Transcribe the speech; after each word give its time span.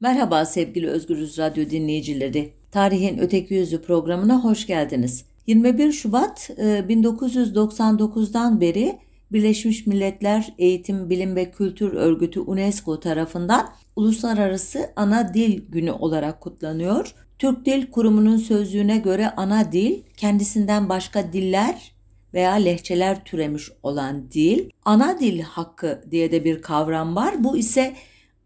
Merhaba 0.00 0.44
sevgili 0.44 0.88
Özgürüz 0.88 1.38
Radyo 1.38 1.70
dinleyicileri. 1.70 2.52
Tarihin 2.70 3.18
Öteki 3.18 3.54
Yüzü 3.54 3.82
programına 3.82 4.44
hoş 4.44 4.66
geldiniz. 4.66 5.24
21 5.46 5.92
Şubat 5.92 6.50
1999'dan 6.58 8.56
e, 8.56 8.60
beri 8.60 8.98
Birleşmiş 9.32 9.86
Milletler 9.86 10.54
Eğitim, 10.58 11.10
Bilim 11.10 11.36
ve 11.36 11.50
Kültür 11.50 11.92
Örgütü 11.92 12.40
UNESCO 12.40 13.00
tarafından 13.00 13.68
Uluslararası 13.96 14.90
Ana 14.96 15.34
Dil 15.34 15.62
Günü 15.68 15.92
olarak 15.92 16.40
kutlanıyor. 16.40 17.14
Türk 17.38 17.66
Dil 17.66 17.90
Kurumu'nun 17.90 18.36
sözlüğüne 18.36 18.98
göre 18.98 19.30
ana 19.36 19.72
dil 19.72 20.02
kendisinden 20.16 20.88
başka 20.88 21.32
diller 21.32 21.92
veya 22.34 22.52
lehçeler 22.52 23.24
türemiş 23.24 23.70
olan 23.82 24.30
dil. 24.30 24.70
Ana 24.84 25.20
dil 25.20 25.40
hakkı 25.40 26.04
diye 26.10 26.32
de 26.32 26.44
bir 26.44 26.62
kavram 26.62 27.16
var. 27.16 27.44
Bu 27.44 27.56
ise 27.56 27.94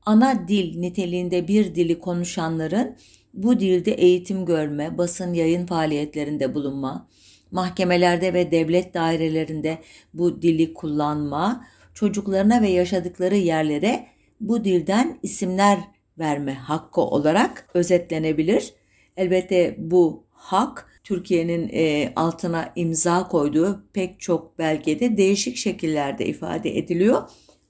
ana 0.07 0.49
dil 0.49 0.79
niteliğinde 0.79 1.49
bir 1.49 1.75
dili 1.75 1.99
konuşanların 1.99 2.97
bu 3.35 3.61
dilde 3.61 3.93
eğitim 3.93 4.47
görme, 4.47 4.99
basın 4.99 5.35
yayın 5.35 5.67
faaliyetlerinde 5.67 6.55
bulunma, 6.55 7.09
mahkemelerde 7.51 8.35
ve 8.35 8.51
devlet 8.51 8.95
dairelerinde 8.95 9.79
bu 10.15 10.43
dili 10.43 10.75
kullanma, 10.75 11.67
çocuklarına 11.95 12.63
ve 12.63 12.69
yaşadıkları 12.69 13.37
yerlere 13.37 14.07
bu 14.41 14.65
dilden 14.65 15.19
isimler 15.23 15.79
verme 16.19 16.55
hakkı 16.55 17.01
olarak 17.01 17.69
özetlenebilir. 17.75 18.75
Elbette 19.17 19.75
bu 19.79 20.25
hak 20.31 21.01
Türkiye'nin 21.05 21.71
e, 21.73 22.13
altına 22.17 22.73
imza 22.77 23.29
koyduğu 23.29 23.85
pek 23.93 24.21
çok 24.21 24.59
belgede 24.59 25.17
değişik 25.17 25.57
şekillerde 25.57 26.27
ifade 26.27 26.79
ediliyor. 26.79 27.23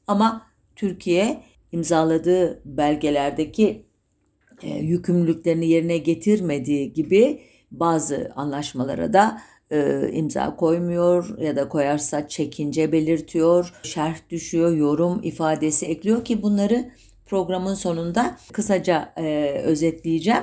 Ama 0.07 0.47
Türkiye 0.77 1.43
imzaladığı 1.73 2.63
belgelerdeki 2.65 3.87
e, 4.63 4.79
yükümlülüklerini 4.79 5.69
yerine 5.69 5.99
getirmediği 5.99 6.93
gibi 6.93 7.41
bazı 7.71 8.33
anlaşmalara 8.37 9.13
da 9.13 9.41
e, 9.73 10.11
imza 10.13 10.57
koymuyor 10.57 11.39
ya 11.39 11.57
da 11.57 11.69
koyarsa 11.69 12.29
çekince 12.29 12.93
belirtiyor, 12.93 13.73
şerh 13.83 14.17
düşüyor, 14.31 14.77
yorum 14.77 15.21
ifadesi 15.23 15.87
ekliyor 15.87 16.25
ki 16.25 16.43
bunları 16.43 16.91
programın 17.27 17.75
sonunda 17.75 18.37
kısaca 18.53 19.13
e, 19.17 19.55
özetleyeceğim. 19.65 20.43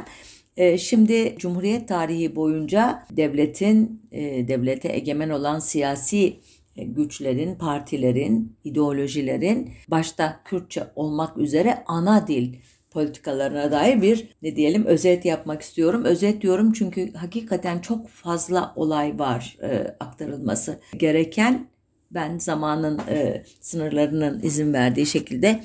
E, 0.58 0.78
şimdi 0.78 1.36
Cumhuriyet 1.38 1.88
tarihi 1.88 2.36
boyunca 2.36 3.04
devletin, 3.12 4.02
e, 4.12 4.48
devlete 4.48 4.94
egemen 4.94 5.30
olan 5.30 5.60
siyasi 5.60 6.40
güçlerin, 6.84 7.56
partilerin, 7.56 8.58
ideolojilerin 8.64 9.72
başta 9.88 10.40
Kürtçe 10.46 10.88
olmak 10.96 11.38
üzere 11.38 11.84
ana 11.88 12.28
dil 12.28 12.56
politikalarına 12.92 13.72
dair 13.72 14.02
bir 14.02 14.30
ne 14.42 14.56
diyelim 14.56 14.86
özet 14.86 15.26
yapmak 15.26 15.62
istiyorum. 15.62 16.04
Özet 16.06 16.42
diyorum 16.42 16.74
çünkü 16.74 17.14
hakikaten 17.14 17.80
çok 17.80 18.08
fazla 18.08 18.74
olay 18.76 19.20
var 19.20 19.58
e, 19.62 19.96
aktarılması 20.00 20.80
gereken. 20.98 21.68
Ben 22.12 22.38
zamanın 22.38 23.00
e, 23.10 23.44
sınırlarının 23.62 24.42
izin 24.44 24.74
verdiği 24.74 25.06
şekilde 25.06 25.64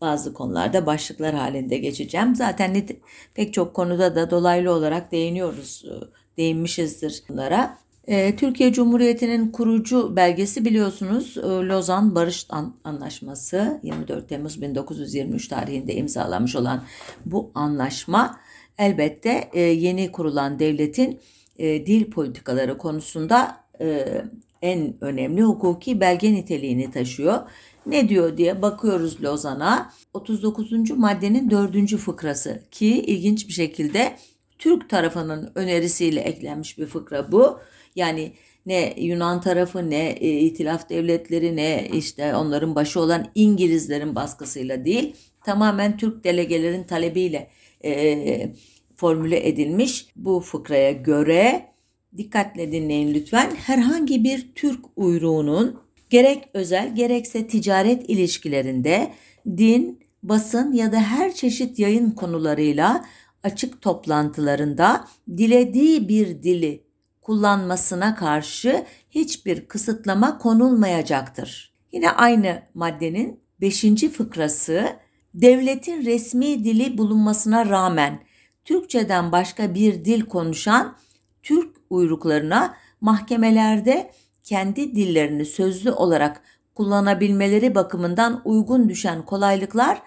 bazı 0.00 0.34
konularda 0.34 0.86
başlıklar 0.86 1.34
halinde 1.34 1.78
geçeceğim. 1.78 2.36
Zaten 2.36 2.86
pek 3.34 3.54
çok 3.54 3.74
konuda 3.74 4.16
da 4.16 4.30
dolaylı 4.30 4.72
olarak 4.72 5.12
değiniyoruz, 5.12 5.84
e, 5.84 5.92
değinmişizdir 6.36 7.22
bunlara. 7.28 7.78
Ee, 8.08 8.36
Türkiye 8.36 8.72
Cumhuriyeti'nin 8.72 9.48
kurucu 9.48 10.16
belgesi 10.16 10.64
biliyorsunuz 10.64 11.38
e, 11.38 11.40
Lozan 11.40 12.14
Barış 12.14 12.46
Anlaşması 12.84 13.80
24 13.82 14.28
Temmuz 14.28 14.62
1923 14.62 15.48
tarihinde 15.48 15.94
imzalanmış 15.94 16.56
olan 16.56 16.82
bu 17.26 17.50
anlaşma 17.54 18.40
elbette 18.78 19.50
e, 19.52 19.60
yeni 19.60 20.12
kurulan 20.12 20.58
devletin 20.58 21.20
e, 21.58 21.86
dil 21.86 22.10
politikaları 22.10 22.78
konusunda 22.78 23.56
en 24.62 24.94
önemli 25.00 25.42
hukuki 25.42 26.00
belge 26.00 26.32
niteliğini 26.32 26.90
taşıyor. 26.90 27.38
Ne 27.86 28.08
diyor 28.08 28.36
diye 28.36 28.62
bakıyoruz 28.62 29.24
Lozan'a. 29.24 29.92
39. 30.14 30.90
maddenin 30.90 31.50
4. 31.50 31.96
fıkrası 31.96 32.62
ki 32.70 32.86
ilginç 32.86 33.48
bir 33.48 33.52
şekilde 33.52 34.16
Türk 34.58 34.90
tarafının 34.90 35.52
önerisiyle 35.54 36.20
eklenmiş 36.20 36.78
bir 36.78 36.86
fıkra 36.86 37.32
bu. 37.32 37.58
Yani 37.98 38.32
ne 38.66 38.94
Yunan 38.96 39.40
tarafı 39.40 39.90
ne 39.90 40.08
e, 40.08 40.38
itilaf 40.38 40.90
devletleri 40.90 41.56
ne 41.56 41.88
işte 41.94 42.34
onların 42.34 42.74
başı 42.74 43.00
olan 43.00 43.26
İngilizlerin 43.34 44.14
baskısıyla 44.14 44.84
değil 44.84 45.16
tamamen 45.44 45.96
Türk 45.96 46.24
delegelerin 46.24 46.84
talebiyle 46.84 47.48
e, 47.84 48.52
formüle 48.96 49.48
edilmiş. 49.48 50.06
Bu 50.16 50.40
fıkraya 50.40 50.92
göre 50.92 51.66
dikkatle 52.16 52.72
dinleyin 52.72 53.14
lütfen 53.14 53.50
herhangi 53.50 54.24
bir 54.24 54.48
Türk 54.54 54.84
uyruğunun 54.96 55.80
gerek 56.10 56.44
özel 56.54 56.94
gerekse 56.94 57.46
ticaret 57.46 58.10
ilişkilerinde 58.10 59.12
din, 59.46 60.00
basın 60.22 60.72
ya 60.72 60.92
da 60.92 61.00
her 61.00 61.34
çeşit 61.34 61.78
yayın 61.78 62.10
konularıyla 62.10 63.04
açık 63.42 63.82
toplantılarında 63.82 65.04
dilediği 65.36 66.08
bir 66.08 66.42
dili 66.42 66.87
kullanmasına 67.28 68.14
karşı 68.14 68.84
hiçbir 69.10 69.68
kısıtlama 69.68 70.38
konulmayacaktır. 70.38 71.72
Yine 71.92 72.10
aynı 72.10 72.62
maddenin 72.74 73.40
5. 73.60 73.84
fıkrası 74.16 74.88
devletin 75.34 76.04
resmi 76.04 76.64
dili 76.64 76.98
bulunmasına 76.98 77.66
rağmen 77.66 78.20
Türkçeden 78.64 79.32
başka 79.32 79.74
bir 79.74 80.04
dil 80.04 80.20
konuşan 80.20 80.96
Türk 81.42 81.76
uyruklarına 81.90 82.74
mahkemelerde 83.00 84.10
kendi 84.44 84.96
dillerini 84.96 85.44
sözlü 85.44 85.90
olarak 85.90 86.42
kullanabilmeleri 86.74 87.74
bakımından 87.74 88.42
uygun 88.44 88.88
düşen 88.88 89.22
kolaylıklar 89.22 90.02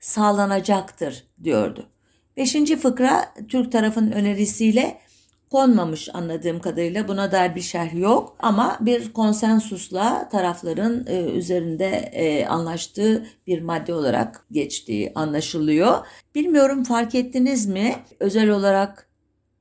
sağlanacaktır 0.00 1.24
diyordu. 1.44 1.88
Beşinci 2.36 2.76
fıkra 2.76 3.34
Türk 3.48 3.72
tarafın 3.72 4.10
önerisiyle 4.10 5.04
konmamış 5.54 6.08
anladığım 6.14 6.60
kadarıyla 6.60 7.08
buna 7.08 7.32
dair 7.32 7.54
bir 7.54 7.60
şerh 7.60 7.94
yok 7.94 8.36
ama 8.38 8.78
bir 8.80 9.12
konsensusla 9.12 10.28
tarafların 10.28 11.06
e, 11.06 11.22
üzerinde 11.22 11.86
e, 12.12 12.46
anlaştığı 12.46 13.26
bir 13.46 13.62
madde 13.62 13.94
olarak 13.94 14.46
geçtiği 14.52 15.12
anlaşılıyor. 15.14 16.06
Bilmiyorum 16.34 16.84
fark 16.84 17.14
ettiniz 17.14 17.66
mi? 17.66 17.94
Özel 18.20 18.50
olarak 18.50 19.08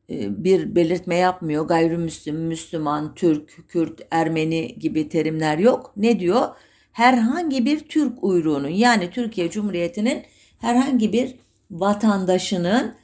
e, 0.09 0.43
bir 0.43 0.75
belirtme 0.75 1.15
yapmıyor. 1.15 1.67
Gayrimüslim, 1.67 2.35
Müslüman, 2.35 3.15
Türk, 3.15 3.69
Kürt, 3.69 4.01
Ermeni 4.11 4.75
gibi 4.79 5.09
terimler 5.09 5.57
yok. 5.57 5.93
Ne 5.97 6.19
diyor? 6.19 6.47
Herhangi 6.91 7.65
bir 7.65 7.79
Türk 7.79 8.23
uyruğunun 8.23 8.67
yani 8.67 9.09
Türkiye 9.09 9.49
Cumhuriyeti'nin 9.49 10.23
herhangi 10.59 11.13
bir 11.13 11.35
vatandaşının 11.71 12.95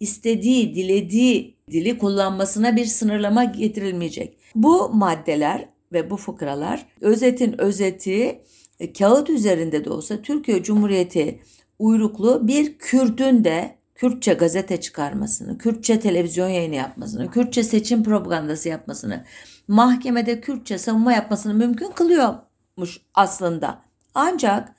istediği, 0.00 0.74
dilediği 0.74 1.57
dili 1.70 1.98
kullanmasına 1.98 2.76
bir 2.76 2.84
sınırlama 2.84 3.44
getirilmeyecek. 3.44 4.38
Bu 4.54 4.88
maddeler 4.88 5.68
ve 5.92 6.10
bu 6.10 6.16
fıkralar 6.16 6.86
özetin 7.00 7.60
özeti 7.60 8.42
e, 8.80 8.92
kağıt 8.92 9.30
üzerinde 9.30 9.84
de 9.84 9.90
olsa 9.90 10.22
Türkiye 10.22 10.62
Cumhuriyeti 10.62 11.40
uyruklu 11.78 12.48
bir 12.48 12.78
Kürt'ün 12.78 13.44
de 13.44 13.78
Kürtçe 13.94 14.34
gazete 14.34 14.80
çıkarmasını, 14.80 15.58
Kürtçe 15.58 16.00
televizyon 16.00 16.48
yayını 16.48 16.74
yapmasını, 16.74 17.30
Kürtçe 17.30 17.62
seçim 17.62 18.04
propagandası 18.04 18.68
yapmasını, 18.68 19.24
mahkemede 19.68 20.40
Kürtçe 20.40 20.78
savunma 20.78 21.12
yapmasını 21.12 21.54
mümkün 21.54 21.90
kılıyormuş 21.90 23.00
aslında. 23.14 23.82
Ancak 24.14 24.74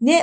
ne 0.00 0.16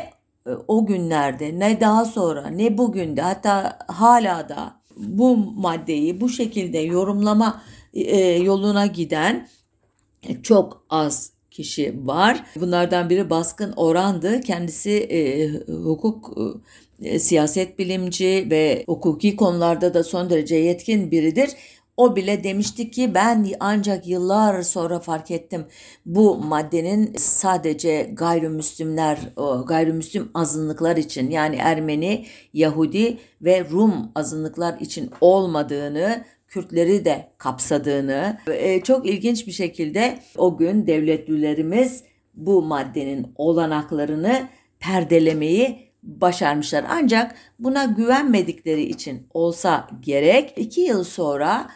e, 0.48 0.50
o 0.68 0.86
günlerde 0.86 1.60
ne 1.60 1.80
daha 1.80 2.06
sonra 2.06 2.48
ne 2.48 2.78
bugün 2.78 3.18
de 3.18 3.22
hatta 3.22 3.80
hala 3.88 4.50
da 4.50 4.77
bu 5.00 5.38
maddeyi 5.38 6.22
bu 6.22 6.30
şekilde 6.30 6.78
yorumlama 6.78 7.62
e, 7.94 8.20
yoluna 8.22 8.86
giden 8.86 9.48
çok 10.44 10.86
az 10.90 11.32
kişi 11.52 11.96
var. 12.08 12.44
Bunlardan 12.56 13.10
biri 13.10 13.30
Baskın 13.30 13.74
Oran'dı. 13.76 14.42
Kendisi 14.42 14.92
e, 14.92 15.50
hukuk 15.68 16.38
e, 17.02 17.20
siyaset 17.20 17.80
bilimci 17.80 18.48
ve 18.52 18.84
hukuki 18.88 19.36
konularda 19.36 19.94
da 19.94 20.04
son 20.04 20.30
derece 20.30 20.56
yetkin 20.56 21.12
biridir. 21.12 21.50
O 21.98 22.16
bile 22.16 22.44
demişti 22.44 22.92
ki 22.92 23.14
ben 23.14 23.48
ancak 23.60 24.08
yıllar 24.08 24.62
sonra 24.62 25.00
fark 25.00 25.32
ettim 25.32 25.66
bu 26.06 26.38
maddenin 26.38 27.14
sadece 27.18 28.10
gayrimüslimler, 28.14 29.20
gayrimüslim 29.66 30.30
azınlıklar 30.34 30.98
için 30.98 31.30
yani 31.32 31.56
Ermeni, 31.56 32.26
Yahudi 32.54 33.18
ve 33.42 33.70
Rum 33.70 34.12
azınlıklar 34.16 34.80
için 34.80 35.12
olmadığını 35.22 36.26
Kürtleri 36.48 37.06
de 37.06 37.32
kapsadığını 37.38 38.38
e, 38.48 38.82
çok 38.84 39.08
ilginç 39.08 39.48
bir 39.48 39.52
şekilde 39.52 40.20
o 40.38 40.58
gün 40.58 40.88
devletlilerimiz 40.88 42.04
bu 42.34 42.62
maddenin 42.62 43.34
olanaklarını 43.36 44.48
perdelemeyi 44.80 45.88
başarmışlar. 46.04 46.86
Ancak 46.90 47.36
buna 47.60 47.86
güvenmedikleri 47.86 48.84
için 48.84 49.28
olsa 49.34 49.88
gerek 50.02 50.54
iki 50.58 50.82
yıl 50.82 51.04
sonra 51.04 51.68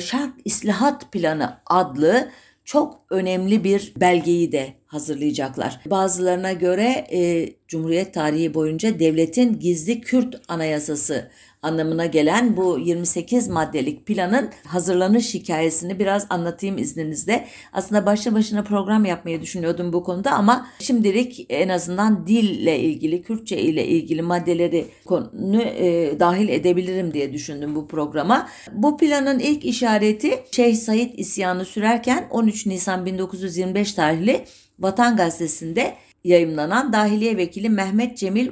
Şark 0.00 0.34
İslahat 0.44 1.12
Planı 1.12 1.60
adlı 1.66 2.30
çok 2.64 3.06
önemli 3.10 3.64
bir 3.64 3.92
belgeyi 3.96 4.52
de 4.52 4.75
hazırlayacaklar. 4.86 5.80
Bazılarına 5.86 6.52
göre 6.52 7.06
e, 7.12 7.48
Cumhuriyet 7.68 8.14
tarihi 8.14 8.54
boyunca 8.54 8.98
devletin 8.98 9.58
gizli 9.58 10.00
Kürt 10.00 10.40
anayasası 10.48 11.30
anlamına 11.62 12.06
gelen 12.06 12.56
bu 12.56 12.78
28 12.78 13.48
maddelik 13.48 14.06
planın 14.06 14.50
hazırlanış 14.66 15.34
hikayesini 15.34 15.98
biraz 15.98 16.26
anlatayım 16.30 16.78
izninizle. 16.78 17.46
Aslında 17.72 18.06
başlı 18.06 18.34
başına 18.34 18.62
program 18.62 19.04
yapmayı 19.04 19.42
düşünüyordum 19.42 19.92
bu 19.92 20.04
konuda 20.04 20.30
ama 20.30 20.66
şimdilik 20.80 21.46
en 21.48 21.68
azından 21.68 22.26
dille 22.26 22.80
ilgili, 22.80 23.22
Kürtçe 23.22 23.58
ile 23.58 23.86
ilgili 23.86 24.22
maddeleri 24.22 24.86
konu 25.06 25.62
e, 25.62 26.20
dahil 26.20 26.48
edebilirim 26.48 27.14
diye 27.14 27.32
düşündüm 27.32 27.74
bu 27.74 27.88
programa. 27.88 28.48
Bu 28.72 28.96
planın 28.96 29.38
ilk 29.38 29.64
işareti 29.64 30.44
Şeyh 30.50 30.76
Said 30.76 31.10
isyanı 31.14 31.64
sürerken 31.64 32.26
13 32.30 32.66
Nisan 32.66 33.06
1925 33.06 33.92
tarihli 33.92 34.44
Vatan 34.78 35.16
Gazetesi'nde 35.16 35.96
yayımlanan 36.24 36.92
Dahiliye 36.92 37.36
Vekili 37.36 37.70
Mehmet 37.70 38.18
Cemil 38.18 38.50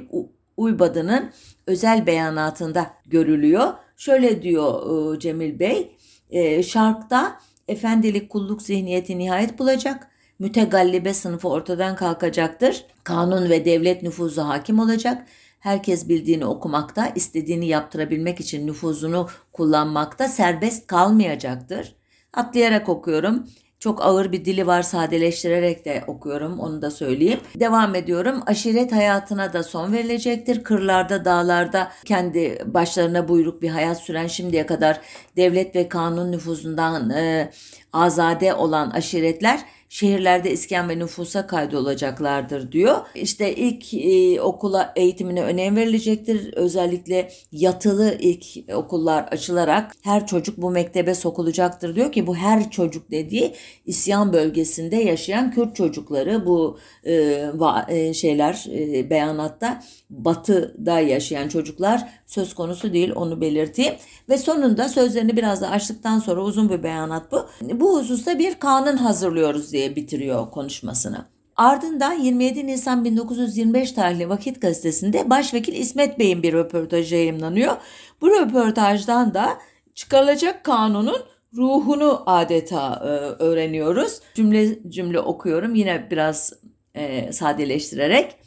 Uybadı'nın 0.57 1.31
özel 1.67 2.05
beyanatında 2.05 2.93
görülüyor. 3.05 3.73
Şöyle 3.97 4.41
diyor 4.41 5.15
e, 5.15 5.19
Cemil 5.19 5.59
Bey, 5.59 5.95
e, 6.29 6.63
şarkta 6.63 7.39
efendilik 7.67 8.29
kulluk 8.29 8.61
zihniyeti 8.61 9.17
nihayet 9.17 9.59
bulacak. 9.59 10.07
Mütegallibe 10.39 11.13
sınıfı 11.13 11.49
ortadan 11.49 11.95
kalkacaktır. 11.95 12.85
Kanun 13.03 13.49
ve 13.49 13.65
devlet 13.65 14.03
nüfuzu 14.03 14.41
hakim 14.41 14.79
olacak. 14.79 15.27
Herkes 15.59 16.09
bildiğini 16.09 16.45
okumakta, 16.45 17.07
istediğini 17.07 17.67
yaptırabilmek 17.67 18.39
için 18.39 18.67
nüfuzunu 18.67 19.29
kullanmakta 19.53 20.27
serbest 20.27 20.87
kalmayacaktır. 20.87 21.95
Atlayarak 22.33 22.89
okuyorum. 22.89 23.47
Çok 23.85 24.05
ağır 24.05 24.31
bir 24.31 24.45
dili 24.45 24.67
var 24.67 24.81
sadeleştirerek 24.81 25.85
de 25.85 26.03
okuyorum 26.07 26.59
onu 26.59 26.81
da 26.81 26.91
söyleyeyim. 26.91 27.39
Devam 27.55 27.95
ediyorum. 27.95 28.43
Aşiret 28.45 28.91
hayatına 28.91 29.53
da 29.53 29.63
son 29.63 29.93
verilecektir. 29.93 30.63
Kırlarda, 30.63 31.25
dağlarda 31.25 31.91
kendi 32.05 32.61
başlarına 32.65 33.27
buyruk 33.27 33.61
bir 33.61 33.69
hayat 33.69 34.01
süren 34.01 34.27
şimdiye 34.27 34.65
kadar 34.65 35.01
devlet 35.37 35.75
ve 35.75 35.89
kanun 35.89 36.31
nüfuzundan 36.31 37.09
e, 37.09 37.51
azade 37.93 38.53
olan 38.53 38.89
aşiretler 38.89 39.59
şehirlerde 39.95 40.51
iskan 40.51 40.89
ve 40.89 40.99
nüfusa 40.99 41.47
kaydolacaklardır 41.47 42.71
diyor. 42.71 42.97
İşte 43.15 43.55
ilk 43.55 43.93
e, 43.93 44.41
okula 44.41 44.93
eğitimine 44.95 45.43
önem 45.43 45.75
verilecektir. 45.75 46.53
Özellikle 46.53 47.31
yatılı 47.51 48.17
ilk 48.19 48.73
okullar 48.75 49.23
açılarak 49.23 49.91
her 50.01 50.27
çocuk 50.27 50.57
bu 50.57 50.71
mektebe 50.71 51.15
sokulacaktır 51.15 51.95
diyor 51.95 52.11
ki 52.11 52.27
bu 52.27 52.35
her 52.35 52.71
çocuk 52.71 53.11
dediği 53.11 53.53
isyan 53.85 54.33
bölgesinde 54.33 54.95
yaşayan 54.95 55.51
Kürt 55.51 55.75
çocukları 55.75 56.45
bu 56.45 56.77
e, 57.03 57.45
va, 57.53 57.85
e, 57.89 58.13
şeyler 58.13 58.65
e, 58.71 59.09
beyanatta 59.09 59.83
batıda 60.09 60.99
yaşayan 60.99 61.47
çocuklar 61.47 62.09
söz 62.25 62.53
konusu 62.53 62.93
değil 62.93 63.11
onu 63.15 63.41
belirteyim. 63.41 63.93
Ve 64.29 64.37
sonunda 64.37 64.89
sözlerini 64.89 65.37
biraz 65.37 65.61
da 65.61 65.69
açtıktan 65.69 66.19
sonra 66.19 66.41
uzun 66.41 66.69
bir 66.69 66.83
beyanat 66.83 67.31
bu. 67.31 67.45
Bu 67.61 67.99
hususta 67.99 68.39
bir 68.39 68.55
kanun 68.55 68.97
hazırlıyoruz 68.97 69.71
diye 69.71 69.95
bitiriyor 69.95 70.51
konuşmasını. 70.51 71.25
Ardından 71.55 72.13
27 72.13 72.67
Nisan 72.67 73.05
1925 73.05 73.91
tarihli 73.91 74.29
Vakit 74.29 74.61
Gazetesi'nde 74.61 75.29
Başvekil 75.29 75.73
İsmet 75.73 76.19
Bey'in 76.19 76.43
bir 76.43 76.53
röportajı 76.53 77.15
yayınlanıyor. 77.15 77.77
Bu 78.21 78.29
röportajdan 78.29 79.33
da 79.33 79.57
çıkarılacak 79.95 80.63
kanunun 80.63 81.17
ruhunu 81.57 82.23
adeta 82.25 83.01
e, 83.03 83.07
öğreniyoruz. 83.43 84.19
Cümle 84.35 84.89
cümle 84.89 85.19
okuyorum 85.19 85.75
yine 85.75 86.07
biraz 86.11 86.53
e, 86.95 87.31
sadeleştirerek. 87.31 88.44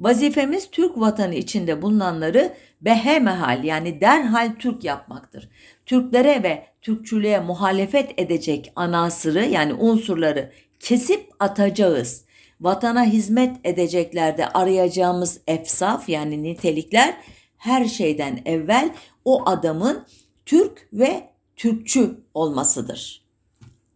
Vazifemiz 0.00 0.70
Türk 0.70 1.00
vatanı 1.00 1.34
içinde 1.34 1.82
bulunanları 1.82 2.52
behemehal 2.80 3.64
yani 3.64 4.00
derhal 4.00 4.52
Türk 4.58 4.84
yapmaktır. 4.84 5.48
Türklere 5.86 6.42
ve 6.42 6.66
Türkçülüğe 6.82 7.40
muhalefet 7.40 8.14
edecek 8.16 8.72
anasırı 8.76 9.44
yani 9.44 9.74
unsurları 9.74 10.52
kesip 10.80 11.30
atacağız. 11.38 12.24
Vatana 12.60 13.04
hizmet 13.04 13.56
edeceklerde 13.64 14.48
arayacağımız 14.48 15.40
efsaf 15.46 16.08
yani 16.08 16.42
nitelikler 16.42 17.16
her 17.56 17.84
şeyden 17.84 18.42
evvel 18.44 18.90
o 19.24 19.48
adamın 19.48 20.06
Türk 20.46 20.88
ve 20.92 21.30
Türkçü 21.56 22.20
olmasıdır. 22.34 23.24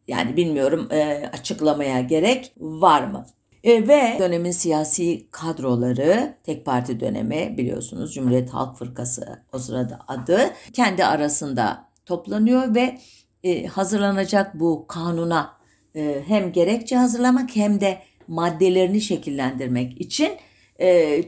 Yani 0.08 0.36
bilmiyorum 0.36 0.88
e, 0.90 1.30
açıklamaya 1.32 2.00
gerek 2.00 2.52
var 2.56 3.02
mı? 3.02 3.26
E, 3.64 3.88
ve 3.88 4.16
dönemin 4.18 4.50
siyasi 4.50 5.30
kadroları 5.30 6.34
tek 6.42 6.64
parti 6.64 7.00
dönemi 7.00 7.54
biliyorsunuz 7.58 8.14
Cumhuriyet 8.14 8.50
Halk 8.50 8.78
Fırkası 8.78 9.42
o 9.52 9.58
sırada 9.58 10.00
adı 10.08 10.50
kendi 10.72 11.04
arasında 11.04 11.88
toplanıyor 12.06 12.74
ve 12.74 12.98
e, 13.44 13.66
hazırlanacak 13.66 14.60
bu 14.60 14.86
kanuna 14.86 15.52
e, 15.94 16.22
hem 16.26 16.52
gerekçe 16.52 16.96
hazırlamak 16.96 17.56
hem 17.56 17.80
de 17.80 17.98
maddelerini 18.28 19.00
şekillendirmek 19.00 20.00
için 20.00 20.32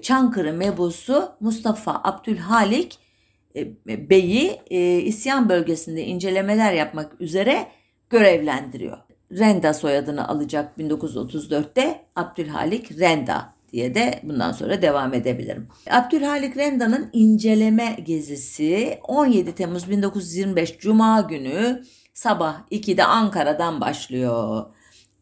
Çankırı 0.03 0.53
mebusu 0.53 1.29
Mustafa 1.41 2.01
Abdülhalik 2.05 2.99
Bey'i 3.87 4.61
e, 4.71 4.99
isyan 4.99 5.49
bölgesinde 5.49 6.05
incelemeler 6.05 6.73
yapmak 6.73 7.21
üzere 7.21 7.67
görevlendiriyor. 8.11 9.06
Renda 9.33 9.75
soyadını 9.75 10.29
alacak 10.29 10.79
1934'te 10.79 12.01
Abdülhalik 12.17 12.99
Renda 12.99 13.55
diye 13.73 13.95
de 13.95 14.21
bundan 14.23 14.53
sonra 14.53 14.83
devam 14.83 15.15
edebilirim. 15.15 15.69
Abdülhalik 15.91 16.57
Renda'nın 16.57 17.11
inceleme 17.13 17.97
gezisi 18.05 18.99
17 19.09 19.55
Temmuz 19.55 19.91
1925 19.91 20.79
Cuma 20.79 21.21
günü 21.21 21.83
sabah 22.15 22.61
2'de 22.71 23.05
Ankara'dan 23.05 23.81
başlıyor. 23.81 24.67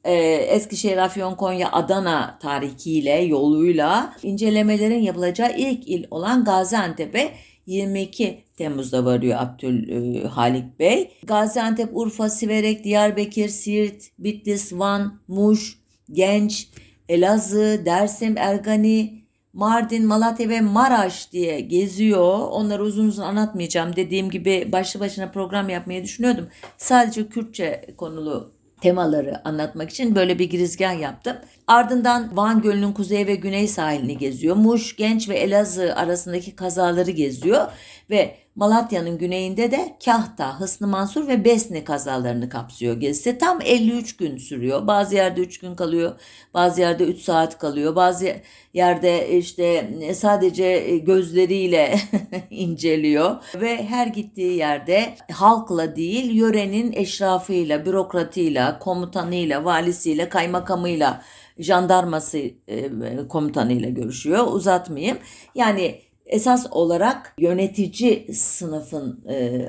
Ee, 0.05 0.15
Eskişehir, 0.35 0.97
Afyon, 0.97 1.35
Konya, 1.35 1.73
Adana 1.73 2.39
tarihiyle, 2.43 3.21
yoluyla 3.21 4.17
incelemelerin 4.23 5.03
yapılacağı 5.03 5.57
ilk 5.57 5.89
il 5.89 6.05
olan 6.11 6.45
Gaziantep'e 6.45 7.35
22 7.67 8.45
Temmuz'da 8.57 9.05
varıyor 9.05 9.39
Abdülhalik 9.41 10.65
e, 10.65 10.79
Bey. 10.79 11.11
Gaziantep, 11.23 11.89
Urfa, 11.93 12.31
Siverek, 12.31 12.85
Diyarbakır, 12.85 13.49
Siirt, 13.49 14.03
Bitlis, 14.19 14.73
Van, 14.73 15.21
Muş, 15.29 15.79
Genç, 16.13 16.69
Elazığ, 17.09 17.83
Dersim, 17.87 18.39
Ergani, 18.39 19.25
Mardin, 19.53 20.07
Malatya 20.07 20.49
ve 20.49 20.61
Maraş 20.61 21.33
diye 21.33 21.61
geziyor. 21.61 22.39
Onları 22.51 22.83
uzun 22.83 23.09
uzun 23.09 23.23
anlatmayacağım. 23.23 23.97
Dediğim 23.97 24.31
gibi 24.31 24.69
başlı 24.73 25.01
başına 25.01 25.31
program 25.31 25.69
yapmayı 25.69 26.05
düşünüyordum. 26.05 26.49
Sadece 26.79 27.29
Kürtçe 27.29 27.87
konulu 27.97 28.54
temaları 28.85 29.49
anlatmak 29.49 29.91
için 29.91 30.15
böyle 30.15 30.39
bir 30.39 30.51
girizgah 30.51 31.01
yaptım. 31.01 31.37
Ardından 31.67 32.37
Van 32.37 32.63
Gölü'nün 32.63 32.93
kuzey 32.93 33.27
ve 33.27 33.35
güney 33.35 33.69
sahilini 33.69 34.19
geziyor. 34.19 34.57
Muş, 34.57 34.97
Genç 34.97 35.29
ve 35.29 35.35
Elazığ 35.35 35.97
arasındaki 35.97 36.57
kazaları 36.57 37.11
geziyor 37.11 37.67
ve 38.11 38.37
Malatya'nın 38.57 39.19
güneyinde 39.19 39.71
de 39.71 39.97
Kahta, 40.05 40.61
Hısnı 40.61 40.87
Mansur 40.87 41.29
ve 41.29 41.45
Besne 41.45 41.85
kazalarını 41.85 42.49
kapsıyor 42.49 43.01
gezisi. 43.01 43.39
Tam 43.39 43.61
53 43.61 44.17
gün 44.17 44.37
sürüyor. 44.37 44.87
Bazı 44.87 45.15
yerde 45.15 45.41
3 45.41 45.59
gün 45.59 45.75
kalıyor, 45.75 46.13
bazı 46.55 46.81
yerde 46.81 47.05
3 47.05 47.21
saat 47.21 47.59
kalıyor. 47.59 47.97
Bazı 47.97 48.37
yerde 48.75 49.39
işte 49.39 49.91
sadece 50.15 50.99
gözleriyle 50.99 51.99
inceliyor 52.51 53.37
ve 53.55 53.85
her 53.85 54.07
gittiği 54.07 54.57
yerde 54.57 55.15
halkla 55.33 55.97
değil 55.97 56.31
yörenin 56.31 56.93
eşrafıyla, 56.93 57.87
bürokratıyla, 57.87 58.79
komutanıyla, 58.79 59.65
valisiyle, 59.65 60.29
kaymakamıyla 60.29 61.23
jandarması 61.59 62.39
e, 62.69 62.89
komutanıyla 63.29 63.89
görüşüyor. 63.89 64.47
Uzatmayayım. 64.47 65.19
Yani 65.55 66.01
esas 66.27 66.67
olarak 66.71 67.35
yönetici 67.39 68.35
sınıfın 68.35 69.25
e, 69.29 69.69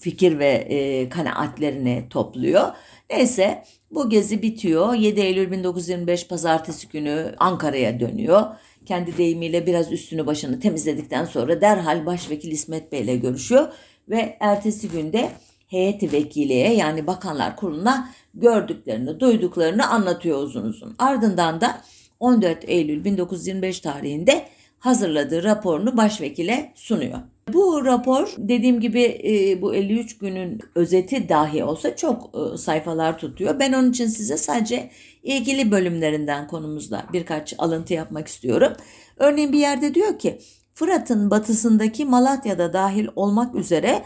fikir 0.00 0.38
ve 0.38 0.48
e, 0.48 1.08
kanaatlerini 1.08 2.06
topluyor. 2.10 2.72
Neyse 3.10 3.64
bu 3.90 4.10
gezi 4.10 4.42
bitiyor. 4.42 4.94
7 4.94 5.20
Eylül 5.20 5.50
1925 5.50 6.28
pazartesi 6.28 6.88
günü 6.88 7.34
Ankara'ya 7.38 8.00
dönüyor. 8.00 8.42
Kendi 8.86 9.18
deyimiyle 9.18 9.66
biraz 9.66 9.92
üstünü 9.92 10.26
başını 10.26 10.60
temizledikten 10.60 11.24
sonra 11.24 11.60
derhal 11.60 12.06
Başvekil 12.06 12.50
İsmet 12.50 12.92
Bey 12.92 13.00
ile 13.00 13.16
görüşüyor 13.16 13.68
ve 14.08 14.36
ertesi 14.40 14.88
günde 14.88 15.30
heyeti 15.68 16.12
vekiliye 16.12 16.74
yani 16.74 17.06
bakanlar 17.06 17.56
kuruluna 17.56 18.10
gördüklerini, 18.34 19.20
duyduklarını 19.20 19.88
anlatıyor 19.90 20.42
uzun 20.42 20.64
uzun. 20.64 20.94
Ardından 20.98 21.60
da 21.60 21.80
14 22.20 22.58
Eylül 22.66 23.04
1925 23.04 23.80
tarihinde 23.80 24.46
hazırladığı 24.86 25.42
raporunu 25.42 25.96
başvekile 25.96 26.72
sunuyor. 26.74 27.18
Bu 27.52 27.84
rapor 27.84 28.34
dediğim 28.38 28.80
gibi 28.80 29.02
e, 29.02 29.62
bu 29.62 29.74
53 29.74 30.18
günün 30.18 30.60
özeti 30.74 31.28
dahi 31.28 31.64
olsa 31.64 31.96
çok 31.96 32.30
e, 32.34 32.56
sayfalar 32.56 33.18
tutuyor. 33.18 33.58
Ben 33.58 33.72
onun 33.72 33.90
için 33.90 34.06
size 34.06 34.36
sadece 34.36 34.90
ilgili 35.22 35.70
bölümlerinden 35.70 36.46
konumuzda 36.46 37.06
birkaç 37.12 37.54
alıntı 37.58 37.94
yapmak 37.94 38.28
istiyorum. 38.28 38.72
Örneğin 39.16 39.52
bir 39.52 39.58
yerde 39.58 39.94
diyor 39.94 40.18
ki 40.18 40.38
Fırat'ın 40.74 41.30
batısındaki 41.30 42.04
Malatya'da 42.04 42.72
dahil 42.72 43.08
olmak 43.16 43.54
üzere 43.54 44.02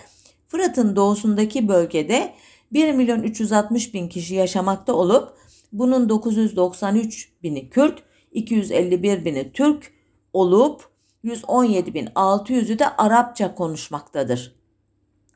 Fırat'ın 0.49 0.97
doğusundaki 0.97 1.69
bölgede 1.69 2.33
1 2.73 2.93
milyon 2.93 3.23
360 3.23 3.95
bin 3.95 4.09
kişi 4.09 4.35
yaşamakta 4.35 4.93
olup 4.93 5.29
bunun 5.73 6.09
993 6.09 7.29
bini 7.43 7.71
Kürt, 7.71 8.03
251 8.33 9.25
bini 9.25 9.53
Türk 9.53 10.00
olup 10.33 10.91
117.600'ü 11.25 12.79
de 12.79 12.89
Arapça 12.97 13.55
konuşmaktadır. 13.55 14.55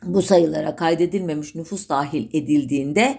Bu 0.02 0.22
sayılara 0.22 0.76
kaydedilmemiş 0.76 1.54
nüfus 1.54 1.88
dahil 1.88 2.28
edildiğinde 2.32 3.18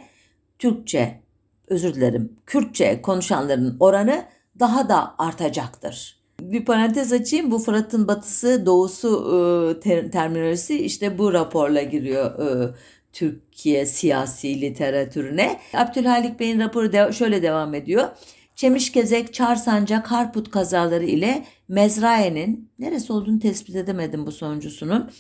Türkçe, 0.60 1.20
özür 1.68 1.94
dilerim, 1.96 2.34
Kürtçe 2.46 3.02
konuşanların 3.02 3.78
oranı 3.80 4.26
daha 4.60 4.90
da 4.90 5.16
artacaktır. 5.18 6.20
Bir 6.42 6.66
parantez 6.66 7.14
açayım. 7.14 7.52
Bu 7.52 7.60
Fırat'ın 7.60 8.08
batısı, 8.08 8.66
doğusu 8.66 9.10
e, 9.18 9.80
ter- 9.80 10.12
terminolojisi 10.12 10.86
işte 10.86 11.18
bu 11.18 11.34
raporla 11.34 11.82
giriyor 11.82 12.40
e, 12.40 12.76
Türkiye 13.14 13.86
siyasi 13.86 14.62
literatürüne. 14.62 15.60
Abdülhalik 15.74 16.40
Bey'in 16.40 16.60
raporu 16.60 16.92
de- 16.92 17.12
şöyle 17.14 17.42
devam 17.42 17.74
ediyor. 17.74 18.08
Çemişkezek, 18.56 19.34
Çarsancak, 19.34 20.12
Harput 20.12 20.52
kazaları 20.52 21.06
ile 21.06 21.46
Mezraye'nin 21.68 22.70
neresi 22.80 23.14
olduğunu 23.14 23.40
tespit 23.40 23.76
edemedim 23.76 24.26
bu 24.26 24.32
sonuncusunun. 24.32 25.12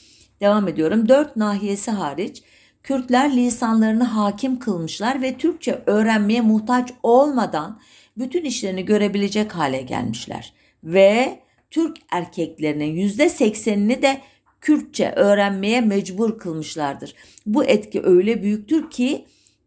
Devam 0.41 0.67
ediyorum. 0.67 1.09
Dört 1.09 1.35
nahiyesi 1.35 1.91
hariç 1.91 2.43
Kürtler 2.83 3.35
lisanlarını 3.35 4.03
hakim 4.03 4.59
kılmışlar 4.59 5.21
ve 5.21 5.37
Türkçe 5.37 5.83
öğrenmeye 5.85 6.41
muhtaç 6.41 6.93
olmadan 7.03 7.79
bütün 8.17 8.45
işlerini 8.45 8.85
görebilecek 8.85 9.55
hale 9.55 9.81
gelmişler. 9.81 10.53
Ve 10.83 11.39
Türk 11.71 11.97
erkeklerinin 12.11 12.95
yüzde 12.95 13.29
seksenini 13.29 14.01
de 14.01 14.21
Kürtçe 14.61 15.11
öğrenmeye 15.11 15.81
mecbur 15.81 16.39
kılmışlardır. 16.39 17.15
Bu 17.45 17.63
etki 17.63 18.01
öyle 18.03 18.43
büyüktür 18.43 18.89
ki 18.89 19.25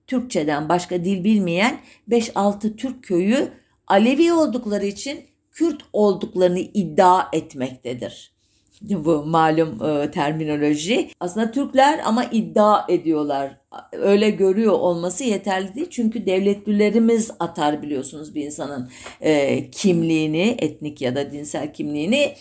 Türkçeden 0.08 0.68
başka 0.68 1.04
dil 1.04 1.24
bilmeyen 1.24 1.78
5-6 2.10 2.76
Türk 2.76 3.04
köyü 3.04 3.48
Alevi 3.86 4.32
oldukları 4.32 4.86
için 4.86 5.20
Kürt 5.52 5.82
olduklarını 5.92 6.58
iddia 6.58 7.28
etmektedir. 7.32 8.32
Bu 8.80 9.24
malum 9.26 9.82
e, 9.84 10.10
terminoloji. 10.10 11.10
Aslında 11.20 11.50
Türkler 11.50 12.00
ama 12.04 12.24
iddia 12.24 12.84
ediyorlar. 12.88 13.60
Öyle 13.92 14.30
görüyor 14.30 14.72
olması 14.72 15.24
yeterli 15.24 15.74
değil. 15.74 15.86
Çünkü 15.90 16.26
devletlilerimiz 16.26 17.30
atar 17.40 17.82
biliyorsunuz 17.82 18.34
bir 18.34 18.44
insanın 18.44 18.90
e, 19.20 19.70
kimliğini, 19.70 20.56
etnik 20.58 21.00
ya 21.00 21.16
da 21.16 21.32
dinsel 21.32 21.72
kimliğini. 21.72 22.34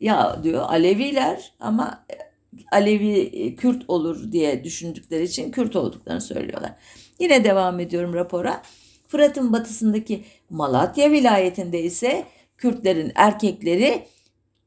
Ya 0.00 0.40
diyor 0.42 0.62
Aleviler 0.68 1.52
ama 1.60 2.04
Alevi 2.72 3.18
e, 3.18 3.54
Kürt 3.54 3.82
olur 3.88 4.32
diye 4.32 4.64
düşündükleri 4.64 5.22
için 5.22 5.50
Kürt 5.50 5.76
olduklarını 5.76 6.20
söylüyorlar. 6.20 6.72
Yine 7.20 7.44
devam 7.44 7.80
ediyorum 7.80 8.14
rapora. 8.14 8.62
Fırat'ın 9.08 9.52
batısındaki 9.52 10.24
Malatya 10.50 11.10
vilayetinde 11.10 11.82
ise 11.82 12.24
Kürtlerin 12.58 13.12
erkekleri 13.14 14.06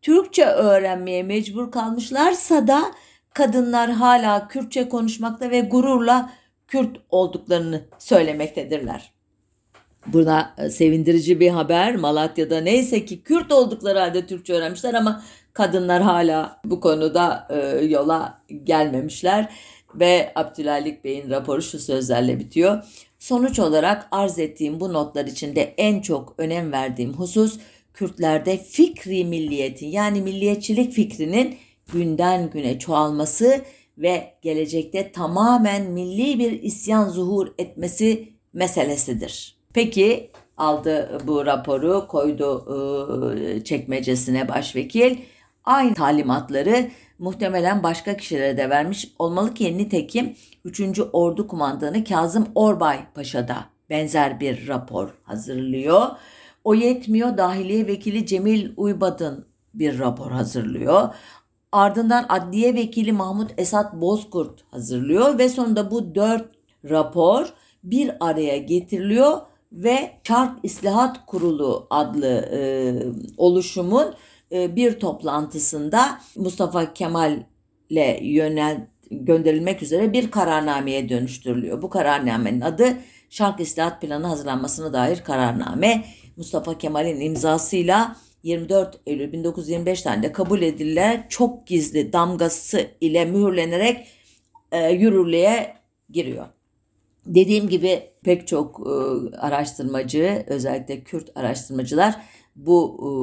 Türkçe 0.01 0.45
öğrenmeye 0.45 1.23
mecbur 1.23 1.71
kalmışlarsa 1.71 2.67
da 2.67 2.83
kadınlar 3.33 3.91
hala 3.91 4.47
Kürtçe 4.47 4.89
konuşmakta 4.89 5.51
ve 5.51 5.59
gururla 5.59 6.29
Kürt 6.67 6.97
olduklarını 7.09 7.81
söylemektedirler. 7.99 9.13
Buna 10.07 10.55
e, 10.57 10.69
sevindirici 10.69 11.39
bir 11.39 11.49
haber. 11.49 11.95
Malatya'da 11.95 12.61
neyse 12.61 13.05
ki 13.05 13.23
Kürt 13.23 13.51
oldukları 13.51 13.99
halde 13.99 14.25
Türkçe 14.25 14.53
öğrenmişler 14.53 14.93
ama 14.93 15.23
kadınlar 15.53 16.01
hala 16.01 16.61
bu 16.65 16.79
konuda 16.79 17.47
e, 17.49 17.85
yola 17.85 18.41
gelmemişler 18.63 19.49
ve 19.95 20.31
Abdülhalik 20.35 21.03
Bey'in 21.03 21.29
raporu 21.29 21.61
şu 21.61 21.79
sözlerle 21.79 22.39
bitiyor. 22.39 22.83
Sonuç 23.19 23.59
olarak 23.59 24.07
arz 24.11 24.39
ettiğim 24.39 24.79
bu 24.79 24.93
notlar 24.93 25.25
içinde 25.25 25.73
en 25.77 26.01
çok 26.01 26.35
önem 26.37 26.71
verdiğim 26.71 27.13
husus 27.13 27.59
Kürtlerde 27.93 28.57
fikri 28.57 29.25
milliyetin 29.25 29.87
yani 29.87 30.21
milliyetçilik 30.21 30.93
fikrinin 30.93 31.57
günden 31.93 32.49
güne 32.49 32.79
çoğalması 32.79 33.61
ve 33.97 34.33
gelecekte 34.41 35.11
tamamen 35.11 35.91
milli 35.91 36.39
bir 36.39 36.61
isyan 36.63 37.09
zuhur 37.09 37.47
etmesi 37.57 38.29
meselesidir. 38.53 39.57
Peki 39.73 40.31
aldı 40.57 41.21
bu 41.27 41.45
raporu 41.45 42.07
koydu 42.07 42.65
ıı, 42.67 43.63
çekmecesine 43.63 44.49
başvekil. 44.49 45.17
Aynı 45.65 45.93
talimatları 45.93 46.87
muhtemelen 47.19 47.83
başka 47.83 48.17
kişilere 48.17 48.57
de 48.57 48.69
vermiş 48.69 49.13
olmalı 49.19 49.53
ki 49.53 49.77
nitekim 49.77 50.35
3. 50.65 50.81
Ordu 51.13 51.47
Kumandanı 51.47 52.03
Kazım 52.03 52.47
Orbay 52.55 52.99
Paşa 53.15 53.47
da 53.47 53.65
benzer 53.89 54.39
bir 54.39 54.67
rapor 54.67 55.09
hazırlıyor. 55.23 56.07
O 56.63 56.73
yetmiyor 56.73 57.37
Dahiliye 57.37 57.87
Vekili 57.87 58.25
Cemil 58.25 58.71
Uybad'ın 58.77 59.45
bir 59.73 59.99
rapor 59.99 60.31
hazırlıyor. 60.31 61.09
Ardından 61.71 62.25
Adliye 62.29 62.75
Vekili 62.75 63.11
Mahmut 63.11 63.51
Esat 63.57 63.93
Bozkurt 63.93 64.63
hazırlıyor 64.71 65.37
ve 65.37 65.49
sonunda 65.49 65.91
bu 65.91 66.15
dört 66.15 66.45
rapor 66.89 67.53
bir 67.83 68.11
araya 68.19 68.57
getiriliyor 68.57 69.37
ve 69.71 70.11
Çark 70.23 70.59
İslahat 70.63 71.25
Kurulu 71.25 71.87
adlı 71.89 72.27
e, 72.27 72.59
oluşumun 73.37 74.13
bir 74.53 74.99
toplantısında 74.99 76.19
Mustafa 76.35 76.93
Kemal'le 76.93 78.19
yönel 78.21 78.87
gönderilmek 79.11 79.83
üzere 79.83 80.13
bir 80.13 80.31
kararnameye 80.31 81.09
dönüştürülüyor. 81.09 81.81
Bu 81.81 81.89
kararnamenin 81.89 82.61
adı 82.61 82.97
Şark 83.29 83.59
İslahat 83.59 84.01
Planı 84.01 84.27
hazırlanmasına 84.27 84.93
dair 84.93 85.23
kararname. 85.23 86.05
Mustafa 86.37 86.77
Kemal'in 86.77 87.21
imzasıyla 87.21 88.15
24 88.43 88.99
Eylül 89.05 89.31
1925 89.31 90.01
tarihinde 90.01 90.31
kabul 90.31 90.61
edilen 90.61 91.25
çok 91.29 91.67
gizli 91.67 92.13
damgası 92.13 92.87
ile 93.01 93.25
mühürlenerek 93.25 94.07
e, 94.71 94.89
yürürlüğe 94.89 95.73
giriyor. 96.09 96.45
Dediğim 97.25 97.69
gibi 97.69 98.03
pek 98.23 98.47
çok 98.47 98.79
e, 98.87 98.91
araştırmacı 99.37 100.43
özellikle 100.47 101.03
Kürt 101.03 101.37
araştırmacılar 101.37 102.15
bu 102.55 102.97
e, 102.99 103.13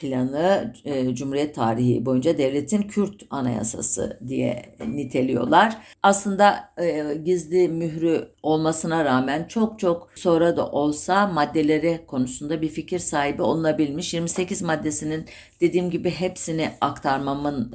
planı 0.00 0.74
e, 0.84 1.14
Cumhuriyet 1.14 1.54
tarihi 1.54 2.06
boyunca 2.06 2.38
devletin 2.38 2.82
Kürt 2.82 3.22
anayasası 3.30 4.20
diye 4.28 4.76
niteliyorlar. 4.86 5.76
Aslında 6.02 6.72
e, 6.78 7.14
gizli 7.24 7.68
mührü 7.68 8.28
olmasına 8.42 9.04
rağmen 9.04 9.44
çok 9.48 9.78
çok 9.78 10.10
sonra 10.14 10.56
da 10.56 10.70
olsa 10.70 11.26
maddeleri 11.26 12.00
konusunda 12.06 12.62
bir 12.62 12.68
fikir 12.68 12.98
sahibi 12.98 13.42
olunabilmiş. 13.42 14.14
28 14.14 14.62
maddesinin 14.62 15.24
dediğim 15.60 15.90
gibi 15.90 16.10
hepsini 16.10 16.70
aktarmamın 16.80 17.72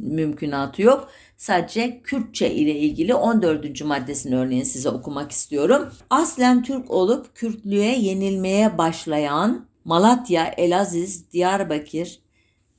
mümkünatı 0.00 0.82
yok. 0.82 1.08
Sadece 1.36 2.00
Kürtçe 2.02 2.50
ile 2.50 2.78
ilgili 2.78 3.14
14. 3.14 3.84
maddesini 3.84 4.36
örneğin 4.36 4.64
size 4.64 4.88
okumak 4.88 5.32
istiyorum. 5.32 5.88
Aslen 6.10 6.62
Türk 6.62 6.90
olup 6.90 7.34
Kürtlüğe 7.34 7.98
yenilmeye 7.98 8.78
başlayan 8.78 9.66
Malatya, 9.84 10.54
Elaziz, 10.56 11.32
Diyarbakır, 11.32 12.20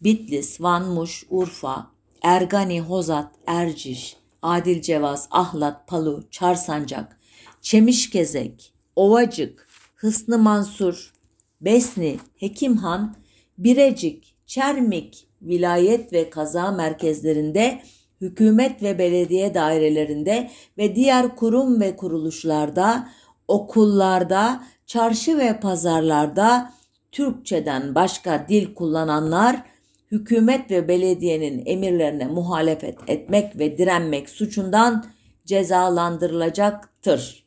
Bitlis, 0.02 0.62
Van, 0.62 0.88
Muş, 0.88 1.26
Urfa, 1.30 1.88
Ergani, 2.22 2.82
Hozat, 2.82 3.32
Erciş, 3.48 4.18
Adil 4.42 4.82
Cevaz, 4.82 5.28
Ahlat, 5.32 5.88
Palu, 5.88 6.24
Çarsancak, 6.32 7.18
Çemişkezek, 7.62 8.74
Ovacık, 8.96 9.68
Hısnı 9.96 10.38
Mansur, 10.38 11.14
Besni, 11.62 12.20
Hekimhan, 12.36 13.16
Birecik, 13.58 14.36
Çermik, 14.46 15.28
vilayet 15.42 16.14
ve 16.14 16.30
kaza 16.30 16.72
merkezlerinde, 16.72 17.82
hükümet 18.22 18.84
ve 18.84 19.00
belediye 19.00 19.54
dairelerinde 19.54 20.52
ve 20.78 20.96
diğer 20.96 21.36
kurum 21.36 21.82
ve 21.82 21.96
kuruluşlarda, 21.96 23.10
okullarda, 23.48 24.64
çarşı 24.86 25.38
ve 25.38 25.60
pazarlarda 25.60 26.74
Türkçeden 27.16 27.96
başka 27.96 28.46
dil 28.50 28.74
kullananlar 28.74 29.64
hükümet 30.12 30.72
ve 30.72 30.88
belediyenin 30.88 31.64
emirlerine 31.66 32.26
muhalefet 32.26 32.98
etmek 33.08 33.60
ve 33.60 33.78
direnmek 33.78 34.30
suçundan 34.30 35.06
cezalandırılacaktır. 35.46 37.46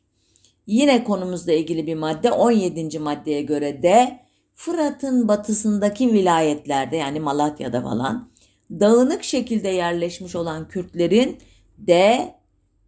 Yine 0.67 1.03
konumuzla 1.03 1.51
ilgili 1.51 1.87
bir 1.87 1.95
madde 1.95 2.31
17. 2.31 2.99
maddeye 2.99 3.41
göre 3.41 3.83
de 3.83 4.19
Fırat'ın 4.55 5.27
batısındaki 5.27 6.13
vilayetlerde 6.13 6.97
yani 6.97 7.19
Malatya'da 7.19 7.81
falan 7.81 8.29
dağınık 8.71 9.23
şekilde 9.23 9.69
yerleşmiş 9.69 10.35
olan 10.35 10.67
Kürtlerin 10.67 11.37
de 11.77 12.35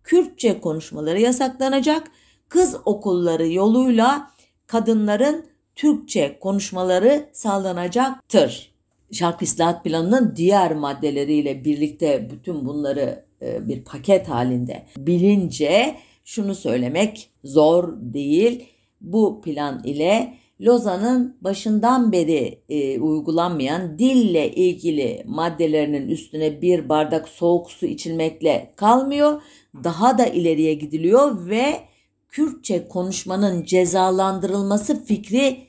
Kürtçe 0.03 0.61
konuşmaları 0.61 1.21
yasaklanacak. 1.21 2.07
Kız 2.49 2.75
okulları 2.85 3.47
yoluyla 3.47 4.31
kadınların 4.67 5.50
Türkçe 5.75 6.37
konuşmaları 6.39 7.29
sağlanacaktır. 7.33 8.71
Şark 9.11 9.41
İslahat 9.41 9.83
Planı'nın 9.83 10.33
diğer 10.35 10.75
maddeleriyle 10.75 11.65
birlikte 11.65 12.29
bütün 12.31 12.65
bunları 12.65 13.25
e, 13.41 13.67
bir 13.67 13.83
paket 13.83 14.29
halinde 14.29 14.83
bilince 14.97 15.95
şunu 16.25 16.55
söylemek 16.55 17.29
zor 17.43 17.93
değil. 18.01 18.65
Bu 19.01 19.41
plan 19.41 19.83
ile 19.83 20.33
Lozan'ın 20.61 21.37
başından 21.41 22.11
beri 22.11 22.59
e, 22.69 22.99
uygulanmayan 22.99 23.99
dille 23.99 24.51
ilgili 24.51 25.23
maddelerinin 25.25 26.07
üstüne 26.07 26.61
bir 26.61 26.89
bardak 26.89 27.29
soğuk 27.29 27.71
su 27.71 27.85
içilmekle 27.85 28.73
kalmıyor. 28.75 29.41
Daha 29.83 30.17
da 30.17 30.25
ileriye 30.25 30.73
gidiliyor 30.73 31.49
ve 31.49 31.90
Kürtçe 32.31 32.87
konuşmanın 32.87 33.63
cezalandırılması 33.63 35.05
fikri 35.05 35.67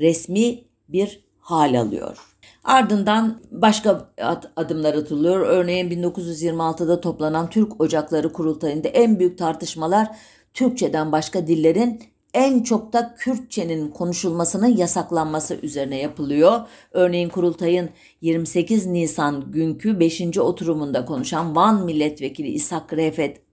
resmi 0.00 0.58
bir 0.88 1.24
hal 1.40 1.80
alıyor. 1.80 2.18
Ardından 2.64 3.40
başka 3.50 4.08
adımlar 4.56 4.94
atılıyor. 4.94 5.40
Örneğin 5.40 5.90
1926'da 5.90 7.00
toplanan 7.00 7.50
Türk 7.50 7.80
Ocakları 7.80 8.32
Kurultayı'nda 8.32 8.88
en 8.88 9.18
büyük 9.18 9.38
tartışmalar 9.38 10.08
Türkçeden 10.54 11.12
başka 11.12 11.46
dillerin 11.46 12.02
en 12.34 12.62
çok 12.62 12.92
da 12.92 13.14
Kürtçenin 13.18 13.88
konuşulmasının 13.88 14.76
yasaklanması 14.76 15.54
üzerine 15.62 15.96
yapılıyor. 15.96 16.60
Örneğin 16.90 17.28
kurultayın 17.28 17.90
28 18.20 18.86
Nisan 18.86 19.50
günkü 19.50 20.00
5. 20.00 20.38
oturumunda 20.38 21.04
konuşan 21.04 21.56
Van 21.56 21.84
Milletvekili 21.84 22.48
İshak 22.48 22.92
Refet 22.92 23.51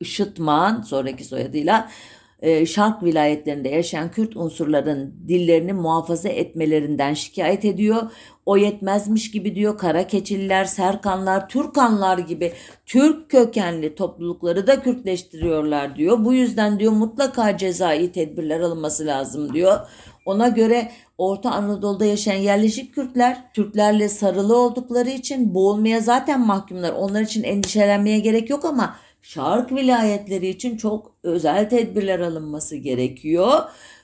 Işıtman 0.00 0.82
sonraki 0.82 1.24
soyadıyla 1.24 1.90
e, 2.42 2.66
şark 2.66 3.02
vilayetlerinde 3.02 3.68
yaşayan 3.68 4.10
Kürt 4.10 4.36
unsurların 4.36 5.14
dillerini 5.28 5.72
muhafaza 5.72 6.28
etmelerinden 6.28 7.14
şikayet 7.14 7.64
ediyor. 7.64 8.02
O 8.46 8.56
yetmezmiş 8.56 9.30
gibi 9.30 9.54
diyor 9.54 9.78
Kara 9.78 10.06
Keçililer, 10.06 10.64
Serkanlar, 10.64 11.48
Türkanlar 11.48 12.18
gibi 12.18 12.52
Türk 12.86 13.30
kökenli 13.30 13.94
toplulukları 13.94 14.66
da 14.66 14.82
Kürtleştiriyorlar 14.82 15.96
diyor. 15.96 16.24
Bu 16.24 16.34
yüzden 16.34 16.80
diyor 16.80 16.92
mutlaka 16.92 17.56
cezai 17.56 18.12
tedbirler 18.12 18.60
alınması 18.60 19.06
lazım 19.06 19.54
diyor. 19.54 19.78
Ona 20.24 20.48
göre 20.48 20.90
Orta 21.18 21.50
Anadolu'da 21.50 22.04
yaşayan 22.04 22.40
yerleşik 22.40 22.94
Kürtler 22.94 23.52
Türklerle 23.54 24.08
sarılı 24.08 24.56
oldukları 24.56 25.10
için 25.10 25.54
boğulmaya 25.54 26.00
zaten 26.00 26.46
mahkumlar. 26.46 26.92
Onlar 26.92 27.22
için 27.22 27.42
endişelenmeye 27.42 28.18
gerek 28.18 28.50
yok 28.50 28.64
ama 28.64 28.96
şark 29.22 29.72
vilayetleri 29.72 30.48
için 30.48 30.76
çok 30.76 31.12
özel 31.22 31.70
tedbirler 31.70 32.20
alınması 32.20 32.76
gerekiyor. 32.76 33.60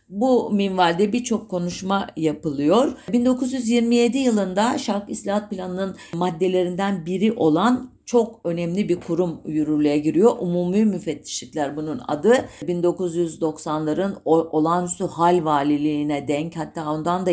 Bu 0.09 0.51
minvalde 0.51 1.13
birçok 1.13 1.49
konuşma 1.49 2.07
yapılıyor. 2.17 2.93
1927 3.13 4.19
yılında 4.19 4.79
Şark 4.79 5.11
İslahat 5.11 5.51
Planı'nın 5.51 5.97
maddelerinden 6.15 7.07
biri 7.07 7.33
olan 7.33 7.91
çok 8.07 8.41
önemli 8.45 8.89
bir 8.89 9.01
kurum 9.01 9.41
yürürlüğe 9.47 9.99
giriyor. 9.99 10.33
Umumi 10.39 10.85
müfettişlikler 10.85 11.77
bunun 11.77 12.01
adı. 12.09 12.49
1990'ların 12.63 14.15
olağanüstü 14.25 15.05
hal 15.05 15.45
valiliğine 15.45 16.29
denk 16.29 16.57
hatta 16.57 16.91
ondan 16.91 17.27
da 17.27 17.31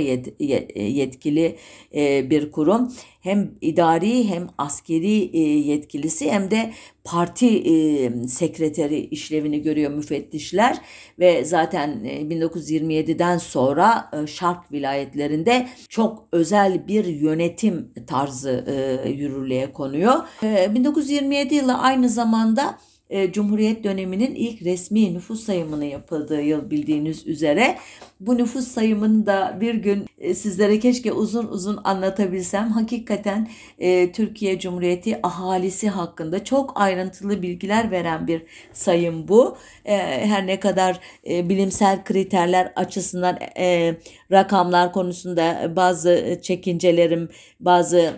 yetkili 0.78 1.58
e, 1.96 2.30
bir 2.30 2.52
kurum. 2.52 2.94
Hem 3.24 3.52
idari 3.62 4.30
hem 4.30 4.48
askeri 4.58 5.30
e, 5.34 5.40
yetkilisi 5.40 6.32
hem 6.32 6.52
de 6.52 6.74
parti 7.04 7.48
e, 7.48 8.12
sekreteri 8.28 9.00
işlevini 9.00 9.62
görüyor 9.62 9.92
müfettişler 9.92 10.78
ve 11.20 11.46
zaten 11.46 11.90
1927'den 12.06 13.38
sonra 13.38 14.12
Şark 14.28 14.72
vilayetlerinde 14.72 15.68
çok 15.90 16.28
özel 16.32 16.88
bir 16.88 17.06
yönetim 17.06 17.94
tarzı 18.08 18.66
yürürlüğe 19.08 19.74
konuyor. 19.74 20.16
1927 20.44 21.56
yılı 21.56 21.74
aynı 21.74 22.10
zamanda 22.10 22.78
e, 23.10 23.32
Cumhuriyet 23.32 23.84
döneminin 23.84 24.36
ilk 24.36 24.62
resmi 24.62 25.14
nüfus 25.14 25.44
sayımını 25.44 25.86
yapıldığı 25.86 26.42
yıl 26.42 26.70
bildiğiniz 26.72 27.28
üzere. 27.28 27.78
Bu 28.20 28.38
nüfus 28.38 28.68
sayımını 28.68 29.26
da 29.26 29.58
bir 29.62 29.76
gün 29.76 30.06
e, 30.18 30.34
sizlere 30.34 30.80
keşke 30.80 31.12
uzun 31.12 31.48
uzun 31.48 31.80
anlatabilsem. 31.84 32.70
Hakikaten 32.70 33.50
e, 33.80 34.12
Türkiye 34.12 34.60
Cumhuriyeti 34.60 35.20
ahalisi 35.24 35.90
hakkında 35.90 36.44
çok 36.44 36.82
ayrıntılı 36.82 37.42
bilgiler 37.42 37.92
veren 37.92 38.28
bir 38.28 38.42
sayım 38.74 39.28
bu. 39.28 39.58
E, 39.86 39.98
her 40.28 40.48
ne 40.48 40.60
kadar 40.60 41.00
e, 41.30 41.50
bilimsel 41.50 42.04
kriterler 42.04 42.74
açısından 42.76 43.38
e, 43.58 43.96
rakamlar 44.32 44.94
konusunda 44.94 45.74
bazı 45.76 46.40
çekincelerim, 46.42 47.30
bazı 47.60 48.14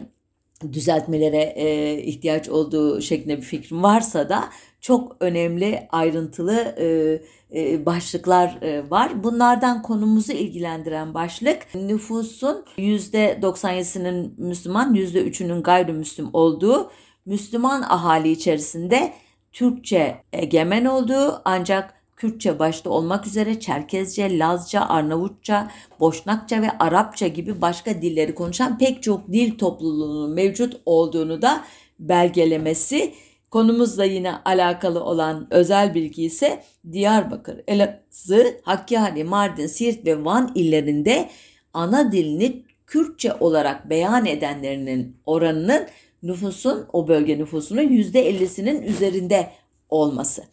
düzeltmelere 0.74 1.54
e, 1.56 1.98
ihtiyaç 2.02 2.50
olduğu 2.50 3.02
şeklinde 3.02 3.38
bir 3.38 3.42
fikrim 3.42 3.84
varsa 3.84 4.30
da 4.30 4.50
çok 4.86 5.18
önemli 5.20 5.88
ayrıntılı 5.92 6.76
e, 6.78 7.20
e, 7.56 7.86
başlıklar 7.86 8.58
e, 8.62 8.90
var. 8.90 9.24
Bunlardan 9.24 9.82
konumuzu 9.82 10.32
ilgilendiren 10.32 11.14
başlık 11.14 11.76
nüfusun 11.76 12.66
%97'sinin 12.78 14.34
Müslüman, 14.38 14.96
%3'ünün 14.96 15.64
gayrimüslim 15.64 16.30
olduğu 16.34 16.92
Müslüman 17.26 17.82
ahali 17.82 18.32
içerisinde 18.32 19.14
Türkçe 19.54 20.16
egemen 20.34 20.86
olduğu 20.86 21.42
ancak 21.46 21.94
Kürtçe 22.16 22.60
başta 22.60 22.90
olmak 22.90 23.28
üzere 23.28 23.60
Çerkezce, 23.60 24.40
Lazca, 24.40 24.82
Arnavutça, 24.82 25.72
Boşnakça 26.00 26.62
ve 26.62 26.78
Arapça 26.80 27.28
gibi 27.28 27.62
başka 27.62 28.02
dilleri 28.02 28.36
konuşan 28.36 28.78
pek 28.78 29.04
çok 29.04 29.34
dil 29.34 29.58
topluluğunun 29.58 30.34
mevcut 30.34 30.82
olduğunu 30.86 31.42
da 31.42 31.64
belgelemesi. 32.00 33.14
Konumuzla 33.56 34.06
yine 34.06 34.36
alakalı 34.46 35.04
olan 35.04 35.48
özel 35.52 35.94
bilgi 35.94 36.24
ise 36.24 36.64
Diyarbakır, 36.92 37.62
Elazığ, 37.68 38.62
Hakkari, 38.64 39.24
Mardin, 39.24 39.68
Siirt 39.68 40.06
ve 40.06 40.26
Van 40.26 40.52
illerinde 40.56 41.30
ana 41.74 42.12
dilini 42.12 42.64
Kürtçe 42.88 43.34
olarak 43.34 43.90
beyan 43.90 44.26
edenlerinin 44.26 45.18
oranının 45.26 45.88
nüfusun 46.24 46.86
o 46.94 47.08
bölge 47.08 47.38
nüfusunun 47.38 47.82
%50'sinin 47.82 48.82
üzerinde 48.82 49.50
olması. 49.90 50.44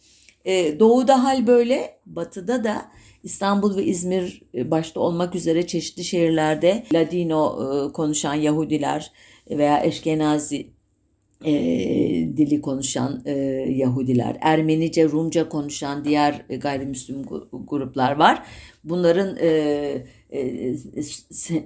Ee, 0.45 0.79
doğuda 0.79 1.23
hal 1.23 1.47
böyle, 1.47 1.99
batıda 2.05 2.63
da 2.63 2.85
İstanbul 3.23 3.77
ve 3.77 3.83
İzmir 3.83 4.41
e, 4.55 4.71
başta 4.71 4.99
olmak 4.99 5.35
üzere 5.35 5.67
çeşitli 5.67 6.03
şehirlerde 6.03 6.83
Ladino 6.93 7.59
e, 7.89 7.91
konuşan 7.93 8.33
Yahudiler 8.33 9.11
veya 9.49 9.83
Eşkenazi 9.83 10.72
e, 11.45 11.53
dili 12.37 12.61
konuşan 12.61 13.21
e, 13.25 13.31
Yahudiler, 13.69 14.37
Ermenice, 14.41 15.09
Rumca 15.09 15.49
konuşan 15.49 16.05
diğer 16.05 16.45
gayrimüslim 16.49 17.23
gruplar 17.67 18.15
var. 18.15 18.43
Bunların 18.83 19.37
e, 19.37 19.47
e, 20.31 20.75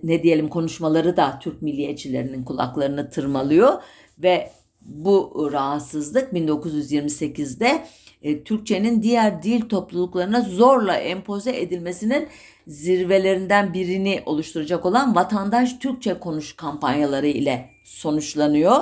ne 0.04 0.24
diyelim 0.24 0.48
konuşmaları 0.48 1.18
da 1.18 1.40
Türk 1.42 1.62
milliyetçilerinin 1.62 2.44
kulaklarını 2.44 3.10
tırmalıyor 3.10 3.74
ve 4.20 4.50
bu 4.82 5.50
rahatsızlık 5.52 6.34
1928'de 6.34 7.84
e, 8.22 8.44
Türkçenin 8.44 9.02
diğer 9.02 9.44
dil 9.44 9.62
topluluklarına 9.62 10.42
zorla 10.42 10.96
empoze 10.96 11.60
edilmesinin 11.60 12.28
zirvelerinden 12.68 13.74
birini 13.74 14.22
oluşturacak 14.26 14.86
olan 14.86 15.16
vatandaş 15.16 15.74
Türkçe 15.74 16.13
konuş 16.13 16.56
kampanyaları 16.56 17.28
ile 17.28 17.70
sonuçlanıyor. 17.84 18.76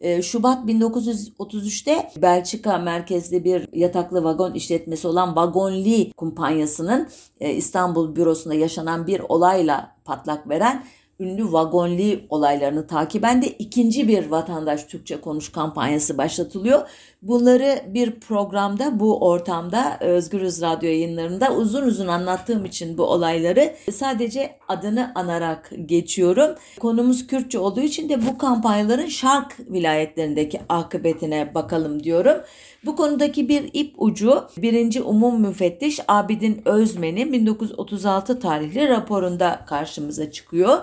E, 0.00 0.22
Şubat 0.22 0.68
1933'te 0.68 2.10
Belçika 2.16 2.78
merkezli 2.78 3.44
bir 3.44 3.68
yataklı 3.72 4.24
vagon 4.24 4.54
işletmesi 4.54 5.08
olan 5.08 5.36
Vagonli 5.36 6.12
kumpanyasının 6.12 7.08
e, 7.40 7.52
İstanbul 7.54 8.16
bürosunda 8.16 8.54
yaşanan 8.54 9.06
bir 9.06 9.20
olayla 9.20 9.96
patlak 10.04 10.48
veren 10.48 10.84
ünlü 11.20 11.52
vagonli 11.52 12.26
olaylarını 12.30 12.86
takiben 12.86 13.42
de 13.42 13.48
ikinci 13.48 14.08
bir 14.08 14.26
vatandaş 14.26 14.84
Türkçe 14.84 15.20
konuş 15.20 15.52
kampanyası 15.52 16.18
başlatılıyor. 16.18 16.88
Bunları 17.22 17.82
bir 17.86 18.20
programda 18.20 19.00
bu 19.00 19.26
ortamda 19.26 19.98
Özgürüz 20.00 20.62
Radyo 20.62 20.88
yayınlarında 20.88 21.52
uzun 21.52 21.82
uzun 21.82 22.06
anlattığım 22.06 22.64
için 22.64 22.98
bu 22.98 23.04
olayları 23.04 23.74
sadece 23.92 24.58
adını 24.68 25.12
anarak 25.14 25.72
geçiyorum. 25.86 26.54
Konumuz 26.80 27.26
Kürtçe 27.26 27.58
olduğu 27.58 27.80
için 27.80 28.08
de 28.08 28.26
bu 28.26 28.38
kampanyaların 28.38 29.06
Şark 29.06 29.56
vilayetlerindeki 29.72 30.60
akıbetine 30.68 31.54
bakalım 31.54 32.02
diyorum. 32.04 32.36
Bu 32.84 32.96
konudaki 32.96 33.48
bir 33.48 33.70
ip 33.72 33.94
ucu 33.98 34.44
1. 34.56 35.00
Umum 35.00 35.40
Müfettiş 35.40 36.00
Abidin 36.08 36.62
Özmen'in 36.64 37.32
1936 37.32 38.40
tarihli 38.40 38.88
raporunda 38.88 39.64
karşımıza 39.66 40.30
çıkıyor. 40.30 40.78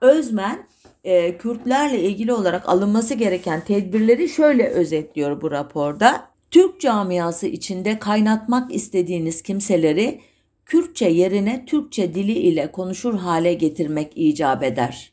Özmen 0.00 0.66
e, 1.04 1.38
Kürtlerle 1.38 2.00
ilgili 2.00 2.32
olarak 2.32 2.68
alınması 2.68 3.14
gereken 3.14 3.60
tedbirleri 3.64 4.28
şöyle 4.28 4.68
özetliyor 4.68 5.40
bu 5.42 5.50
raporda. 5.50 6.24
Türk 6.50 6.80
camiası 6.80 7.46
içinde 7.46 7.98
kaynatmak 7.98 8.74
istediğiniz 8.74 9.42
kimseleri 9.42 10.20
Kürtçe 10.72 11.08
yerine 11.08 11.64
Türkçe 11.66 12.14
dili 12.14 12.32
ile 12.32 12.72
konuşur 12.72 13.14
hale 13.14 13.54
getirmek 13.54 14.12
icap 14.16 14.62
eder. 14.62 15.12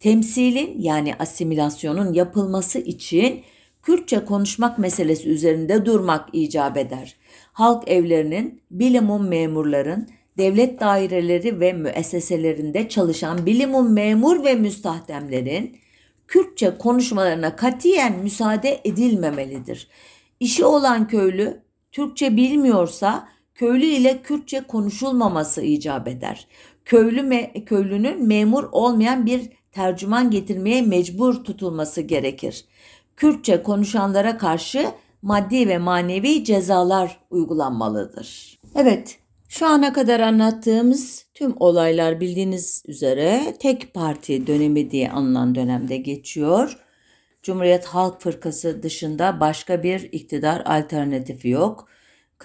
Temsilin 0.00 0.80
yani 0.80 1.14
asimilasyonun 1.14 2.12
yapılması 2.12 2.78
için 2.78 3.42
Kürtçe 3.82 4.24
konuşmak 4.24 4.78
meselesi 4.78 5.28
üzerinde 5.28 5.86
durmak 5.86 6.28
icap 6.32 6.76
eder. 6.76 7.16
Halk 7.52 7.88
evlerinin, 7.88 8.60
bilimum 8.70 9.28
memurların, 9.28 10.08
devlet 10.38 10.80
daireleri 10.80 11.60
ve 11.60 11.72
müesseselerinde 11.72 12.88
çalışan 12.88 13.46
bilimum 13.46 13.92
memur 13.92 14.44
ve 14.44 14.54
müstahdemlerin 14.54 15.76
Kürtçe 16.28 16.78
konuşmalarına 16.78 17.56
katiyen 17.56 18.18
müsaade 18.18 18.80
edilmemelidir. 18.84 19.88
İşi 20.40 20.64
olan 20.64 21.08
köylü 21.08 21.62
Türkçe 21.92 22.36
bilmiyorsa 22.36 23.33
köylü 23.54 23.84
ile 23.84 24.22
Kürtçe 24.22 24.60
konuşulmaması 24.60 25.62
icap 25.62 26.08
eder. 26.08 26.46
Köylü 26.84 27.22
me 27.22 27.52
köylünün 27.66 28.26
memur 28.26 28.64
olmayan 28.72 29.26
bir 29.26 29.50
tercüman 29.72 30.30
getirmeye 30.30 30.82
mecbur 30.82 31.44
tutulması 31.44 32.00
gerekir. 32.00 32.64
Kürtçe 33.16 33.62
konuşanlara 33.62 34.38
karşı 34.38 34.86
maddi 35.22 35.68
ve 35.68 35.78
manevi 35.78 36.44
cezalar 36.44 37.20
uygulanmalıdır. 37.30 38.58
Evet, 38.74 39.18
şu 39.48 39.66
ana 39.66 39.92
kadar 39.92 40.20
anlattığımız 40.20 41.26
tüm 41.34 41.54
olaylar 41.60 42.20
bildiğiniz 42.20 42.82
üzere 42.86 43.56
tek 43.60 43.94
parti 43.94 44.46
dönemi 44.46 44.90
diye 44.90 45.10
anılan 45.10 45.54
dönemde 45.54 45.96
geçiyor. 45.96 46.78
Cumhuriyet 47.42 47.84
Halk 47.84 48.20
Fırkası 48.20 48.82
dışında 48.82 49.40
başka 49.40 49.82
bir 49.82 50.00
iktidar 50.12 50.62
alternatifi 50.66 51.48
yok. 51.48 51.88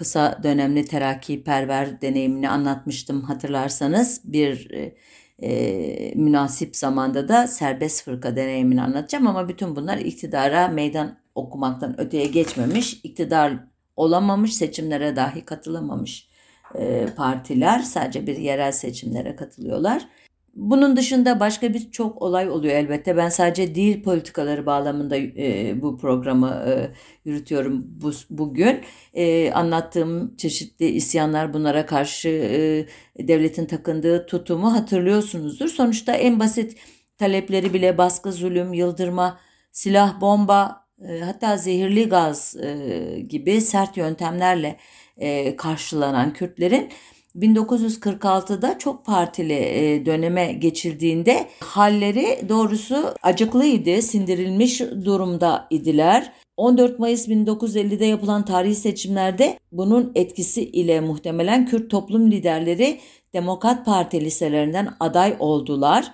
Kısa 0.00 0.40
dönemli 0.42 0.84
terakkiperver 0.84 2.00
deneyimini 2.00 2.48
anlatmıştım 2.48 3.22
hatırlarsanız. 3.22 4.20
Bir 4.24 4.70
e, 4.70 4.94
e, 5.38 6.14
münasip 6.14 6.76
zamanda 6.76 7.28
da 7.28 7.46
serbest 7.46 8.04
fırka 8.04 8.36
deneyimini 8.36 8.82
anlatacağım 8.82 9.26
ama 9.26 9.48
bütün 9.48 9.76
bunlar 9.76 9.98
iktidara 9.98 10.68
meydan 10.68 11.18
okumaktan 11.34 12.00
öteye 12.00 12.26
geçmemiş, 12.26 13.00
iktidar 13.04 13.52
olamamış, 13.96 14.56
seçimlere 14.56 15.16
dahi 15.16 15.44
katılamamış 15.44 16.28
e, 16.74 17.06
partiler 17.16 17.78
sadece 17.78 18.26
bir 18.26 18.36
yerel 18.36 18.72
seçimlere 18.72 19.36
katılıyorlar. 19.36 20.08
Bunun 20.54 20.96
dışında 20.96 21.40
başka 21.40 21.74
bir 21.74 21.90
çok 21.90 22.22
olay 22.22 22.50
oluyor 22.50 22.74
elbette. 22.74 23.16
Ben 23.16 23.28
sadece 23.28 23.74
dil 23.74 24.02
politikaları 24.02 24.66
bağlamında 24.66 25.16
e, 25.16 25.74
bu 25.82 25.96
programı 25.98 26.64
e, 26.68 26.90
yürütüyorum 27.24 27.84
bu, 27.86 28.12
bugün. 28.30 28.80
E, 29.14 29.52
anlattığım 29.52 30.36
çeşitli 30.36 30.86
isyanlar 30.86 31.52
bunlara 31.52 31.86
karşı 31.86 32.28
e, 32.28 33.28
devletin 33.28 33.66
takındığı 33.66 34.26
tutumu 34.26 34.72
hatırlıyorsunuzdur. 34.72 35.68
Sonuçta 35.68 36.12
en 36.12 36.40
basit 36.40 36.76
talepleri 37.18 37.74
bile 37.74 37.98
baskı, 37.98 38.32
zulüm, 38.32 38.72
yıldırma, 38.72 39.40
silah, 39.72 40.20
bomba, 40.20 40.86
e, 41.08 41.20
hatta 41.20 41.56
zehirli 41.56 42.08
gaz 42.08 42.56
e, 42.56 43.20
gibi 43.28 43.60
sert 43.60 43.96
yöntemlerle 43.96 44.76
e, 45.16 45.56
karşılanan 45.56 46.32
Kürtlerin 46.32 46.88
1946'da 47.36 48.78
çok 48.78 49.04
partili 49.04 49.52
e, 49.52 50.06
döneme 50.06 50.52
geçildiğinde 50.52 51.46
halleri 51.60 52.48
doğrusu 52.48 53.14
acıklıydı, 53.22 54.02
sindirilmiş 54.02 54.80
durumda 54.80 55.66
idiler. 55.70 56.32
14 56.56 56.98
Mayıs 56.98 57.28
1950'de 57.28 58.04
yapılan 58.04 58.44
tarihi 58.44 58.74
seçimlerde 58.74 59.58
bunun 59.72 60.12
etkisi 60.14 60.62
ile 60.64 61.00
muhtemelen 61.00 61.66
Kürt 61.66 61.90
toplum 61.90 62.30
liderleri 62.30 63.00
Demokrat 63.32 63.86
Parti 63.86 64.24
liselerinden 64.24 64.88
aday 65.00 65.36
oldular. 65.38 66.12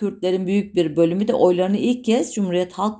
Kürtlerin 0.00 0.46
büyük 0.46 0.74
bir 0.74 0.96
bölümü 0.96 1.28
de 1.28 1.34
oylarını 1.34 1.76
ilk 1.76 2.04
kez 2.04 2.34
Cumhuriyet 2.34 2.72
Halk 2.72 2.98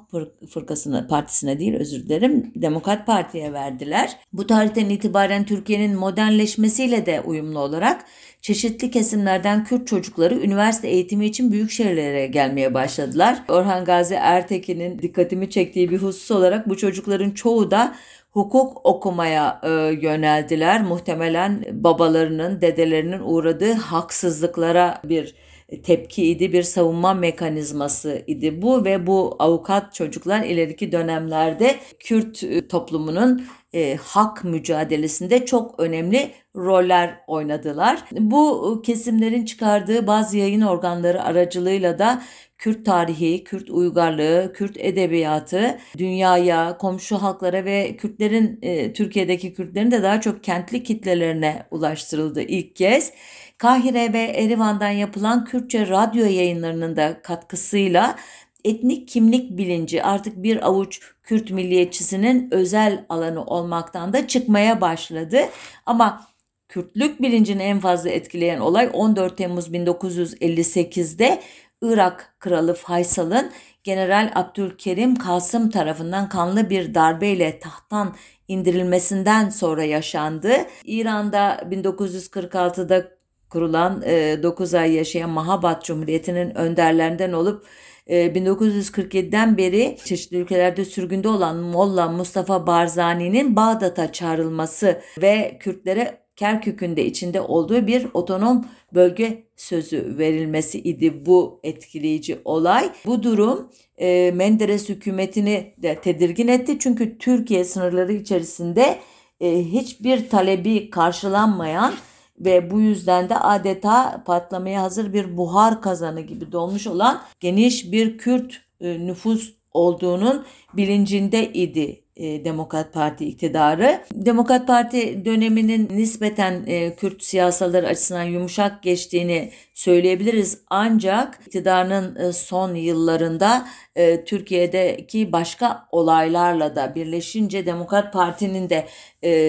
Fırkası'na, 0.51 1.07
partisine 1.07 1.59
değil 1.59 1.75
özür 1.75 2.03
dilerim 2.03 2.53
Demokrat 2.55 3.07
Parti'ye 3.07 3.53
verdiler. 3.53 4.17
Bu 4.33 4.47
tarihten 4.47 4.89
itibaren 4.89 5.45
Türkiye'nin 5.45 5.97
modernleşmesiyle 5.97 7.07
de 7.07 7.21
uyumlu 7.21 7.59
olarak 7.59 8.05
çeşitli 8.43 8.91
kesimlerden 8.91 9.65
Kürt 9.65 9.87
çocukları 9.87 10.35
üniversite 10.35 10.89
eğitimi 10.89 11.27
için 11.27 11.53
büyük 11.53 11.71
şehirlere 11.71 12.27
gelmeye 12.27 12.75
başladılar. 12.75 13.43
Orhan 13.49 13.85
Gazi 13.85 14.15
Ertekin'in 14.15 14.99
dikkatimi 14.99 15.51
çektiği 15.51 15.91
bir 15.91 15.99
husus 15.99 16.31
olarak 16.31 16.69
bu 16.69 16.77
çocukların 16.77 17.31
çoğu 17.31 17.71
da 17.71 17.95
hukuk 18.31 18.87
okumaya 18.87 19.61
e, 19.63 19.69
yöneldiler. 20.03 20.83
Muhtemelen 20.83 21.65
babalarının, 21.73 22.61
dedelerinin 22.61 23.21
uğradığı 23.25 23.73
haksızlıklara 23.73 25.01
bir 25.05 25.35
tepki 25.83 26.27
idi, 26.27 26.53
bir 26.53 26.63
savunma 26.63 27.15
mekanizması 27.15 28.23
idi 28.27 28.63
bu 28.63 28.85
ve 28.85 29.07
bu 29.07 29.37
avukat 29.39 29.95
çocuklar 29.95 30.45
ileriki 30.45 30.93
dönemlerde 30.93 31.77
Kürt 31.99 32.43
e, 32.43 32.69
toplumunun 32.69 33.43
e, 33.73 33.97
hak 33.97 34.45
mücadelesinde 34.45 35.47
çok 35.47 35.81
önemli 35.81 36.31
roller 36.57 37.21
oynadılar. 37.27 38.05
Bu 38.13 38.83
kesimlerin 38.85 39.45
çıkardığı 39.45 40.07
bazı 40.07 40.39
yayın 40.39 40.61
organları 40.61 41.23
aracılığıyla 41.23 41.99
da 41.99 42.23
Kürt 42.59 42.87
tarihi, 42.87 43.45
Kürt 43.45 43.71
uygarlığı, 43.71 44.53
Kürt 44.55 44.77
edebiyatı 44.77 45.79
dünyaya, 45.99 46.79
komşu 46.79 47.23
halklara 47.23 47.65
ve 47.65 47.97
Kürtlerin 47.97 48.59
e, 48.63 48.93
Türkiye'deki 48.93 49.55
Kürtlerin 49.55 49.91
de 49.91 50.03
daha 50.03 50.21
çok 50.21 50.45
kentli 50.45 50.83
kitlelerine 50.83 51.67
ulaştırıldı 51.71 52.43
ilk 52.43 52.77
kez. 52.77 53.13
Kahire 53.59 54.13
ve 54.13 54.21
Erivan'dan 54.21 54.91
yapılan 54.91 55.45
Kürtçe 55.45 55.89
radyo 55.89 56.27
yayınlarının 56.27 56.97
da 56.97 57.23
katkısıyla 57.23 58.17
etnik 58.65 59.09
kimlik 59.09 59.59
bilinci 59.59 60.03
artık 60.03 60.43
bir 60.43 60.67
avuç 60.67 61.01
Kürt 61.31 61.51
milliyetçisinin 61.51 62.49
özel 62.51 63.05
alanı 63.09 63.45
olmaktan 63.45 64.13
da 64.13 64.27
çıkmaya 64.27 64.81
başladı. 64.81 65.39
Ama 65.87 66.27
Kürtlük 66.69 67.23
bilincini 67.23 67.63
en 67.63 67.81
fazla 67.81 68.11
etkileyen 68.11 68.61
olay 68.61 68.91
14 68.93 69.37
Temmuz 69.37 69.69
1958'de 69.69 71.43
Irak 71.83 72.35
Kralı 72.39 72.75
Faysal'ın 72.75 73.51
General 73.85 74.33
Abdülkerim 74.35 75.17
Kasım 75.17 75.71
tarafından 75.71 76.29
kanlı 76.29 76.71
bir 76.71 76.95
darbeyle 76.95 77.59
tahttan 77.59 78.15
indirilmesinden 78.49 79.51
sonra 79.51 79.85
yaşandı. 79.85 80.53
İran'da 80.85 81.61
1946'da 81.71 83.09
kurulan 83.51 84.03
9 84.03 84.75
ay 84.75 84.93
yaşayan 84.93 85.31
Mahabat 85.31 85.85
Cumhuriyeti'nin 85.85 86.55
önderlerinden 86.55 87.33
olup 87.33 87.67
1947'den 88.09 89.59
beri 89.59 89.97
çeşitli 90.05 90.37
ülkelerde 90.37 90.85
sürgünde 90.85 91.29
olan 91.29 91.57
Molla 91.57 92.09
Mustafa 92.09 92.67
Barzani'nin 92.67 93.57
Bağdat'a 93.57 94.13
çağrılması 94.13 95.01
ve 95.23 95.57
Kürtlere 95.61 96.21
Kerkük'ün 96.37 96.97
de 96.97 97.05
içinde 97.05 97.41
olduğu 97.41 97.87
bir 97.87 98.07
otonom 98.15 98.67
bölge 98.95 99.45
sözü 99.57 100.19
verilmesi 100.19 100.81
idi 100.81 101.27
bu 101.27 101.61
etkileyici 101.63 102.39
olay. 102.45 102.91
Bu 103.07 103.23
durum 103.23 103.71
e, 103.99 104.33
Menderes 104.35 104.89
hükümetini 104.89 105.75
de 105.79 105.95
tedirgin 105.95 106.49
etti 106.49 106.79
çünkü 106.79 107.19
Türkiye 107.19 107.65
sınırları 107.65 108.13
içerisinde 108.13 108.99
e, 109.41 109.65
hiçbir 109.65 110.29
talebi 110.29 110.91
karşılanmayan 110.91 111.95
ve 112.41 112.71
bu 112.71 112.81
yüzden 112.81 113.29
de 113.29 113.37
adeta 113.37 114.23
patlamaya 114.27 114.83
hazır 114.83 115.13
bir 115.13 115.37
buhar 115.37 115.83
kazanı 115.83 116.21
gibi 116.21 116.53
dolmuş 116.53 116.87
olan 116.87 117.23
geniş 117.41 117.93
bir 117.93 118.19
Kürt 118.19 118.61
e, 118.81 119.07
nüfus 119.07 119.55
olduğunun 119.73 120.45
bilincinde 120.75 121.53
idi 121.53 122.05
e, 122.21 122.45
Demokrat 122.45 122.93
Parti 122.93 123.27
iktidarı. 123.27 124.01
Demokrat 124.15 124.67
Parti 124.67 125.25
döneminin 125.25 125.89
nispeten 125.91 126.65
e, 126.67 126.97
Kürt 126.97 127.23
siyasaları 127.23 127.87
açısından 127.87 128.23
yumuşak 128.23 128.83
geçtiğini 128.83 129.51
söyleyebiliriz. 129.75 130.59
Ancak 130.71 131.41
iktidarının 131.47 132.17
e, 132.17 132.33
son 132.33 132.75
yıllarında 132.75 133.67
e, 133.97 134.25
Türkiye'deki 134.25 135.33
başka 135.33 135.89
olaylarla 135.93 136.77
da 136.77 136.95
birleşince 136.95 137.67
Demokrat 137.67 138.13
Parti'nin 138.13 138.71
de 138.71 138.87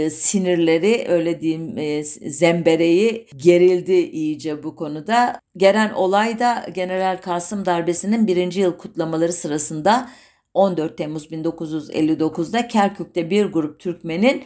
sinirleri 0.10 1.06
öyle 1.10 1.42
diyeyim 1.42 1.78
e, 1.78 2.04
zembereği 2.04 3.28
gerildi 3.36 3.94
iyice 3.94 4.64
bu 4.64 4.76
konuda. 4.76 5.42
Gelen 5.58 5.94
olay 5.94 6.40
da 6.40 6.66
General 6.74 7.18
Kasım 7.22 7.66
darbesinin 7.66 8.28
birinci 8.28 8.62
yıl 8.62 8.78
kutlamaları 8.78 9.34
sırasında 9.34 10.10
14 10.54 10.98
Temmuz 10.98 11.26
1959'da 11.26 12.68
Kerkük'te 12.68 13.30
bir 13.30 13.46
grup 13.46 13.80
Türkmenin 13.80 14.44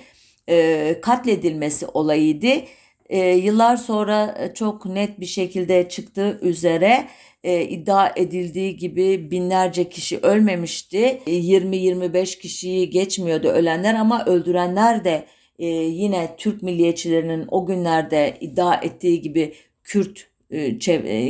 e, 0.50 0.96
katledilmesi 1.02 1.88
olayıydı. 1.88 2.66
E, 3.10 3.20
yıllar 3.20 3.78
sonra 3.78 4.52
çok 4.54 4.86
net 4.86 5.20
bir 5.20 5.26
şekilde 5.26 5.90
çıktığı 5.90 6.40
üzere 6.42 7.08
e, 7.44 7.64
iddia 7.64 8.12
edildiği 8.16 8.78
gibi 8.78 9.32
binlerce 9.32 9.90
kişi 9.90 10.18
ölmemişti. 10.18 11.22
E, 11.28 11.32
20-25 11.32 12.40
kişiyi 12.40 12.90
geçmiyordu 12.90 13.48
ölenler 13.48 13.94
ama 13.94 14.26
öldürenler 14.26 15.04
de 15.04 15.26
e, 15.60 15.66
yine 15.68 16.36
Türk 16.38 16.64
milliyetçilerinin 16.64 17.46
o 17.52 17.66
günlerde 17.66 18.38
iddia 18.42 18.76
ettiği 18.76 19.22
gibi 19.22 19.54
Kürt 19.84 20.20
e, 20.20 20.22
e, 20.22 20.35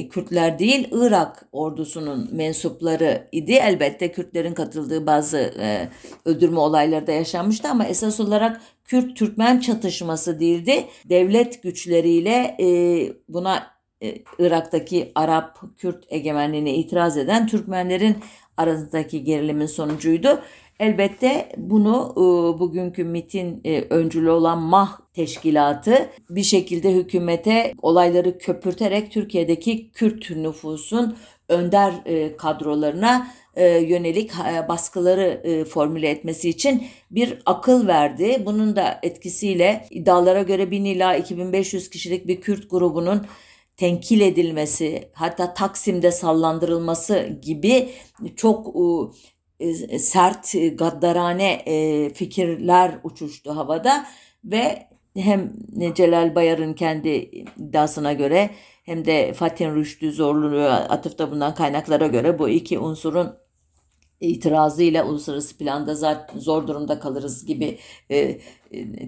Kürtler 0.09 0.59
değil 0.59 0.87
Irak 0.91 1.45
ordusunun 1.51 2.29
mensupları 2.31 3.27
idi. 3.31 3.51
Elbette 3.51 4.11
Kürtlerin 4.11 4.53
katıldığı 4.53 5.07
bazı 5.07 5.37
e, 5.37 5.89
öldürme 6.25 6.59
olayları 6.59 7.07
da 7.07 7.11
yaşanmıştı 7.11 7.69
ama 7.69 7.85
esas 7.85 8.19
olarak 8.19 8.61
Kürt-Türkmen 8.85 9.59
çatışması 9.59 10.39
değildi. 10.39 10.85
Devlet 11.09 11.63
güçleriyle 11.63 12.57
e, 12.59 12.67
buna 13.29 13.67
e, 14.01 14.15
Irak'taki 14.39 15.11
Arap-Kürt 15.15 16.03
egemenliğine 16.09 16.73
itiraz 16.75 17.17
eden 17.17 17.47
Türkmenlerin 17.47 18.17
arasındaki 18.57 19.23
gerilimin 19.23 19.65
sonucuydu. 19.65 20.41
Elbette 20.79 21.49
bunu 21.57 22.11
e, 22.11 22.59
bugünkü 22.59 23.03
MIT'in 23.03 23.61
e, 23.65 23.81
öncülü 23.81 24.29
olan 24.29 24.61
MAH 24.61 24.99
teşkilatı 25.13 26.09
bir 26.29 26.43
şekilde 26.43 26.93
hükümete 26.93 27.73
olayları 27.81 28.37
köpürterek 28.37 29.11
Türkiye'deki 29.11 29.91
Kürt 29.91 30.29
nüfusun 30.31 31.17
önder 31.49 31.93
e, 32.05 32.37
kadrolarına 32.37 33.27
e, 33.55 33.67
yönelik 33.77 34.31
baskıları 34.69 35.65
formüle 35.69 36.09
etmesi 36.09 36.49
için 36.49 36.83
bir 37.11 37.37
akıl 37.45 37.87
verdi. 37.87 38.43
Bunun 38.45 38.75
da 38.75 38.99
etkisiyle 39.03 39.85
iddialara 39.89 40.41
göre 40.41 40.71
1000 40.71 40.85
ila 40.85 41.15
2500 41.15 41.89
kişilik 41.89 42.27
bir 42.27 42.41
Kürt 42.41 42.69
grubunun 42.69 43.25
tenkil 43.77 44.21
edilmesi 44.21 45.09
hatta 45.13 45.53
Taksim'de 45.53 46.11
sallandırılması 46.11 47.39
gibi 47.41 47.89
çok 48.35 48.75
sert 49.99 50.55
e, 50.55 50.67
gaddarane 50.67 51.51
e, 51.51 52.09
fikirler 52.13 52.99
uçuştu 53.03 53.55
havada 53.55 54.05
ve 54.43 54.87
hem 55.17 55.53
Celal 55.95 56.35
Bayar'ın 56.35 56.73
kendi 56.73 57.09
iddiasına 57.09 58.13
göre 58.13 58.49
hem 58.83 59.05
de 59.05 59.33
Fatih 59.33 59.75
Rüştü 59.75 60.11
zorluğu 60.11 60.65
atıfta 60.67 61.31
bulunan 61.31 61.55
kaynaklara 61.55 62.07
göre 62.07 62.39
bu 62.39 62.49
iki 62.49 62.79
unsurun 62.79 63.33
itirazıyla 64.19 65.05
uluslararası 65.05 65.57
planda 65.57 65.95
zaten 65.95 66.39
zor 66.39 66.67
durumda 66.67 66.99
kalırız 66.99 67.45
gibi 67.45 67.77
e, 68.11 68.39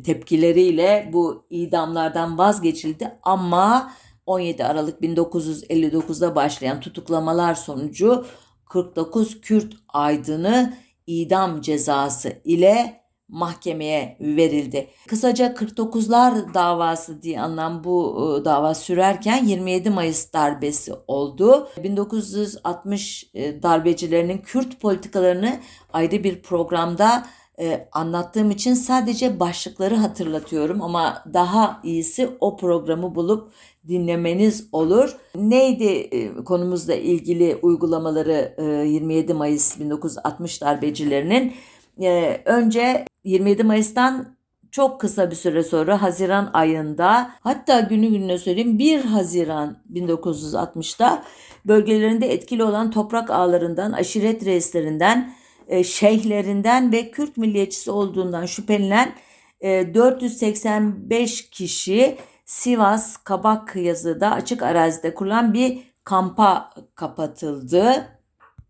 tepkileriyle 0.04 1.10
bu 1.14 1.46
idamlardan 1.50 2.38
vazgeçildi. 2.38 3.12
Ama 3.24 3.92
17 4.26 4.66
Aralık 4.66 5.02
1959'da 5.02 6.36
başlayan 6.36 6.80
tutuklamalar 6.80 7.56
sonucu 7.56 8.26
49 8.70 9.42
Kürt 9.42 9.74
aydını 9.88 10.74
idam 11.08 11.62
cezası 11.62 12.42
ile 12.44 13.02
mahkemeye 13.28 14.18
verildi. 14.20 14.88
Kısaca 15.08 15.48
49'lar 15.48 16.54
davası 16.54 17.22
diye 17.22 17.42
anlam 17.42 17.84
bu 17.84 18.16
e, 18.42 18.46
dava 18.46 18.76
sürerken 18.76 19.46
27 19.46 19.90
Mayıs 19.90 20.34
darbesi 20.34 20.94
oldu. 21.08 21.70
1960 21.84 23.30
e, 23.34 23.64
darbecilerinin 23.64 24.38
Kürt 24.38 24.80
politikalarını 24.80 25.60
ayrı 25.94 26.24
bir 26.24 26.42
programda 26.42 27.26
e, 27.60 27.88
anlattığım 27.92 28.52
için 28.52 28.74
sadece 28.74 29.40
başlıkları 29.40 29.96
hatırlatıyorum 29.96 30.82
ama 30.82 31.24
daha 31.34 31.82
iyisi 31.84 32.30
o 32.40 32.58
programı 32.58 33.16
bulup 33.16 33.52
dinlemeniz 33.88 34.68
olur. 34.72 35.16
Neydi 35.36 35.84
e, 35.86 36.36
konumuzla 36.44 36.96
ilgili 36.96 37.60
uygulamaları 37.62 38.56
e, 38.58 38.64
27 38.64 39.34
Mayıs 39.34 39.80
1960 39.80 40.62
darbecilerinin? 40.62 41.54
E, 42.02 42.42
önce 42.46 43.06
27 43.24 43.64
Mayıs'tan 43.64 44.38
çok 44.72 45.02
kısa 45.02 45.32
bir 45.32 45.36
süre 45.36 45.64
sonra 45.64 46.02
Haziran 46.02 46.50
ayında 46.54 47.32
hatta 47.42 47.80
günü 47.80 48.08
gününe 48.08 48.38
söyleyeyim 48.38 48.80
1 48.80 49.06
Haziran 49.06 49.78
1960'da 49.94 51.24
bölgelerinde 51.66 52.34
etkili 52.34 52.64
olan 52.64 52.92
toprak 52.92 53.30
ağlarından, 53.30 53.92
aşiret 53.92 54.46
reislerinden 54.46 55.34
e, 55.68 55.84
şeyhlerinden 55.84 56.92
ve 56.92 57.12
Kürt 57.12 57.38
milliyetçisi 57.38 57.92
olduğundan 57.92 58.46
şüphelenen 58.46 59.16
485 59.64 61.42
e, 61.42 61.50
kişi 61.50 62.18
Sivas 62.46 63.18
Kabak 63.18 63.76
yazıda 63.76 64.32
açık 64.32 64.64
arazide 64.64 65.14
kurulan 65.14 65.54
bir 65.54 65.80
kampa 66.04 66.70
kapatıldı. 66.96 68.08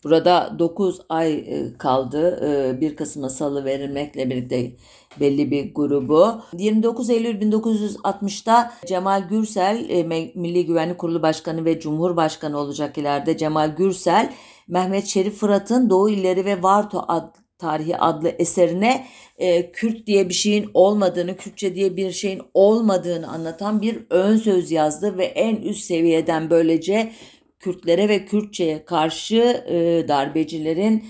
Burada 0.03 0.55
9 0.59 1.01
ay 1.09 1.33
e, 1.33 1.77
kaldı. 1.77 2.77
1 2.81 2.95
Kasım'a 2.95 3.29
salı 3.29 3.65
verilmekle 3.65 4.29
birlikte 4.29 4.71
belli 5.19 5.51
bir 5.51 5.73
grubu. 5.73 6.41
29 6.53 7.09
Eylül 7.09 7.41
1960'da 7.41 8.73
Cemal 8.85 9.27
Gürsel, 9.29 10.03
Milli 10.35 10.65
Güvenlik 10.65 10.97
Kurulu 10.97 11.21
Başkanı 11.21 11.65
ve 11.65 11.79
Cumhurbaşkanı 11.79 12.57
olacak 12.57 12.97
ileride 12.97 13.37
Cemal 13.37 13.75
Gürsel 13.75 14.33
Mehmet 14.67 15.05
Şerif 15.05 15.33
Fırat'ın 15.33 15.89
Doğu 15.89 16.09
İlleri 16.09 16.45
ve 16.45 16.63
Varto 16.63 17.05
ad, 17.07 17.35
Tarihi 17.57 17.97
adlı 17.97 18.29
eserine 18.29 19.05
e, 19.37 19.71
Kürt 19.71 20.07
diye 20.07 20.29
bir 20.29 20.33
şeyin 20.33 20.69
olmadığını, 20.73 21.37
Kürtçe 21.37 21.75
diye 21.75 21.97
bir 21.97 22.11
şeyin 22.11 22.41
olmadığını 22.53 23.27
anlatan 23.27 23.81
bir 23.81 23.99
ön 24.09 24.37
söz 24.37 24.71
yazdı 24.71 25.17
ve 25.17 25.25
en 25.25 25.55
üst 25.55 25.83
seviyeden 25.83 26.49
böylece 26.49 27.11
Kürtlere 27.59 28.09
ve 28.09 28.25
Kürtçe'ye 28.25 28.85
karşı 28.85 29.63
e, 29.67 30.07
darbecilerin 30.07 31.05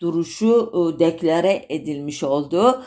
duruşu 0.00 0.72
e, 0.72 0.98
deklare 0.98 1.66
edilmiş 1.68 2.22
oldu. 2.22 2.82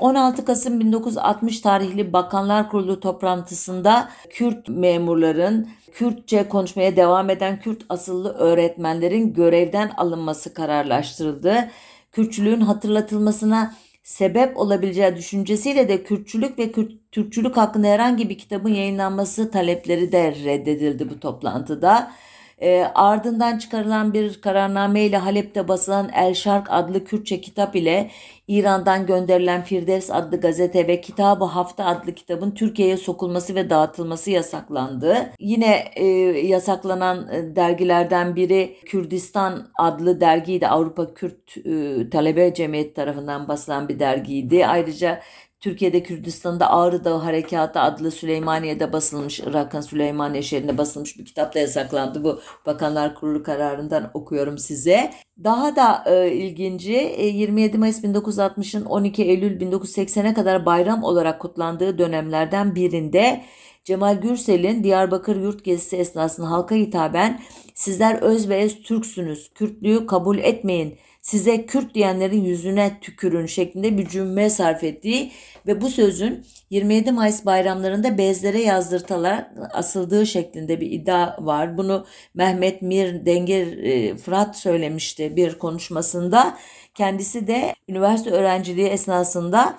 16 0.00 0.42
e, 0.42 0.44
Kasım 0.44 0.80
1960 0.80 1.60
tarihli 1.60 2.12
Bakanlar 2.12 2.70
Kurulu 2.70 3.00
toplantısında 3.00 4.08
Kürt 4.30 4.68
memurların 4.68 5.68
Kürtçe 5.92 6.48
konuşmaya 6.48 6.96
devam 6.96 7.30
eden 7.30 7.60
Kürt 7.60 7.82
asıllı 7.88 8.34
öğretmenlerin 8.34 9.32
görevden 9.32 9.90
alınması 9.96 10.54
kararlaştırıldı. 10.54 11.70
Kürtçülüğün 12.12 12.60
hatırlatılmasına 12.60 13.74
sebep 14.02 14.56
olabileceği 14.56 15.16
düşüncesiyle 15.16 15.88
de 15.88 16.02
Kürtçülük 16.02 16.58
ve 16.58 16.72
Kürt, 16.72 16.92
Türkçülük 17.12 17.56
hakkında 17.56 17.86
herhangi 17.86 18.28
bir 18.28 18.38
kitabın 18.38 18.74
yayınlanması 18.74 19.50
talepleri 19.50 20.12
de 20.12 20.34
reddedildi 20.44 21.10
bu 21.10 21.20
toplantıda. 21.20 22.12
E, 22.60 22.84
ardından 22.94 23.58
çıkarılan 23.58 24.14
bir 24.14 24.40
kararname 24.40 25.04
ile 25.04 25.16
Halep'te 25.16 25.68
basılan 25.68 26.10
El 26.14 26.34
Şark 26.34 26.66
adlı 26.70 27.04
Kürtçe 27.04 27.40
kitap 27.40 27.76
ile 27.76 28.10
İran'dan 28.48 29.06
gönderilen 29.06 29.62
Firdevs 29.62 30.10
adlı 30.10 30.40
gazete 30.40 30.88
ve 30.88 31.00
Kitabı 31.00 31.44
Hafta 31.44 31.84
adlı 31.84 32.14
kitabın 32.14 32.50
Türkiye'ye 32.50 32.96
sokulması 32.96 33.54
ve 33.54 33.70
dağıtılması 33.70 34.30
yasaklandı. 34.30 35.30
Yine 35.40 35.84
e, 35.96 36.06
yasaklanan 36.46 37.28
e, 37.32 37.56
dergilerden 37.56 38.36
biri 38.36 38.76
Kürdistan 38.86 39.68
adlı 39.78 40.20
dergiydi. 40.20 40.68
Avrupa 40.68 41.14
Kürt 41.14 41.56
e, 41.56 42.10
Talebe 42.10 42.54
Cemiyeti 42.54 42.94
tarafından 42.94 43.48
basılan 43.48 43.88
bir 43.88 43.98
dergiydi. 43.98 44.66
Ayrıca 44.66 45.20
Türkiye'de 45.60 46.02
Kürdistan'da 46.02 46.70
Ağrı 46.70 47.04
Dağı 47.04 47.18
Harekatı 47.18 47.80
adlı 47.80 48.10
Süleymaniye'de 48.10 48.92
basılmış, 48.92 49.40
Irak'ın 49.40 49.80
Süleymaniye 49.80 50.42
şehrinde 50.42 50.78
basılmış 50.78 51.18
bir 51.18 51.24
kitap 51.24 51.54
da 51.54 51.58
yasaklandı. 51.58 52.24
Bu 52.24 52.40
Bakanlar 52.66 53.14
Kurulu 53.14 53.42
kararından 53.42 54.10
okuyorum 54.14 54.58
size. 54.58 55.10
Daha 55.44 55.76
da 55.76 56.04
e, 56.06 56.32
ilginci 56.32 56.92
27 56.92 57.76
e, 57.76 57.78
Mayıs 57.78 58.04
1960'ın 58.04 58.84
12 58.84 59.24
Eylül 59.24 59.60
1980'e 59.60 60.34
kadar 60.34 60.66
bayram 60.66 61.02
olarak 61.02 61.40
kutlandığı 61.40 61.98
dönemlerden 61.98 62.74
birinde 62.74 63.44
Cemal 63.84 64.20
Gürsel'in 64.20 64.84
Diyarbakır 64.84 65.36
yurt 65.36 65.64
gezisi 65.64 65.96
esnasında 65.96 66.50
halka 66.50 66.74
hitaben 66.74 67.40
sizler 67.74 68.22
öz 68.22 68.48
ve 68.48 68.56
ez 68.56 68.82
Türksünüz, 68.82 69.50
Kürtlüğü 69.54 70.06
kabul 70.06 70.38
etmeyin, 70.38 70.98
size 71.28 71.66
Kürt 71.66 71.94
diyenlerin 71.94 72.44
yüzüne 72.44 72.98
tükürün 73.00 73.46
şeklinde 73.46 73.98
bir 73.98 74.08
cümle 74.08 74.50
sarf 74.50 74.84
ettiği 74.84 75.32
ve 75.66 75.80
bu 75.80 75.88
sözün 75.90 76.46
27 76.70 77.12
Mayıs 77.12 77.46
bayramlarında 77.46 78.18
bezlere 78.18 78.62
yazdırtılarak 78.62 79.50
asıldığı 79.72 80.26
şeklinde 80.26 80.80
bir 80.80 80.90
iddia 80.90 81.36
var. 81.38 81.78
Bunu 81.78 82.06
Mehmet 82.34 82.82
Mir 82.82 83.26
Dengir 83.26 83.78
e, 83.78 84.16
Fırat 84.16 84.56
söylemişti 84.56 85.36
bir 85.36 85.58
konuşmasında. 85.58 86.58
Kendisi 86.94 87.46
de 87.46 87.74
üniversite 87.88 88.30
öğrenciliği 88.30 88.86
esnasında 88.86 89.78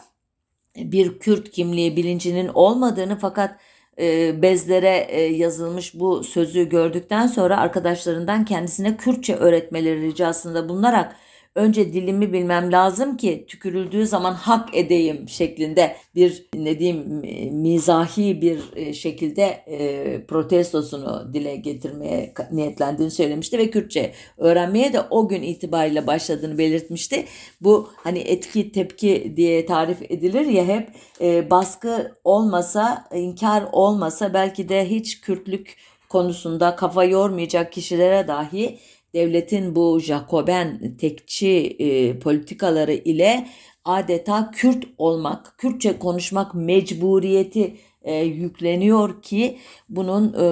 bir 0.76 1.20
Kürt 1.20 1.52
kimliği 1.52 1.98
bilincinin 1.98 2.48
olmadığını 2.48 3.18
fakat 3.20 3.60
e, 4.00 4.42
bezlere 4.42 5.08
e, 5.10 5.22
yazılmış 5.22 6.00
bu 6.00 6.24
sözü 6.24 6.70
gördükten 6.70 7.28
sonra 7.28 7.58
arkadaşlarından 7.58 8.46
kendisine 8.46 8.98
Kürtçe 8.98 9.36
öğretmeleri 9.36 10.02
ricasında 10.02 10.70
bulunarak 10.70 11.16
önce 11.60 11.94
dilimi 11.94 12.34
bilmem 12.34 12.72
lazım 12.72 13.18
ki 13.18 13.46
tükürüldüğü 13.48 14.08
zaman 14.08 14.34
hak 14.34 14.76
edeyim 14.76 15.30
şeklinde 15.30 15.96
bir 16.16 16.46
ne 16.56 16.80
diyeyim 16.80 17.22
mizahi 17.52 18.42
bir 18.42 18.60
e, 18.76 18.94
şekilde 18.94 19.44
e, 19.44 20.26
protestosunu 20.26 21.34
dile 21.34 21.56
getirmeye 21.56 22.34
niyetlendiğini 22.52 23.12
söylemişti 23.12 23.58
ve 23.58 23.70
Kürtçe 23.70 24.14
öğrenmeye 24.38 24.94
de 24.94 25.02
o 25.02 25.28
gün 25.28 25.42
itibariyle 25.42 26.08
başladığını 26.08 26.58
belirtmişti. 26.58 27.26
Bu 27.62 27.90
hani 27.96 28.20
etki 28.20 28.72
tepki 28.72 29.34
diye 29.36 29.66
tarif 29.66 30.12
edilir 30.12 30.46
ya 30.46 30.66
hep 30.66 30.90
e, 31.22 31.50
baskı 31.50 32.12
olmasa 32.24 33.08
inkar 33.16 33.64
olmasa 33.72 34.34
belki 34.34 34.70
de 34.70 34.90
hiç 34.90 35.22
Kürtlük 35.22 35.78
konusunda 36.10 36.76
kafa 36.76 37.04
yormayacak 37.04 37.72
kişilere 37.72 38.28
dahi 38.28 38.80
devletin 39.14 39.76
bu 39.76 40.00
Jacoben 40.00 40.96
tekçi 40.98 41.76
e, 41.80 42.20
politikaları 42.20 42.94
ile 42.94 43.48
adeta 43.86 44.52
Kürt 44.52 44.84
olmak, 44.98 45.56
Kürtçe 45.58 46.00
konuşmak 46.00 46.56
mecburiyeti 46.56 47.76
e, 48.02 48.16
yükleniyor 48.16 49.22
ki 49.22 49.58
bunun 49.90 50.34
e, 50.34 50.46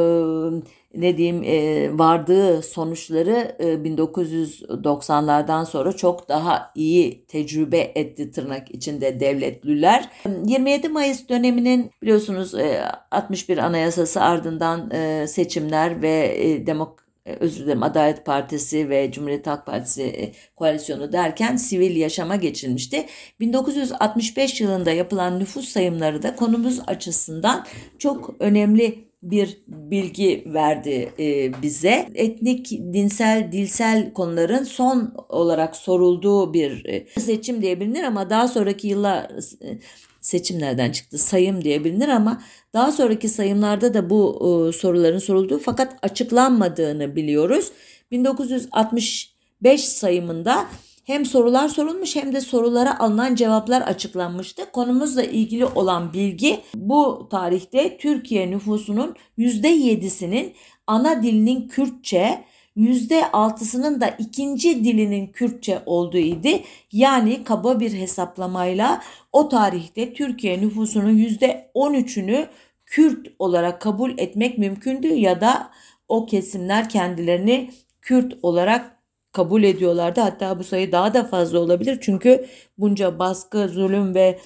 ne 0.96 1.18
diyeyim 1.18 1.44
e, 1.44 1.90
vardığı 1.98 2.62
sonuçları 2.62 3.56
e, 3.60 3.66
1990'lardan 3.66 5.66
sonra 5.66 5.94
çok 5.94 6.30
daha 6.30 6.72
iyi 6.76 7.26
tecrübe 7.26 7.92
etti 7.96 8.32
tırnak 8.32 8.72
içinde 8.72 9.20
devletliler. 9.20 10.10
27 10.46 10.90
Mayıs 10.90 11.30
döneminin 11.30 11.92
biliyorsunuz 12.02 12.56
e, 12.56 12.84
61 13.12 13.58
Anayasası 13.58 14.22
ardından 14.22 14.92
e, 14.92 15.28
seçimler 15.28 16.02
ve 16.02 16.36
e, 16.38 16.68
demokrasi 16.68 17.07
özür 17.40 17.64
dilerim 17.64 17.84
Adalet 17.84 18.26
Partisi 18.26 18.90
ve 18.90 19.12
Cumhuriyet 19.12 19.48
Halk 19.48 19.66
Partisi 19.66 20.04
e, 20.04 20.32
koalisyonu 20.56 21.12
derken 21.12 21.56
sivil 21.56 21.96
yaşama 21.96 22.36
geçilmişti. 22.36 23.06
1965 23.40 24.62
yılında 24.62 24.92
yapılan 24.92 25.40
nüfus 25.40 25.70
sayımları 25.70 26.24
da 26.24 26.36
konumuz 26.36 26.80
açısından 26.88 27.66
çok 28.00 28.36
önemli 28.40 29.08
bir 29.24 29.62
bilgi 29.68 30.44
verdi 30.46 31.14
e, 31.20 31.52
bize. 31.62 32.08
Etnik, 32.16 32.72
dinsel, 32.72 33.52
dilsel 33.52 34.14
konuların 34.14 34.64
son 34.64 35.14
olarak 35.30 35.76
sorulduğu 35.76 36.54
bir 36.54 36.86
e, 36.86 37.06
seçim 37.20 37.62
diyebilir 37.62 38.04
ama 38.04 38.30
daha 38.30 38.48
sonraki 38.48 38.88
yıllar 38.88 39.24
e, 39.62 39.80
seçimlerden 40.28 40.92
çıktı 40.92 41.18
sayım 41.18 41.64
diye 41.64 41.84
bilinir 41.84 42.10
ama 42.10 42.42
daha 42.74 42.92
sonraki 42.92 43.30
sayımlarda 43.30 43.94
da 43.94 44.10
bu 44.10 44.36
e, 44.40 44.78
soruların 44.78 45.20
sorulduğu 45.20 45.60
fakat 45.60 45.98
açıklanmadığını 46.02 47.16
biliyoruz. 47.16 47.72
1965 48.12 49.84
sayımında 49.84 50.66
hem 51.04 51.26
sorular 51.26 51.70
sorulmuş 51.70 52.16
hem 52.16 52.36
de 52.36 52.42
sorulara 52.42 53.00
alınan 53.00 53.36
cevaplar 53.36 53.82
açıklanmıştı. 53.82 54.72
Konumuzla 54.72 55.24
ilgili 55.24 55.66
olan 55.66 56.14
bilgi 56.14 56.60
bu 56.76 57.28
tarihte 57.32 57.98
Türkiye 57.98 58.52
nüfusunun 58.52 59.16
%7'sinin 59.38 60.54
ana 60.88 61.24
dilinin 61.24 61.68
Kürtçe, 61.68 62.44
%6'sının 62.78 64.02
da 64.02 64.10
ikinci 64.10 64.84
dilinin 64.84 65.28
Kürtçe 65.28 65.82
olduğu 65.86 66.18
idi. 66.18 66.64
Yani 66.92 67.44
kaba 67.44 67.80
bir 67.80 67.94
hesaplamayla 67.94 69.02
o 69.34 69.50
tarihte 69.50 70.14
Türkiye 70.14 70.62
nüfusunun 70.62 71.18
%13'ünü 71.18 72.48
Kürt 72.86 73.28
olarak 73.40 73.82
kabul 73.82 74.18
etmek 74.18 74.58
mümkündü 74.58 75.08
ya 75.08 75.42
da 75.42 75.72
o 76.08 76.26
kesimler 76.26 76.90
kendilerini 76.90 77.72
Kürt 78.02 78.38
olarak 78.44 78.98
kabul 79.32 79.64
ediyorlardı. 79.64 80.22
Hatta 80.22 80.60
bu 80.60 80.64
sayı 80.64 80.92
daha 80.92 81.14
da 81.14 81.24
fazla 81.24 81.60
olabilir. 81.60 81.98
Çünkü 82.02 82.46
bunca 82.78 83.20
baskı, 83.20 83.70
zulüm 83.70 84.16
ve 84.16 84.40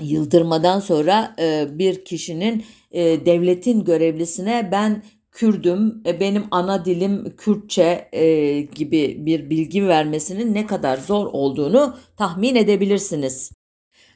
yıldırmadan 0.00 0.80
sonra 0.80 1.34
e, 1.38 1.66
bir 1.70 2.04
kişinin 2.04 2.64
e, 2.92 3.26
devletin 3.26 3.84
görevlisine 3.84 4.68
ben 4.72 5.02
Kürdüm, 5.32 6.02
e, 6.06 6.20
benim 6.20 6.44
ana 6.50 6.84
dilim 6.84 7.36
Kürtçe 7.36 8.08
e, 8.12 8.60
gibi 8.60 9.26
bir 9.26 9.50
bilgi 9.50 9.88
vermesinin 9.88 10.54
ne 10.54 10.66
kadar 10.66 10.96
zor 10.96 11.26
olduğunu 11.26 11.96
tahmin 12.16 12.54
edebilirsiniz. 12.54 13.52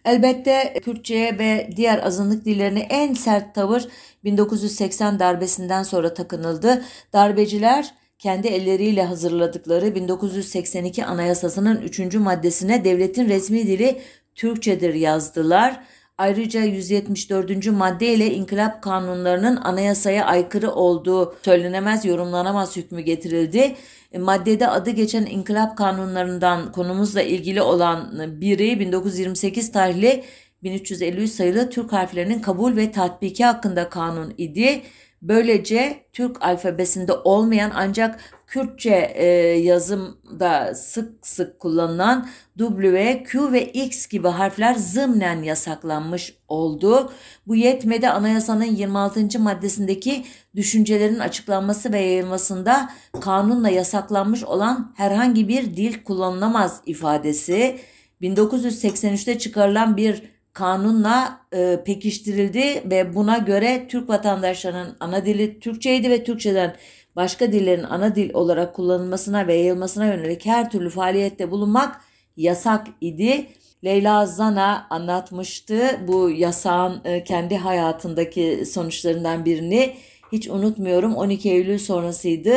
Elbette 0.05 0.81
Kürtçe'ye 0.85 1.39
ve 1.39 1.71
diğer 1.77 2.07
azınlık 2.07 2.45
dillerine 2.45 2.81
en 2.81 3.15
sert 3.15 3.55
tavır 3.55 3.89
1980 4.25 5.19
darbesinden 5.19 5.83
sonra 5.83 6.15
takınıldı. 6.15 6.85
Darbeciler 7.13 7.95
kendi 8.19 8.49
elleriyle 8.49 9.05
hazırladıkları 9.05 9.95
1982 9.95 11.05
Anayasası'nın 11.05 11.83
3. 11.83 12.15
maddesine 12.15 12.85
devletin 12.85 13.29
resmi 13.29 13.67
dili 13.67 14.01
Türkçedir 14.35 14.95
yazdılar. 14.95 15.81
Ayrıca 16.19 16.61
174. 16.61 17.67
madde 17.67 18.15
ile 18.15 18.35
inkılap 18.35 18.83
kanunlarının 18.83 19.57
anayasaya 19.57 20.25
aykırı 20.25 20.71
olduğu 20.71 21.35
söylenemez 21.43 22.05
yorumlanamaz 22.05 22.77
hükmü 22.77 23.01
getirildi. 23.01 23.77
E, 24.13 24.19
maddede 24.19 24.69
adı 24.69 24.91
geçen 24.91 25.27
inkılap 25.27 25.77
kanunlarından 25.77 26.73
konumuzla 26.73 27.23
ilgili 27.23 27.63
olan 27.63 28.13
biri 28.41 28.81
1928 28.81 29.73
tarihli 29.73 30.25
1353 30.63 31.31
sayılı 31.31 31.71
Türk 31.71 31.93
harflerinin 31.93 32.39
kabul 32.39 32.77
ve 32.77 32.93
tatbiki 32.93 33.45
hakkında 33.45 33.89
kanun 33.89 34.35
idi. 34.39 34.83
Böylece 35.23 36.05
Türk 36.13 36.43
alfabesinde 36.43 37.13
olmayan 37.13 37.73
ancak 37.75 38.21
Kürtçe 38.55 39.13
e, 39.15 39.27
yazımda 39.59 40.75
sık 40.75 41.27
sık 41.27 41.61
kullanılan 41.61 42.29
W, 42.59 43.23
Q 43.23 43.53
ve 43.53 43.65
X 43.73 44.09
gibi 44.09 44.29
harfler 44.29 44.75
zımnen 44.75 45.43
yasaklanmış 45.43 46.35
oldu. 46.49 47.13
Bu 47.47 47.57
yetmedi 47.57 48.09
anayasanın 48.09 48.65
26. 48.65 49.39
maddesindeki 49.39 50.25
düşüncelerin 50.57 51.19
açıklanması 51.19 51.93
ve 51.93 52.01
yayılmasında 52.01 52.91
kanunla 53.21 53.69
yasaklanmış 53.69 54.45
olan 54.45 54.93
herhangi 54.97 55.49
bir 55.49 55.77
dil 55.77 56.05
kullanılamaz 56.05 56.81
ifadesi 56.87 57.79
1983'te 58.23 59.39
çıkarılan 59.39 59.97
bir 59.97 60.23
kanunla 60.53 61.41
e, 61.53 61.83
pekiştirildi 61.87 62.91
ve 62.91 63.15
buna 63.15 63.39
göre 63.39 63.87
Türk 63.89 64.09
vatandaşlarının 64.09 64.97
ana 65.01 65.27
dili 65.27 65.61
Türkçeydi 65.61 66.11
ve 66.11 66.25
Türkçeden 66.25 66.77
başka 67.17 67.53
dillerin 67.53 67.83
ana 67.83 68.15
dil 68.15 68.35
olarak 68.35 68.75
kullanılmasına 68.75 69.47
ve 69.47 69.55
yayılmasına 69.55 70.07
yönelik 70.07 70.47
her 70.47 70.71
türlü 70.71 70.91
faaliyette 70.91 71.51
bulunmak 71.51 72.01
yasak 72.37 72.87
idi. 73.01 73.47
Leyla 73.85 74.27
Zana 74.27 74.87
anlatmıştı 74.91 76.01
bu 76.09 76.31
yasağın 76.31 77.01
e, 77.05 77.25
kendi 77.25 77.57
hayatındaki 77.57 78.65
sonuçlarından 78.67 79.45
birini. 79.45 79.95
Hiç 80.33 80.49
unutmuyorum 80.49 81.15
12 81.15 81.51
Eylül 81.51 81.79
sonrasıydı. 81.79 82.55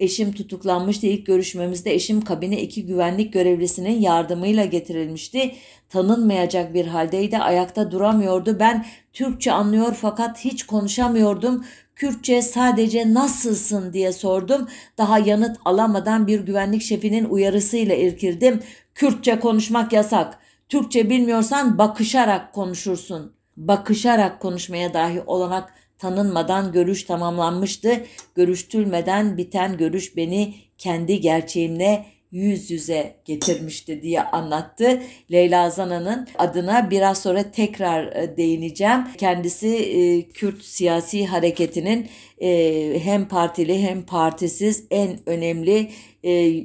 Eşim 0.00 0.32
tutuklanmıştı. 0.32 1.06
İlk 1.06 1.26
görüşmemizde 1.26 1.94
eşim 1.94 2.20
kabine 2.20 2.62
iki 2.62 2.86
güvenlik 2.86 3.32
görevlisinin 3.32 4.00
yardımıyla 4.00 4.64
getirilmişti. 4.64 5.54
Tanınmayacak 5.88 6.74
bir 6.74 6.86
haldeydi. 6.86 7.38
Ayakta 7.38 7.90
duramıyordu. 7.90 8.56
Ben 8.60 8.86
Türkçe 9.12 9.52
anlıyor 9.52 9.96
fakat 10.00 10.44
hiç 10.44 10.66
konuşamıyordum. 10.66 11.64
Kürtçe 12.00 12.42
sadece 12.42 13.14
nasılsın 13.14 13.92
diye 13.92 14.12
sordum. 14.12 14.68
Daha 14.98 15.18
yanıt 15.18 15.56
alamadan 15.64 16.26
bir 16.26 16.40
güvenlik 16.40 16.82
şefinin 16.82 17.24
uyarısıyla 17.24 17.94
irkildim. 17.94 18.62
Kürtçe 18.94 19.40
konuşmak 19.40 19.92
yasak. 19.92 20.38
Türkçe 20.68 21.10
bilmiyorsan 21.10 21.78
bakışarak 21.78 22.52
konuşursun. 22.52 23.32
Bakışarak 23.56 24.40
konuşmaya 24.40 24.94
dahi 24.94 25.20
olanak 25.26 25.72
tanınmadan 25.98 26.72
görüş 26.72 27.04
tamamlanmıştı. 27.04 28.04
Görüştürmeden 28.34 29.36
biten 29.36 29.76
görüş 29.76 30.16
beni 30.16 30.54
kendi 30.78 31.20
gerçeğimle 31.20 32.06
yüz 32.32 32.70
yüze 32.70 33.14
getirmişti 33.24 34.02
diye 34.02 34.22
anlattı. 34.22 35.02
Leyla 35.32 35.70
Zana'nın 35.70 36.28
adına 36.38 36.90
biraz 36.90 37.22
sonra 37.22 37.50
tekrar 37.50 38.06
e, 38.06 38.36
değineceğim. 38.36 39.00
Kendisi 39.18 39.68
e, 39.68 40.28
Kürt 40.28 40.64
siyasi 40.64 41.26
hareketinin 41.26 42.08
e, 42.42 43.00
hem 43.02 43.28
partili 43.28 43.82
hem 43.82 44.02
partisiz 44.02 44.86
en 44.90 45.18
önemli 45.26 45.90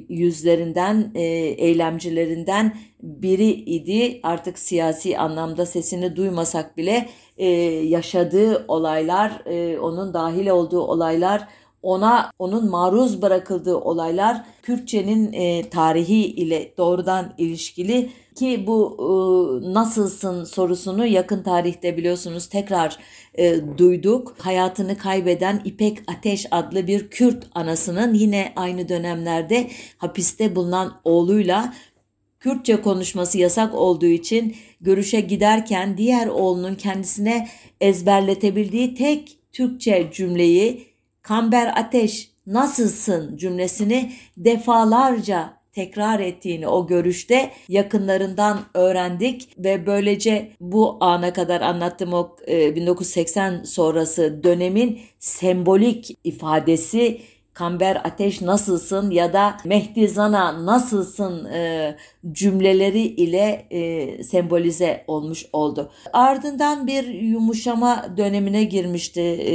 yüzlerinden, 0.08 1.10
eylemcilerinden 1.14 2.76
biri 3.02 3.50
idi. 3.50 4.20
Artık 4.22 4.58
siyasi 4.58 5.18
anlamda 5.18 5.66
sesini 5.66 6.16
duymasak 6.16 6.76
bile 6.76 7.08
yaşadığı 7.88 8.64
olaylar, 8.68 9.42
onun 9.78 10.14
dahil 10.14 10.48
olduğu 10.48 10.80
olaylar 10.80 11.48
ona 11.86 12.30
onun 12.38 12.70
maruz 12.70 13.22
bırakıldığı 13.22 13.76
olaylar 13.76 14.44
Kürtçenin 14.62 15.32
e, 15.32 15.70
tarihi 15.70 16.26
ile 16.26 16.72
doğrudan 16.78 17.34
ilişkili 17.38 18.10
ki 18.34 18.64
bu 18.66 18.96
e, 18.98 19.74
nasılsın 19.74 20.44
sorusunu 20.44 21.06
yakın 21.06 21.42
tarihte 21.42 21.96
biliyorsunuz 21.96 22.48
tekrar 22.48 22.98
e, 23.34 23.60
duyduk. 23.78 24.34
Hayatını 24.38 24.98
kaybeden 24.98 25.60
İpek 25.64 25.98
Ateş 26.06 26.46
adlı 26.50 26.86
bir 26.86 27.10
Kürt 27.10 27.46
anasının 27.54 28.14
yine 28.14 28.52
aynı 28.56 28.88
dönemlerde 28.88 29.70
hapiste 29.98 30.56
bulunan 30.56 31.00
oğluyla 31.04 31.74
Kürtçe 32.40 32.80
konuşması 32.80 33.38
yasak 33.38 33.74
olduğu 33.74 34.06
için 34.06 34.56
görüşe 34.80 35.20
giderken 35.20 35.96
diğer 35.96 36.26
oğlunun 36.26 36.74
kendisine 36.74 37.48
ezberletebildiği 37.80 38.94
tek 38.94 39.38
Türkçe 39.52 40.10
cümleyi 40.12 40.95
Kamber 41.26 41.72
Ateş 41.76 42.30
nasılsın 42.46 43.36
cümlesini 43.36 44.12
defalarca 44.36 45.52
tekrar 45.72 46.20
ettiğini 46.20 46.68
o 46.68 46.86
görüşte 46.86 47.50
yakınlarından 47.68 48.60
öğrendik 48.74 49.48
ve 49.58 49.86
böylece 49.86 50.52
bu 50.60 50.96
ana 51.00 51.32
kadar 51.32 51.60
anlattığım 51.60 52.12
o 52.12 52.36
1980 52.48 53.52
e, 53.52 53.64
sonrası 53.64 54.42
dönemin 54.42 55.00
sembolik 55.18 56.18
ifadesi 56.24 57.20
Kamber 57.56 58.00
Ateş 58.04 58.40
nasılsın 58.40 59.10
ya 59.10 59.32
da 59.32 59.56
Mehdi 59.64 60.08
Zana 60.08 60.66
nasılsın 60.66 61.44
e, 61.44 61.96
cümleleri 62.32 63.00
ile 63.00 63.66
e, 63.70 64.22
sembolize 64.24 65.04
olmuş 65.06 65.46
oldu. 65.52 65.90
Ardından 66.12 66.86
bir 66.86 67.04
yumuşama 67.04 68.06
dönemine 68.16 68.64
girmişti 68.64 69.20
e, 69.20 69.54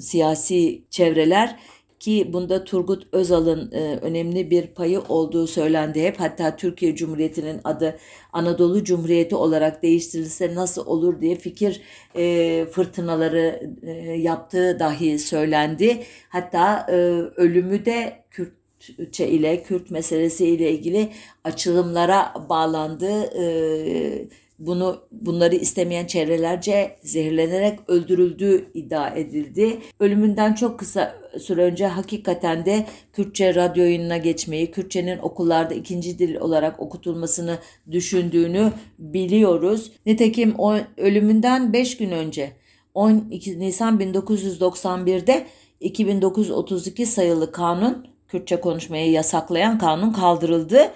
siyasi 0.00 0.82
çevreler 0.90 1.56
ki 2.00 2.30
bunda 2.32 2.64
Turgut 2.64 3.06
Özal'ın 3.12 3.72
e, 3.72 3.98
önemli 4.02 4.50
bir 4.50 4.66
payı 4.66 5.00
olduğu 5.00 5.46
söylendi 5.46 6.02
hep. 6.02 6.20
Hatta 6.20 6.56
Türkiye 6.56 6.96
Cumhuriyeti'nin 6.96 7.60
adı 7.64 7.98
Anadolu 8.32 8.84
Cumhuriyeti 8.84 9.34
olarak 9.36 9.82
değiştirilse 9.82 10.54
nasıl 10.54 10.86
olur 10.86 11.20
diye 11.20 11.36
fikir 11.36 11.80
e, 12.16 12.66
fırtınaları 12.70 13.70
e, 13.82 13.90
yaptığı 14.12 14.78
dahi 14.78 15.18
söylendi. 15.18 16.02
Hatta 16.28 16.86
e, 16.88 16.94
ölümü 17.36 17.84
de 17.84 18.24
Kürtçe 18.30 19.28
ile 19.28 19.62
Kürt 19.62 19.90
meselesi 19.90 20.46
ile 20.46 20.72
ilgili 20.72 21.08
açılımlara 21.44 22.34
bağlandı. 22.48 23.22
E, 23.42 24.28
bunu 24.58 25.00
bunları 25.12 25.54
istemeyen 25.54 26.06
çevrelerce 26.06 26.96
zehirlenerek 27.02 27.78
öldürüldüğü 27.88 28.70
iddia 28.74 29.08
edildi. 29.08 29.78
Ölümünden 30.00 30.54
çok 30.54 30.78
kısa 30.78 31.14
süre 31.40 31.62
önce 31.62 31.86
hakikaten 31.86 32.66
de 32.66 32.86
Kürtçe 33.12 33.54
radyo 33.54 33.84
yayınına 33.84 34.16
geçmeyi, 34.16 34.70
Kürtçenin 34.70 35.18
okullarda 35.18 35.74
ikinci 35.74 36.18
dil 36.18 36.36
olarak 36.36 36.80
okutulmasını 36.80 37.58
düşündüğünü 37.90 38.72
biliyoruz. 38.98 39.92
Nitekim 40.06 40.54
o 40.58 40.76
ölümünden 40.96 41.72
5 41.72 41.96
gün 41.96 42.10
önce 42.10 42.52
12 42.94 43.60
Nisan 43.60 44.00
1991'de 44.00 45.46
2932 45.80 47.06
sayılı 47.06 47.52
kanun 47.52 48.06
Kürtçe 48.28 48.60
konuşmayı 48.60 49.10
yasaklayan 49.10 49.78
kanun 49.78 50.12
kaldırıldı 50.12 50.90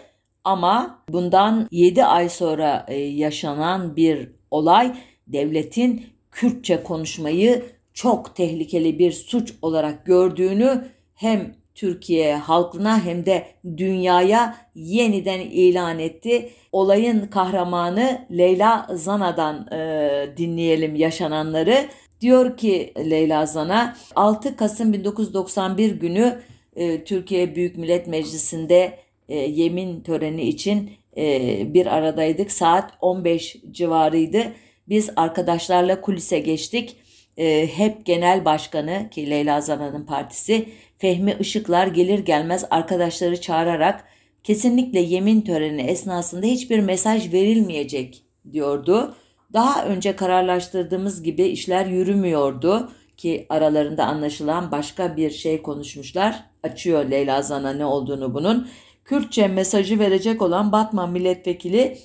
ama 0.44 1.04
bundan 1.08 1.68
7 1.70 2.04
ay 2.04 2.28
sonra 2.28 2.86
e, 2.88 2.96
yaşanan 2.96 3.96
bir 3.96 4.28
olay 4.50 4.94
devletin 5.26 6.06
Kürtçe 6.30 6.82
konuşmayı 6.82 7.64
çok 7.94 8.36
tehlikeli 8.36 8.98
bir 8.98 9.12
suç 9.12 9.54
olarak 9.62 10.06
gördüğünü 10.06 10.84
hem 11.14 11.54
Türkiye 11.74 12.36
halkına 12.36 13.04
hem 13.04 13.26
de 13.26 13.46
dünyaya 13.76 14.56
yeniden 14.74 15.40
ilan 15.40 15.98
etti. 15.98 16.50
Olayın 16.72 17.26
kahramanı 17.26 18.26
Leyla 18.30 18.86
Zana'dan 18.94 19.66
e, 19.72 20.36
dinleyelim 20.36 20.94
yaşananları. 20.94 21.86
Diyor 22.20 22.56
ki 22.56 22.92
Leyla 23.10 23.46
Zana 23.46 23.96
6 24.16 24.56
Kasım 24.56 24.92
1991 24.92 25.90
günü 25.90 26.42
e, 26.76 27.04
Türkiye 27.04 27.54
Büyük 27.56 27.76
Millet 27.76 28.06
Meclisi'nde 28.06 28.98
e, 29.28 29.36
yemin 29.36 30.00
töreni 30.00 30.42
için 30.42 30.90
e, 31.16 31.74
bir 31.74 31.86
aradaydık. 31.86 32.52
Saat 32.52 32.90
15 33.00 33.56
civarıydı. 33.70 34.52
Biz 34.88 35.10
arkadaşlarla 35.16 36.00
kulise 36.00 36.38
geçtik. 36.38 36.96
E, 37.36 37.66
hep 37.66 38.06
genel 38.06 38.44
başkanı 38.44 39.08
ki 39.10 39.30
Leyla 39.30 39.60
Zana'nın 39.60 40.06
partisi 40.06 40.68
Fehmi 40.98 41.36
Işıklar 41.40 41.86
gelir 41.86 42.18
gelmez 42.18 42.64
arkadaşları 42.70 43.40
çağırarak 43.40 44.04
kesinlikle 44.44 45.00
yemin 45.00 45.40
töreni 45.40 45.82
esnasında 45.82 46.46
hiçbir 46.46 46.78
mesaj 46.78 47.32
verilmeyecek 47.32 48.22
diyordu. 48.52 49.14
Daha 49.52 49.84
önce 49.84 50.16
kararlaştırdığımız 50.16 51.22
gibi 51.22 51.42
işler 51.42 51.86
yürümüyordu 51.86 52.92
ki 53.16 53.46
aralarında 53.48 54.04
anlaşılan 54.04 54.70
başka 54.70 55.16
bir 55.16 55.30
şey 55.30 55.62
konuşmuşlar. 55.62 56.44
Açıyor 56.62 57.10
Leyla 57.10 57.42
Zana 57.42 57.72
ne 57.72 57.84
olduğunu 57.84 58.34
bunun. 58.34 58.68
Kürtçe 59.04 59.48
mesajı 59.48 59.98
verecek 59.98 60.42
olan 60.42 60.72
Batman 60.72 61.12
milletvekili 61.12 61.98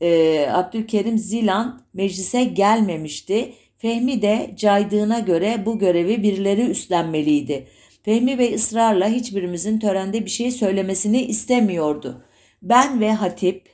e, 0.00 0.46
Abdülkerim 0.50 1.18
Zilan 1.18 1.82
meclise 1.94 2.44
gelmemişti. 2.44 3.52
Fehmi 3.76 4.22
de 4.22 4.54
caydığına 4.56 5.18
göre 5.18 5.62
bu 5.66 5.78
görevi 5.78 6.22
birileri 6.22 6.62
üstlenmeliydi. 6.62 7.66
Fehmi 8.02 8.38
Bey 8.38 8.54
ısrarla 8.54 9.08
hiçbirimizin 9.08 9.78
törende 9.78 10.24
bir 10.24 10.30
şey 10.30 10.50
söylemesini 10.50 11.22
istemiyordu. 11.22 12.24
Ben 12.62 13.00
ve 13.00 13.12
Hatip 13.12 13.68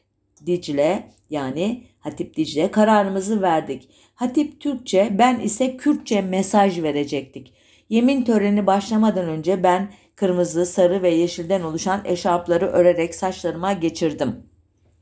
Dicle 0.46 1.08
yani 1.30 1.82
Hatip 1.98 2.36
Dicle 2.36 2.70
kararımızı 2.70 3.42
verdik. 3.42 3.88
Hatip 4.14 4.60
Türkçe, 4.60 5.08
ben 5.18 5.40
ise 5.40 5.76
Kürtçe 5.76 6.22
mesaj 6.22 6.82
verecektik. 6.82 7.52
Yemin 7.88 8.22
töreni 8.22 8.66
başlamadan 8.66 9.28
önce 9.28 9.62
ben 9.62 9.92
kırmızı, 10.20 10.66
sarı 10.66 11.02
ve 11.02 11.10
yeşilden 11.10 11.62
oluşan 11.62 12.00
eşarpları 12.04 12.66
örerek 12.66 13.14
saçlarıma 13.14 13.72
geçirdim. 13.72 14.36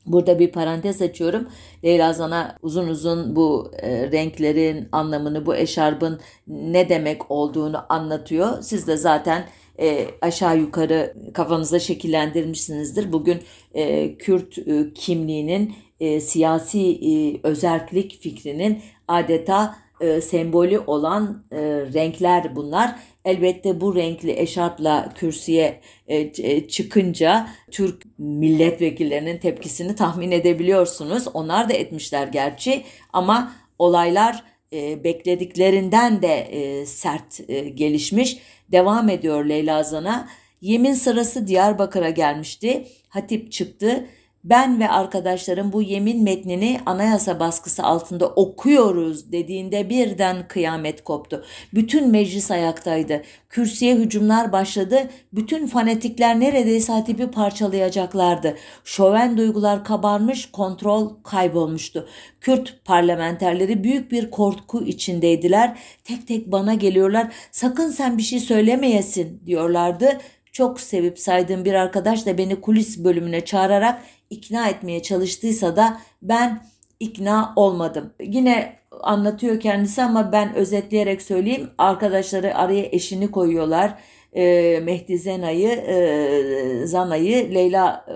Burada 0.06 0.38
bir 0.38 0.52
parantez 0.52 1.02
açıyorum. 1.02 1.48
Leyla 1.84 2.12
Zan'a 2.12 2.56
uzun 2.62 2.88
uzun 2.88 3.36
bu 3.36 3.70
e, 3.82 4.12
renklerin 4.12 4.88
anlamını, 4.92 5.46
bu 5.46 5.56
eşarbın 5.56 6.20
ne 6.46 6.88
demek 6.88 7.30
olduğunu 7.30 7.84
anlatıyor. 7.88 8.62
Siz 8.62 8.86
de 8.86 8.96
zaten 8.96 9.44
e, 9.80 10.06
aşağı 10.20 10.58
yukarı 10.58 11.14
kafanızda 11.34 11.78
şekillendirmişsinizdir. 11.78 13.12
Bugün 13.12 13.38
e, 13.74 14.14
Kürt 14.18 14.58
e, 14.58 14.92
kimliğinin, 14.94 15.74
e, 16.00 16.20
siyasi 16.20 16.90
e, 16.92 17.40
özerklik 17.42 18.20
fikrinin 18.20 18.82
adeta 19.08 19.76
e, 20.00 20.20
sembolü 20.20 20.78
olan 20.86 21.44
e, 21.52 21.58
renkler 21.94 22.56
bunlar. 22.56 22.96
Elbette 23.28 23.80
bu 23.80 23.94
renkli 23.94 24.40
eşarpla 24.40 25.12
kürsüye 25.14 25.80
e, 26.08 26.16
e, 26.18 26.68
çıkınca 26.68 27.48
Türk 27.70 28.02
milletvekillerinin 28.18 29.38
tepkisini 29.38 29.96
tahmin 29.96 30.30
edebiliyorsunuz. 30.30 31.28
Onlar 31.34 31.68
da 31.68 31.72
etmişler 31.72 32.26
gerçi 32.28 32.82
ama 33.12 33.52
olaylar 33.78 34.42
e, 34.72 35.04
beklediklerinden 35.04 36.22
de 36.22 36.46
sert 36.86 37.48
gelişmiş. 37.74 38.38
Devam 38.72 39.08
ediyor 39.08 39.44
Leyla 39.44 39.82
Zan'a. 39.82 40.28
Yemin 40.60 40.94
sırası 40.94 41.46
Diyarbakır'a 41.46 42.10
gelmişti. 42.10 42.86
Hatip 43.08 43.52
çıktı 43.52 44.06
ben 44.44 44.80
ve 44.80 44.88
arkadaşlarım 44.88 45.72
bu 45.72 45.82
yemin 45.82 46.22
metnini 46.22 46.80
anayasa 46.86 47.40
baskısı 47.40 47.82
altında 47.82 48.26
okuyoruz 48.26 49.32
dediğinde 49.32 49.90
birden 49.90 50.48
kıyamet 50.48 51.04
koptu. 51.04 51.44
Bütün 51.74 52.10
meclis 52.10 52.50
ayaktaydı. 52.50 53.22
Kürsüye 53.48 53.96
hücumlar 53.96 54.52
başladı. 54.52 55.08
Bütün 55.32 55.66
fanatikler 55.66 56.40
neredeyse 56.40 56.92
hatibi 56.92 57.30
parçalayacaklardı. 57.30 58.56
Şoven 58.84 59.36
duygular 59.36 59.84
kabarmış, 59.84 60.50
kontrol 60.50 61.10
kaybolmuştu. 61.22 62.08
Kürt 62.40 62.84
parlamenterleri 62.84 63.84
büyük 63.84 64.12
bir 64.12 64.30
korku 64.30 64.84
içindeydiler. 64.84 65.78
Tek 66.04 66.28
tek 66.28 66.52
bana 66.52 66.74
geliyorlar. 66.74 67.32
Sakın 67.50 67.90
sen 67.90 68.18
bir 68.18 68.22
şey 68.22 68.40
söylemeyesin 68.40 69.42
diyorlardı 69.46 70.18
çok 70.52 70.80
sevip 70.80 71.18
saydığım 71.18 71.64
bir 71.64 71.74
arkadaş 71.74 72.26
da 72.26 72.38
beni 72.38 72.60
kulis 72.60 73.04
bölümüne 73.04 73.44
çağırarak 73.44 74.02
ikna 74.30 74.68
etmeye 74.68 75.02
çalıştıysa 75.02 75.76
da 75.76 76.00
ben 76.22 76.62
ikna 77.00 77.52
olmadım. 77.56 78.12
Yine 78.20 78.78
anlatıyor 79.00 79.60
kendisi 79.60 80.02
ama 80.02 80.32
ben 80.32 80.54
özetleyerek 80.54 81.22
söyleyeyim. 81.22 81.70
Arkadaşları 81.78 82.56
araya 82.56 82.84
eşini 82.84 83.30
koyuyorlar. 83.30 83.94
E, 84.36 84.80
Mehdi 84.84 85.18
Zena'yı, 85.18 85.68
e, 85.68 86.86
Zana'yı, 86.86 87.54
Leyla 87.54 88.06
e, 88.08 88.14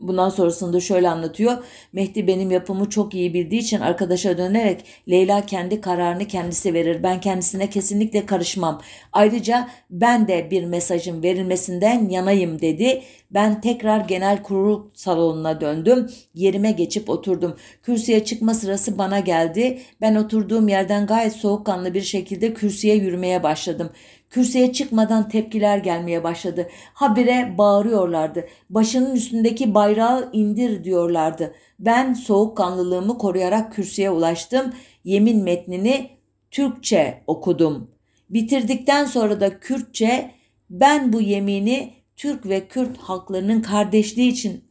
bundan 0.00 0.28
sonrasında 0.28 0.80
şöyle 0.80 1.08
anlatıyor. 1.08 1.64
Mehdi 1.92 2.26
benim 2.26 2.50
yapımı 2.50 2.90
çok 2.90 3.14
iyi 3.14 3.34
bildiği 3.34 3.60
için 3.60 3.80
arkadaşa 3.80 4.38
dönerek 4.38 4.84
Leyla 5.10 5.46
kendi 5.46 5.80
kararını 5.80 6.24
kendisi 6.24 6.74
verir. 6.74 7.02
Ben 7.02 7.20
kendisine 7.20 7.70
kesinlikle 7.70 8.26
karışmam. 8.26 8.80
Ayrıca 9.12 9.68
ben 9.90 10.28
de 10.28 10.50
bir 10.50 10.64
mesajın 10.64 11.22
verilmesinden 11.22 12.08
yanayım 12.08 12.60
dedi. 12.60 13.02
Ben 13.30 13.60
tekrar 13.60 14.00
genel 14.00 14.42
kurul 14.42 14.82
salonuna 14.94 15.60
döndüm. 15.60 16.10
Yerime 16.34 16.72
geçip 16.72 17.10
oturdum. 17.10 17.56
Kürsüye 17.82 18.24
çıkma 18.24 18.54
sırası 18.54 18.98
bana 18.98 19.20
geldi. 19.20 19.78
Ben 20.00 20.14
oturduğum 20.14 20.68
yerden 20.68 21.06
gayet 21.06 21.32
soğukkanlı 21.32 21.94
bir 21.94 22.02
şekilde 22.02 22.54
kürsüye 22.54 22.94
yürümeye 22.94 23.42
başladım. 23.42 23.90
Kürsüye 24.32 24.72
çıkmadan 24.72 25.28
tepkiler 25.28 25.78
gelmeye 25.78 26.24
başladı. 26.24 26.68
Habire 26.94 27.54
bağırıyorlardı. 27.58 28.46
Başının 28.70 29.14
üstündeki 29.14 29.74
bayrağı 29.74 30.30
indir 30.32 30.84
diyorlardı. 30.84 31.54
Ben 31.78 32.14
soğukkanlılığımı 32.14 33.18
koruyarak 33.18 33.72
kürsüye 33.72 34.10
ulaştım. 34.10 34.72
Yemin 35.04 35.42
metnini 35.42 36.10
Türkçe 36.50 37.22
okudum. 37.26 37.90
Bitirdikten 38.30 39.04
sonra 39.04 39.40
da 39.40 39.60
Kürtçe 39.60 40.30
ben 40.70 41.12
bu 41.12 41.20
yemini 41.20 41.92
Türk 42.16 42.46
ve 42.46 42.68
Kürt 42.68 42.98
halklarının 42.98 43.62
kardeşliği 43.62 44.32
için 44.32 44.64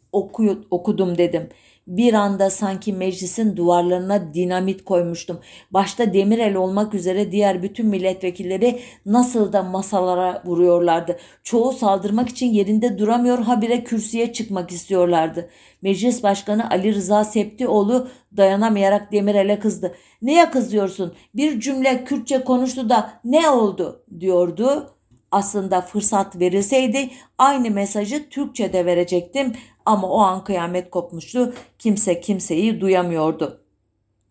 okudum 0.72 1.18
dedim. 1.18 1.49
Bir 1.88 2.13
anda 2.13 2.49
sanki 2.49 2.93
meclisin 2.93 3.57
duvarlarına 3.57 4.34
dinamit 4.34 4.86
koymuştum. 4.86 5.39
Başta 5.71 6.13
Demirel 6.13 6.55
olmak 6.55 6.93
üzere 6.93 7.32
diğer 7.32 7.63
bütün 7.63 7.88
milletvekilleri 7.88 8.79
nasıl 9.05 9.53
da 9.53 9.63
masalara 9.63 10.43
vuruyorlardı. 10.45 11.17
Çoğu 11.43 11.71
saldırmak 11.71 12.29
için 12.29 12.47
yerinde 12.47 12.97
duramıyor 12.97 13.39
habire 13.39 13.84
kürsüye 13.84 14.34
çıkmak 14.34 14.71
istiyorlardı. 14.71 15.49
Meclis 15.82 16.23
Başkanı 16.23 16.69
Ali 16.69 16.95
Rıza 16.95 17.23
Septioğlu 17.23 18.07
dayanamayarak 18.38 19.11
Demirel'e 19.11 19.59
kızdı. 19.59 19.95
Neye 20.21 20.49
kızıyorsun? 20.49 21.13
Bir 21.36 21.59
cümle 21.59 22.03
Kürtçe 22.03 22.43
konuştu 22.43 22.89
da 22.89 23.13
ne 23.23 23.49
oldu 23.49 24.05
diyordu 24.19 24.95
aslında 25.32 25.82
fırsat 25.82 26.39
verilseydi 26.39 27.09
aynı 27.38 27.71
mesajı 27.71 28.29
Türkçe'de 28.29 28.86
verecektim 28.86 29.53
ama 29.86 30.09
o 30.09 30.19
an 30.19 30.43
kıyamet 30.43 30.89
kopmuştu. 30.89 31.53
Kimse 31.79 32.21
kimseyi 32.21 32.82
duyamıyordu. 32.82 33.61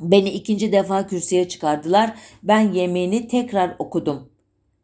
Beni 0.00 0.30
ikinci 0.30 0.72
defa 0.72 1.06
kürsüye 1.06 1.48
çıkardılar. 1.48 2.14
Ben 2.42 2.72
yemeğini 2.72 3.28
tekrar 3.28 3.76
okudum 3.78 4.30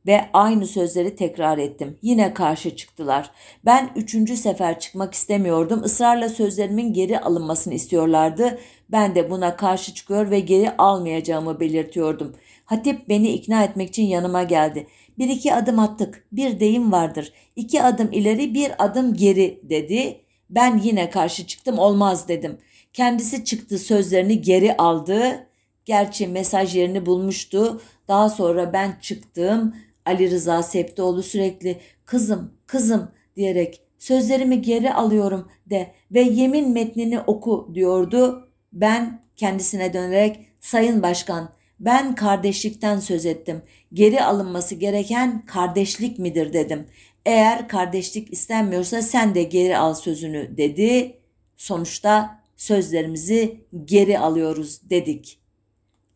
ve 0.06 0.24
aynı 0.32 0.66
sözleri 0.66 1.16
tekrar 1.16 1.58
ettim. 1.58 1.98
Yine 2.02 2.34
karşı 2.34 2.76
çıktılar. 2.76 3.30
Ben 3.64 3.90
üçüncü 3.96 4.36
sefer 4.36 4.80
çıkmak 4.80 5.14
istemiyordum. 5.14 5.84
Israrla 5.84 6.28
sözlerimin 6.28 6.92
geri 6.92 7.20
alınmasını 7.20 7.74
istiyorlardı. 7.74 8.58
Ben 8.88 9.14
de 9.14 9.30
buna 9.30 9.56
karşı 9.56 9.94
çıkıyor 9.94 10.30
ve 10.30 10.40
geri 10.40 10.76
almayacağımı 10.76 11.60
belirtiyordum. 11.60 12.36
Hatip 12.64 13.08
beni 13.08 13.28
ikna 13.28 13.64
etmek 13.64 13.88
için 13.88 14.02
yanıma 14.02 14.42
geldi. 14.42 14.86
Bir 15.18 15.28
iki 15.28 15.54
adım 15.54 15.78
attık. 15.78 16.26
Bir 16.32 16.60
deyim 16.60 16.92
vardır. 16.92 17.32
İki 17.56 17.82
adım 17.82 18.12
ileri 18.12 18.54
bir 18.54 18.84
adım 18.84 19.14
geri 19.14 19.60
dedi. 19.62 20.20
Ben 20.50 20.78
yine 20.78 21.10
karşı 21.10 21.46
çıktım 21.46 21.78
olmaz 21.78 22.28
dedim. 22.28 22.58
Kendisi 22.92 23.44
çıktı 23.44 23.78
sözlerini 23.78 24.40
geri 24.40 24.76
aldı. 24.76 25.46
Gerçi 25.84 26.26
mesaj 26.26 26.76
yerini 26.76 27.06
bulmuştu. 27.06 27.80
Daha 28.08 28.28
sonra 28.30 28.72
ben 28.72 28.98
çıktım. 29.00 29.74
Ali 30.06 30.30
Rıza 30.30 30.62
Septoğlu 30.62 31.22
sürekli 31.22 31.80
kızım 32.04 32.52
kızım 32.66 33.10
diyerek 33.36 33.82
sözlerimi 33.98 34.62
geri 34.62 34.92
alıyorum 34.92 35.48
de 35.70 35.92
ve 36.10 36.20
yemin 36.20 36.70
metnini 36.70 37.20
oku 37.20 37.70
diyordu. 37.74 38.48
Ben 38.72 39.22
kendisine 39.36 39.92
dönerek 39.92 40.46
sayın 40.60 41.02
başkan 41.02 41.48
ben 41.80 42.14
kardeşlikten 42.14 42.98
söz 42.98 43.26
ettim. 43.26 43.62
Geri 43.92 44.24
alınması 44.24 44.74
gereken 44.74 45.46
kardeşlik 45.46 46.18
midir 46.18 46.52
dedim. 46.52 46.86
Eğer 47.26 47.68
kardeşlik 47.68 48.32
istenmiyorsa 48.32 49.02
sen 49.02 49.34
de 49.34 49.42
geri 49.42 49.78
al 49.78 49.94
sözünü 49.94 50.56
dedi. 50.56 51.16
Sonuçta 51.56 52.40
sözlerimizi 52.56 53.60
geri 53.84 54.18
alıyoruz 54.18 54.90
dedik. 54.90 55.38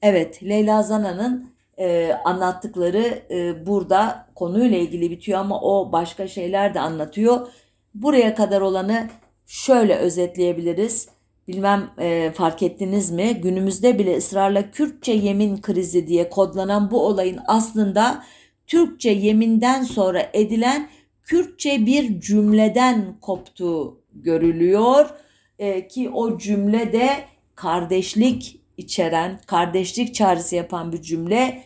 Evet 0.02 0.42
Leyla 0.42 0.82
Zana'nın 0.82 1.50
e, 1.78 2.12
anlattıkları 2.24 3.22
e, 3.30 3.66
burada 3.66 4.26
konuyla 4.34 4.78
ilgili 4.78 5.10
bitiyor 5.10 5.38
ama 5.38 5.60
o 5.60 5.92
başka 5.92 6.28
şeyler 6.28 6.74
de 6.74 6.80
anlatıyor. 6.80 7.48
Buraya 7.94 8.34
kadar 8.34 8.60
olanı 8.60 9.08
şöyle 9.46 9.96
özetleyebiliriz. 9.96 11.08
Bilmem 11.48 11.90
e, 11.98 12.30
fark 12.34 12.62
ettiniz 12.62 13.10
mi? 13.10 13.34
Günümüzde 13.42 13.98
bile 13.98 14.16
ısrarla 14.16 14.70
Kürtçe 14.70 15.12
yemin 15.12 15.60
krizi 15.60 16.06
diye 16.06 16.30
kodlanan 16.30 16.90
bu 16.90 17.06
olayın 17.06 17.38
aslında 17.46 18.24
Türkçe 18.66 19.10
yeminden 19.10 19.82
sonra 19.82 20.26
edilen 20.32 20.88
Kürtçe 21.30 21.86
bir 21.86 22.20
cümleden 22.20 23.14
koptuğu 23.20 24.00
görülüyor 24.14 25.10
e, 25.58 25.88
ki 25.88 26.10
o 26.10 26.38
cümle 26.38 26.92
de 26.92 27.08
kardeşlik 27.54 28.60
içeren, 28.76 29.40
kardeşlik 29.46 30.14
çağrısı 30.14 30.56
yapan 30.56 30.92
bir 30.92 31.02
cümle 31.02 31.64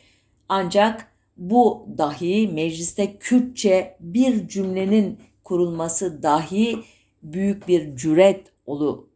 ancak 0.49 1.13
bu 1.37 1.89
dahi 1.99 2.49
mecliste 2.49 3.19
Kürtçe 3.19 3.97
bir 4.01 4.49
cümlenin 4.49 5.19
kurulması 5.45 6.23
dahi 6.23 6.79
büyük 7.23 7.69
bir 7.69 7.97
cüret 7.97 8.53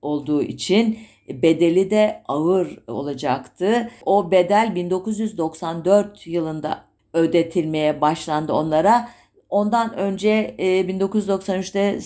olduğu 0.02 0.42
için 0.42 0.98
bedeli 1.28 1.90
de 1.90 2.22
ağır 2.28 2.78
olacaktı. 2.86 3.90
O 4.06 4.30
bedel 4.30 4.72
1994 4.74 6.26
yılında 6.26 6.84
ödetilmeye 7.12 8.00
başlandı 8.00 8.52
onlara. 8.52 9.08
Ondan 9.48 9.96
önce 9.96 10.54
1993'te 10.58 12.00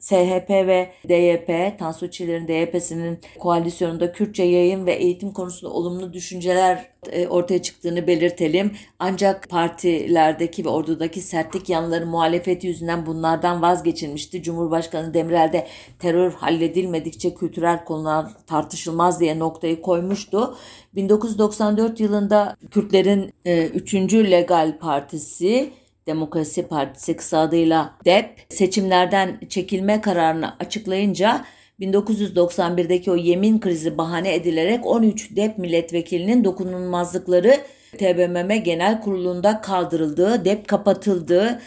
SHP 0.00 0.50
ve 0.50 0.92
DYP, 1.08 1.78
Tansu 1.78 2.10
Çiller'in 2.10 2.48
DYP'sinin 2.48 3.18
koalisyonunda 3.38 4.12
Kürtçe 4.12 4.42
yayın 4.42 4.86
ve 4.86 4.92
eğitim 4.92 5.32
konusunda 5.32 5.74
olumlu 5.74 6.12
düşünceler 6.12 6.88
e, 7.12 7.28
ortaya 7.28 7.62
çıktığını 7.62 8.06
belirtelim. 8.06 8.72
Ancak 8.98 9.48
partilerdeki 9.48 10.64
ve 10.64 10.68
ordudaki 10.68 11.20
sertlik 11.20 11.68
yanları 11.68 12.06
muhalefeti 12.06 12.66
yüzünden 12.66 13.06
bunlardan 13.06 13.62
vazgeçilmişti. 13.62 14.42
Cumhurbaşkanı 14.42 15.14
Demirel 15.14 15.52
de 15.52 15.66
terör 15.98 16.32
halledilmedikçe 16.32 17.34
kültürel 17.34 17.84
konular 17.84 18.26
tartışılmaz 18.46 19.20
diye 19.20 19.38
noktayı 19.38 19.82
koymuştu. 19.82 20.56
1994 20.94 22.00
yılında 22.00 22.56
Kürtlerin 22.70 23.32
3. 23.44 23.94
E, 23.94 24.30
legal 24.30 24.78
partisi 24.78 25.70
Demokrasi 26.08 26.68
Partisi 26.68 27.16
kısa 27.16 27.38
adıyla 27.38 27.94
DEP 28.04 28.46
seçimlerden 28.48 29.40
çekilme 29.48 30.00
kararını 30.00 30.56
açıklayınca 30.60 31.44
1991'deki 31.80 33.10
o 33.10 33.16
yemin 33.16 33.60
krizi 33.60 33.98
bahane 33.98 34.34
edilerek 34.34 34.86
13 34.86 35.36
DEP 35.36 35.58
milletvekilinin 35.58 36.44
dokunulmazlıkları 36.44 37.54
TBMM 37.98 38.62
Genel 38.64 39.00
Kurulu'nda 39.00 39.60
kaldırıldığı, 39.60 40.44
DEP 40.44 40.68
kapatıldığı, 40.68 41.60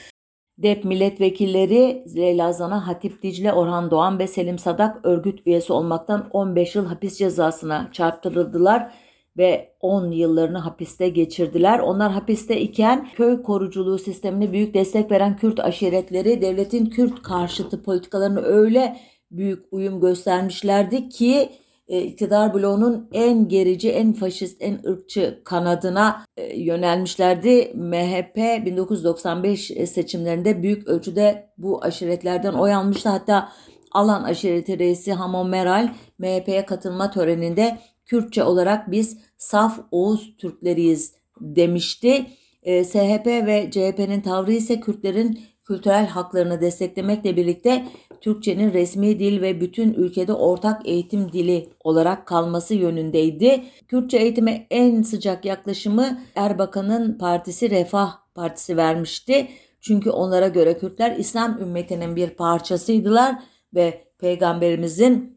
DEP 0.57 0.85
milletvekilleri 0.85 2.03
Leyla 2.15 2.53
Zana, 2.53 2.87
Hatip 2.87 3.23
Dicle, 3.23 3.53
Orhan 3.53 3.91
Doğan 3.91 4.19
ve 4.19 4.27
Selim 4.27 4.59
Sadak 4.59 5.05
örgüt 5.05 5.47
üyesi 5.47 5.73
olmaktan 5.73 6.29
15 6.31 6.75
yıl 6.75 6.85
hapis 6.85 7.17
cezasına 7.17 7.89
çarptırıldılar 7.91 8.93
ve 9.37 9.75
10 9.79 10.11
yıllarını 10.11 10.57
hapiste 10.57 11.09
geçirdiler. 11.09 11.79
Onlar 11.79 12.11
hapiste 12.11 12.61
iken 12.61 13.07
köy 13.15 13.41
koruculuğu 13.41 13.97
sistemine 13.97 14.51
büyük 14.51 14.73
destek 14.73 15.11
veren 15.11 15.37
Kürt 15.37 15.59
aşiretleri 15.59 16.41
devletin 16.41 16.85
Kürt 16.85 17.21
karşıtı 17.21 17.83
politikalarını 17.83 18.41
öyle 18.41 18.97
büyük 19.31 19.65
uyum 19.71 20.01
göstermişlerdi 20.01 21.09
ki 21.09 21.49
e, 21.87 22.01
iktidar 22.01 22.53
bloğunun 22.53 23.09
en 23.13 23.47
gerici, 23.47 23.91
en 23.91 24.13
faşist, 24.13 24.61
en 24.61 24.79
ırkçı 24.87 25.41
kanadına 25.43 26.25
e, 26.37 26.59
yönelmişlerdi. 26.59 27.71
MHP 27.75 28.65
1995 28.65 29.67
seçimlerinde 29.67 30.63
büyük 30.63 30.87
ölçüde 30.87 31.49
bu 31.57 31.83
aşiretlerden 31.83 32.53
oy 32.53 32.73
almıştı. 32.73 33.09
Hatta 33.09 33.49
Alan 33.91 34.23
aşireti 34.23 34.79
reisi 34.79 35.13
Hamon 35.13 35.49
Meral 35.49 35.89
MHP'ye 36.19 36.65
katılma 36.65 37.11
töreninde 37.11 37.77
Kürtçe 38.11 38.43
olarak 38.43 38.91
biz 38.91 39.17
saf 39.37 39.79
Oğuz 39.91 40.37
Türkleriyiz 40.37 41.15
demişti. 41.41 42.25
E, 42.63 42.83
SHP 42.83 43.25
ve 43.25 43.69
CHP'nin 43.71 44.21
tavrı 44.21 44.53
ise 44.53 44.79
Kürtlerin 44.79 45.39
kültürel 45.63 46.07
haklarını 46.07 46.61
desteklemekle 46.61 47.37
birlikte 47.37 47.85
Türkçenin 48.21 48.73
resmi 48.73 49.19
dil 49.19 49.41
ve 49.41 49.61
bütün 49.61 49.93
ülkede 49.93 50.33
ortak 50.33 50.87
eğitim 50.87 51.31
dili 51.31 51.69
olarak 51.83 52.27
kalması 52.27 52.73
yönündeydi. 52.73 53.63
Kürtçe 53.87 54.17
eğitime 54.17 54.67
en 54.71 55.01
sıcak 55.01 55.45
yaklaşımı 55.45 56.19
Erbakan'ın 56.35 57.17
partisi 57.17 57.69
Refah 57.69 58.17
Partisi 58.35 58.77
vermişti. 58.77 59.47
Çünkü 59.81 60.09
onlara 60.09 60.47
göre 60.47 60.77
Kürtler 60.77 61.15
İslam 61.15 61.61
ümmetinin 61.61 62.15
bir 62.15 62.29
parçasıydılar 62.29 63.35
ve 63.75 64.03
Peygamberimizin 64.19 65.30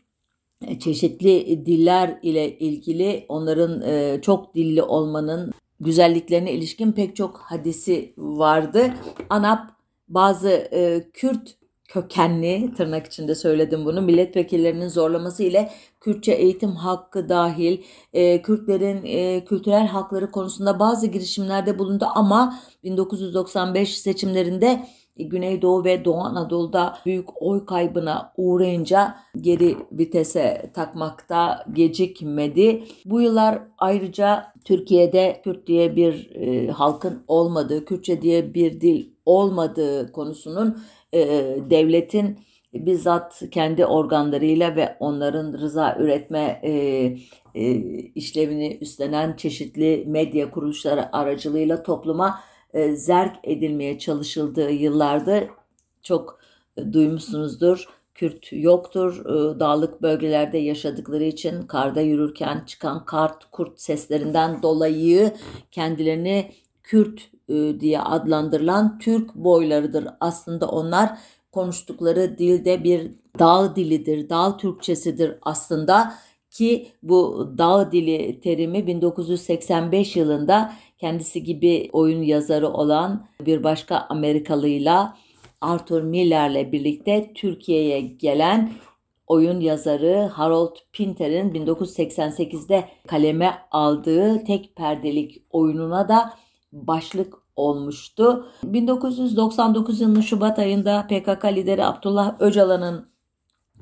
çeşitli 0.81 1.67
diller 1.67 2.19
ile 2.23 2.59
ilgili 2.59 3.27
onların 3.29 3.83
e, 3.83 4.21
çok 4.23 4.55
dilli 4.55 4.83
olmanın 4.83 5.53
güzelliklerine 5.81 6.53
ilişkin 6.53 6.93
pek 6.93 7.17
çok 7.17 7.39
hadisi 7.39 8.15
vardı. 8.17 8.95
ANAP 9.31 9.71
bazı 10.09 10.51
e, 10.51 11.11
Kürt 11.13 11.57
kökenli 11.89 12.75
tırnak 12.77 13.07
içinde 13.07 13.35
söyledim 13.35 13.85
bunu 13.85 14.03
milletvekillerinin 14.03 14.89
zorlaması 14.89 15.43
ile 15.43 15.71
Kürtçe 16.01 16.33
eğitim 16.33 16.71
hakkı 16.71 17.29
dahil 17.29 17.83
e, 18.13 18.43
Kürtlerin 18.43 19.01
e, 19.05 19.45
kültürel 19.45 19.87
hakları 19.87 20.31
konusunda 20.31 20.79
bazı 20.79 21.07
girişimlerde 21.07 21.79
bulundu 21.79 22.07
ama 22.15 22.61
1995 22.85 23.99
seçimlerinde 23.99 24.87
Güneydoğu 25.17 25.85
ve 25.85 26.05
Doğu 26.05 26.21
Anadolu'da 26.21 26.99
büyük 27.07 27.43
oy 27.43 27.67
kaybına 27.67 28.33
uğrayınca 28.37 29.17
geri 29.41 29.77
vitese 29.93 30.71
takmakta 30.75 31.67
gecikmedi. 31.73 32.85
Bu 33.05 33.21
yıllar 33.21 33.63
ayrıca 33.79 34.53
Türkiye'de 34.65 35.41
Kürt 35.45 35.67
diye 35.67 35.97
bir 35.97 36.31
e, 36.35 36.71
halkın 36.71 37.25
olmadığı, 37.29 37.85
Kürtçe 37.85 38.23
diye 38.23 38.55
bir 38.55 38.81
dil 38.81 39.07
olmadığı 39.27 40.13
konusunun 40.13 40.79
e, 41.13 41.21
devletin 41.71 42.39
bizzat 42.75 43.43
kendi 43.51 43.87
organlarıyla 43.87 44.77
ve 44.77 44.97
onların 45.01 45.53
rıza 45.53 45.97
üretme 46.01 46.61
e, 46.63 46.73
e, 47.55 47.73
işlevini 47.99 48.79
üstlenen 48.81 49.37
çeşitli 49.37 50.05
medya 50.07 50.51
kuruluşları 50.51 51.17
aracılığıyla 51.17 51.83
topluma 51.83 52.41
e, 52.75 52.97
zerk 52.97 53.37
edilmeye 53.45 53.99
çalışıldığı 53.99 54.71
yıllarda 54.71 55.45
çok 56.03 56.39
e, 56.77 56.93
duymuşsunuzdur. 56.93 57.89
Kürt 58.15 58.49
yoktur. 58.53 59.27
E, 59.27 59.61
dağlık 59.61 60.03
bölgelerde 60.03 60.59
yaşadıkları 60.59 61.25
için 61.25 61.63
karda 61.63 62.01
yürürken 62.01 62.65
çıkan 62.67 63.05
kart 63.05 63.45
kurt 63.51 63.81
seslerinden 63.81 64.63
dolayı 64.63 65.33
kendilerini 65.71 66.53
Kürt 66.83 67.31
diye 67.81 68.01
adlandırılan 68.01 68.99
Türk 68.99 69.35
boylarıdır. 69.35 70.09
Aslında 70.21 70.69
onlar 70.69 71.19
konuştukları 71.53 72.39
dilde 72.39 72.85
bir 72.85 73.11
dağ 73.39 73.77
dilidir, 73.77 74.29
dağ 74.29 74.57
Türkçesidir 74.57 75.35
aslında 75.43 76.15
ki 76.51 76.89
bu 77.03 77.53
dağ 77.59 77.93
dili 77.93 78.41
terimi 78.41 78.87
1985 78.87 80.17
yılında 80.17 80.73
kendisi 80.99 81.43
gibi 81.43 81.89
oyun 81.93 82.23
yazarı 82.23 82.69
olan 82.69 83.27
bir 83.41 83.65
başka 83.65 84.07
Amerikalıyla 84.09 85.17
Arthur 85.61 86.03
Miller'le 86.03 86.73
birlikte 86.73 87.33
Türkiye'ye 87.35 88.01
gelen 88.01 88.73
oyun 89.27 89.61
yazarı 89.61 90.31
Harold 90.33 90.77
Pinter'in 90.93 91.51
1988'de 91.53 92.89
kaleme 93.07 93.55
aldığı 93.71 94.45
tek 94.45 94.77
perdelik 94.77 95.43
oyununa 95.51 96.09
da 96.09 96.35
başlık 96.73 97.35
olmuştu. 97.57 98.49
1999 98.65 100.01
yılının 100.01 100.21
Şubat 100.21 100.59
ayında 100.59 101.07
PKK 101.07 101.45
lideri 101.45 101.85
Abdullah 101.85 102.41
Öcalan'ın 102.41 103.14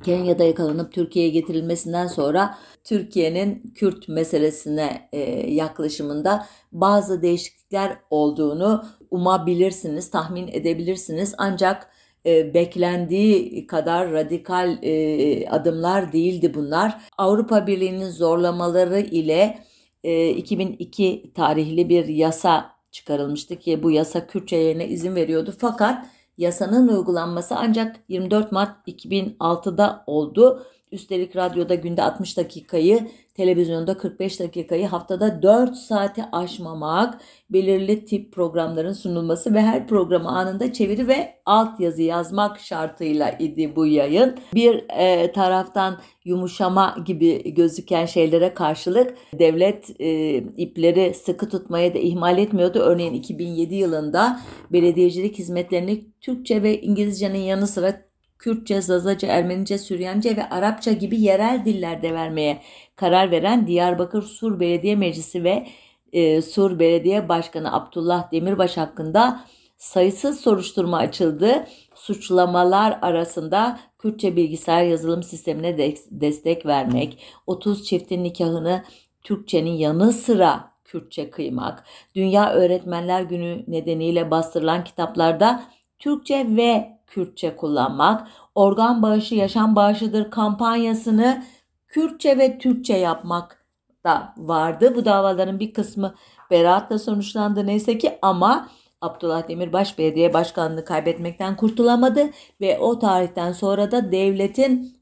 Kenya'da 0.03 0.45
yakalanıp 0.45 0.93
Türkiye'ye 0.93 1.31
getirilmesinden 1.31 2.07
sonra 2.07 2.59
Türkiye'nin 2.85 3.73
Kürt 3.75 4.09
meselesine 4.09 5.09
e, 5.13 5.21
yaklaşımında 5.53 6.47
bazı 6.73 7.23
değişiklikler 7.23 7.99
olduğunu 8.11 8.85
umabilirsiniz, 9.11 10.11
tahmin 10.11 10.49
edebilirsiniz. 10.49 11.35
Ancak 11.39 11.91
e, 12.27 12.55
beklendiği 12.55 13.67
kadar 13.67 14.13
radikal 14.13 14.79
e, 14.83 15.49
adımlar 15.49 16.13
değildi 16.13 16.55
bunlar. 16.55 17.01
Avrupa 17.19 17.67
Birliği'nin 17.67 18.11
zorlamaları 18.11 19.01
ile 19.01 19.59
e, 20.05 20.31
2002 20.31 21.33
tarihli 21.35 21.89
bir 21.89 22.09
yasa 22.09 22.73
çıkarılmıştı 22.91 23.57
ki 23.59 23.83
bu 23.83 23.91
yasa 23.91 24.27
Kürtçe 24.27 24.57
yayına 24.57 24.83
izin 24.83 25.15
veriyordu. 25.15 25.55
Fakat 25.59 26.07
yasanın 26.39 26.89
uygulanması 26.89 27.55
ancak 27.57 27.97
24 28.09 28.53
Mart 28.53 28.89
2006'da 28.89 30.05
oldu. 30.07 30.67
Üstelik 30.93 31.37
radyoda 31.37 31.75
günde 31.75 32.03
60 32.03 32.37
dakikayı, 32.37 33.09
televizyonda 33.35 33.97
45 33.97 34.41
dakikayı 34.41 34.87
haftada 34.87 35.43
4 35.43 35.77
saati 35.77 36.25
aşmamak, 36.33 37.21
belirli 37.51 38.05
tip 38.05 38.33
programların 38.33 38.93
sunulması 38.93 39.55
ve 39.55 39.61
her 39.61 39.87
programı 39.87 40.29
anında 40.29 40.73
çeviri 40.73 41.09
ve 41.09 41.35
altyazı 41.47 42.03
yazmak 42.03 42.61
şartıyla 42.61 43.31
idi 43.31 43.77
bu 43.77 43.87
yayın. 43.87 44.37
Bir 44.55 44.85
e, 44.99 45.33
taraftan 45.33 45.99
yumuşama 46.25 46.97
gibi 47.07 47.55
gözüken 47.55 48.07
şeylere 48.07 48.55
karşılık 48.55 49.15
devlet 49.39 50.01
e, 50.01 50.37
ipleri 50.37 51.15
sıkı 51.15 51.49
tutmaya 51.49 51.95
da 51.95 51.99
ihmal 51.99 52.39
etmiyordu. 52.39 52.79
Örneğin 52.79 53.15
2007 53.15 53.75
yılında 53.75 54.41
belediyecilik 54.73 55.39
hizmetlerini 55.39 56.05
Türkçe 56.21 56.63
ve 56.63 56.81
İngilizcenin 56.81 57.39
yanı 57.39 57.67
sıra 57.67 58.12
Kürtçe, 58.43 58.81
Zazaca, 58.81 59.29
Ermenice, 59.29 59.79
Süryanice 59.79 60.37
ve 60.37 60.49
Arapça 60.49 60.93
gibi 60.93 61.21
yerel 61.21 61.65
dillerde 61.65 62.15
vermeye 62.15 62.63
karar 62.97 63.31
veren 63.31 63.67
Diyarbakır 63.67 64.23
Sur 64.23 64.61
Belediye 64.61 64.97
Meclisi 64.97 65.45
ve 65.45 65.67
e, 66.13 66.43
Sur 66.43 66.79
Belediye 66.79 67.29
Başkanı 67.29 67.75
Abdullah 67.75 68.33
Demirbaş 68.33 68.77
hakkında 68.77 69.45
sayısız 69.77 70.41
soruşturma 70.41 70.97
açıldı. 70.97 71.67
Suçlamalar 71.95 72.99
arasında 73.03 73.81
Kürtçe 73.99 74.37
bilgisayar 74.37 74.85
yazılım 74.85 75.23
sistemine 75.23 75.79
de 75.79 75.95
destek 76.11 76.67
vermek, 76.67 77.19
30 77.47 77.85
çiftin 77.85 78.25
nikahını 78.25 78.83
Türkçenin 79.23 79.75
yanı 79.75 80.13
sıra 80.13 80.73
Kürtçe 80.85 81.31
kıymak, 81.31 81.85
Dünya 82.15 82.53
Öğretmenler 82.53 83.23
Günü 83.23 83.65
nedeniyle 83.69 84.31
bastırılan 84.31 84.85
kitaplarda 84.85 85.63
Türkçe 85.99 86.47
ve 86.49 87.02
Kürtçe 87.13 87.57
kullanmak, 87.57 88.29
organ 88.55 89.03
bağışı 89.03 89.35
yaşam 89.35 89.77
bağışıdır 89.77 90.31
kampanyasını 90.31 91.43
Kürtçe 91.89 92.39
ve 92.39 92.59
Türkçe 92.59 92.95
yapmak 92.95 93.67
da 94.05 94.35
vardı. 94.37 94.93
Bu 94.97 95.05
davaların 95.05 95.61
bir 95.61 95.73
kısmı 95.73 96.15
beraatla 96.51 96.99
sonuçlandı 96.99 97.67
neyse 97.67 97.99
ki 97.99 98.19
ama 98.23 98.69
Abdullah 99.01 99.49
Demirbaş 99.49 99.99
belediye 99.99 100.35
başkanlığı 100.35 100.85
kaybetmekten 100.85 101.57
kurtulamadı 101.57 102.31
ve 102.61 102.79
o 102.79 102.99
tarihten 102.99 103.53
sonra 103.53 103.91
da 103.91 104.13
devletin 104.13 104.97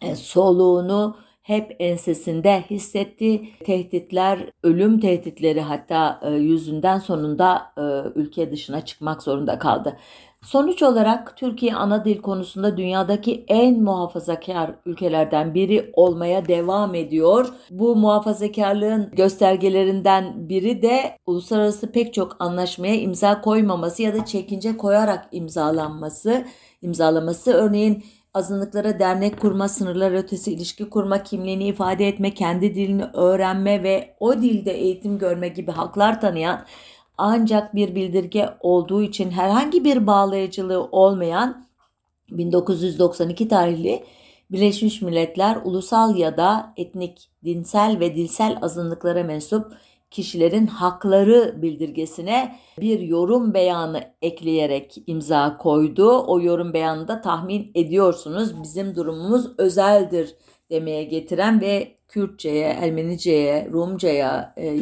e, 0.00 0.16
soluğunu 0.16 1.16
hep 1.42 1.76
ensesinde 1.78 2.64
hissetti. 2.70 3.48
Tehditler, 3.64 4.50
ölüm 4.62 5.00
tehditleri 5.00 5.60
hatta 5.60 6.20
e, 6.22 6.30
yüzünden 6.30 6.98
sonunda 6.98 7.72
e, 7.78 7.82
ülke 8.20 8.52
dışına 8.52 8.84
çıkmak 8.84 9.22
zorunda 9.22 9.58
kaldı. 9.58 9.96
Sonuç 10.44 10.82
olarak 10.82 11.36
Türkiye 11.36 11.74
ana 11.74 12.04
dil 12.04 12.20
konusunda 12.22 12.76
dünyadaki 12.76 13.44
en 13.48 13.82
muhafazakar 13.82 14.74
ülkelerden 14.86 15.54
biri 15.54 15.90
olmaya 15.92 16.48
devam 16.48 16.94
ediyor. 16.94 17.48
Bu 17.70 17.96
muhafazakarlığın 17.96 19.10
göstergelerinden 19.12 20.48
biri 20.48 20.82
de 20.82 21.16
uluslararası 21.26 21.92
pek 21.92 22.14
çok 22.14 22.36
anlaşmaya 22.38 22.94
imza 22.94 23.40
koymaması 23.40 24.02
ya 24.02 24.14
da 24.14 24.24
çekince 24.24 24.76
koyarak 24.76 25.28
imzalanması, 25.32 26.44
imzalaması. 26.82 27.52
Örneğin 27.52 28.04
azınlıklara 28.34 28.98
dernek 28.98 29.40
kurma, 29.40 29.68
sınırlar 29.68 30.12
ötesi 30.12 30.52
ilişki 30.52 30.90
kurma, 30.90 31.22
kimliğini 31.22 31.64
ifade 31.64 32.08
etme, 32.08 32.34
kendi 32.34 32.74
dilini 32.74 33.04
öğrenme 33.04 33.82
ve 33.82 34.16
o 34.20 34.42
dilde 34.42 34.72
eğitim 34.72 35.18
görme 35.18 35.48
gibi 35.48 35.70
haklar 35.70 36.20
tanıyan 36.20 36.64
ancak 37.18 37.74
bir 37.74 37.94
bildirge 37.94 38.48
olduğu 38.60 39.02
için 39.02 39.30
herhangi 39.30 39.84
bir 39.84 40.06
bağlayıcılığı 40.06 40.84
olmayan 40.84 41.68
1992 42.30 43.48
tarihli 43.48 44.04
Birleşmiş 44.50 45.02
Milletler 45.02 45.58
ulusal 45.64 46.16
ya 46.16 46.36
da 46.36 46.72
etnik, 46.76 47.30
dinsel 47.44 48.00
ve 48.00 48.14
dilsel 48.14 48.58
azınlıklara 48.62 49.24
mensup 49.24 49.72
kişilerin 50.10 50.66
hakları 50.66 51.62
bildirgesine 51.62 52.58
bir 52.80 53.00
yorum 53.00 53.54
beyanı 53.54 54.02
ekleyerek 54.22 54.94
imza 55.06 55.56
koydu. 55.58 56.18
O 56.18 56.40
yorum 56.40 56.72
beyanında 56.72 57.20
tahmin 57.20 57.70
ediyorsunuz 57.74 58.62
bizim 58.62 58.94
durumumuz 58.94 59.58
özeldir 59.58 60.34
demeye 60.70 61.04
getiren 61.04 61.60
ve 61.60 61.97
Kürtçe'ye, 62.08 62.66
Ermenice'ye, 62.66 63.68
Rumca'ya, 63.72 64.54
e, 64.58 64.78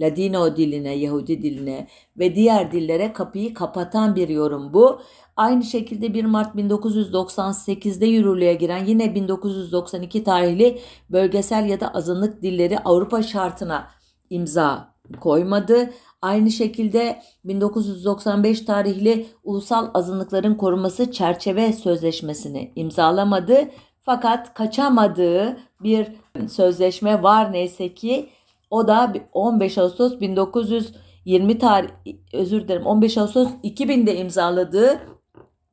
Ladino 0.00 0.56
diline, 0.56 0.92
Yahudi 0.92 1.42
diline 1.42 1.86
ve 2.18 2.34
diğer 2.34 2.72
dillere 2.72 3.12
kapıyı 3.12 3.54
kapatan 3.54 4.16
bir 4.16 4.28
yorum 4.28 4.72
bu. 4.72 5.00
Aynı 5.36 5.64
şekilde 5.64 6.14
1 6.14 6.24
Mart 6.24 6.54
1998'de 6.56 8.06
yürürlüğe 8.06 8.54
giren 8.54 8.84
yine 8.84 9.14
1992 9.14 10.24
tarihli 10.24 10.80
bölgesel 11.10 11.68
ya 11.68 11.80
da 11.80 11.94
azınlık 11.94 12.42
dilleri 12.42 12.78
Avrupa 12.78 13.22
şartına 13.22 13.88
imza 14.30 14.94
koymadı. 15.20 15.90
Aynı 16.22 16.50
şekilde 16.50 17.22
1995 17.44 18.60
tarihli 18.60 19.26
Ulusal 19.44 19.90
Azınlıkların 19.94 20.54
Korunması 20.54 21.12
Çerçeve 21.12 21.72
Sözleşmesi'ni 21.72 22.72
imzalamadı. 22.76 23.68
Fakat 24.02 24.54
kaçamadığı 24.54 25.56
bir 25.82 26.12
sözleşme 26.48 27.22
var 27.22 27.52
neyse 27.52 27.94
ki. 27.94 28.28
O 28.70 28.88
da 28.88 29.14
15 29.32 29.78
Ağustos 29.78 30.20
1920 30.20 31.58
tarih 31.58 31.88
özür 32.32 32.64
dilerim 32.64 32.86
15 32.86 33.18
Ağustos 33.18 33.48
2000'de 33.64 34.16
imzaladığı 34.16 35.00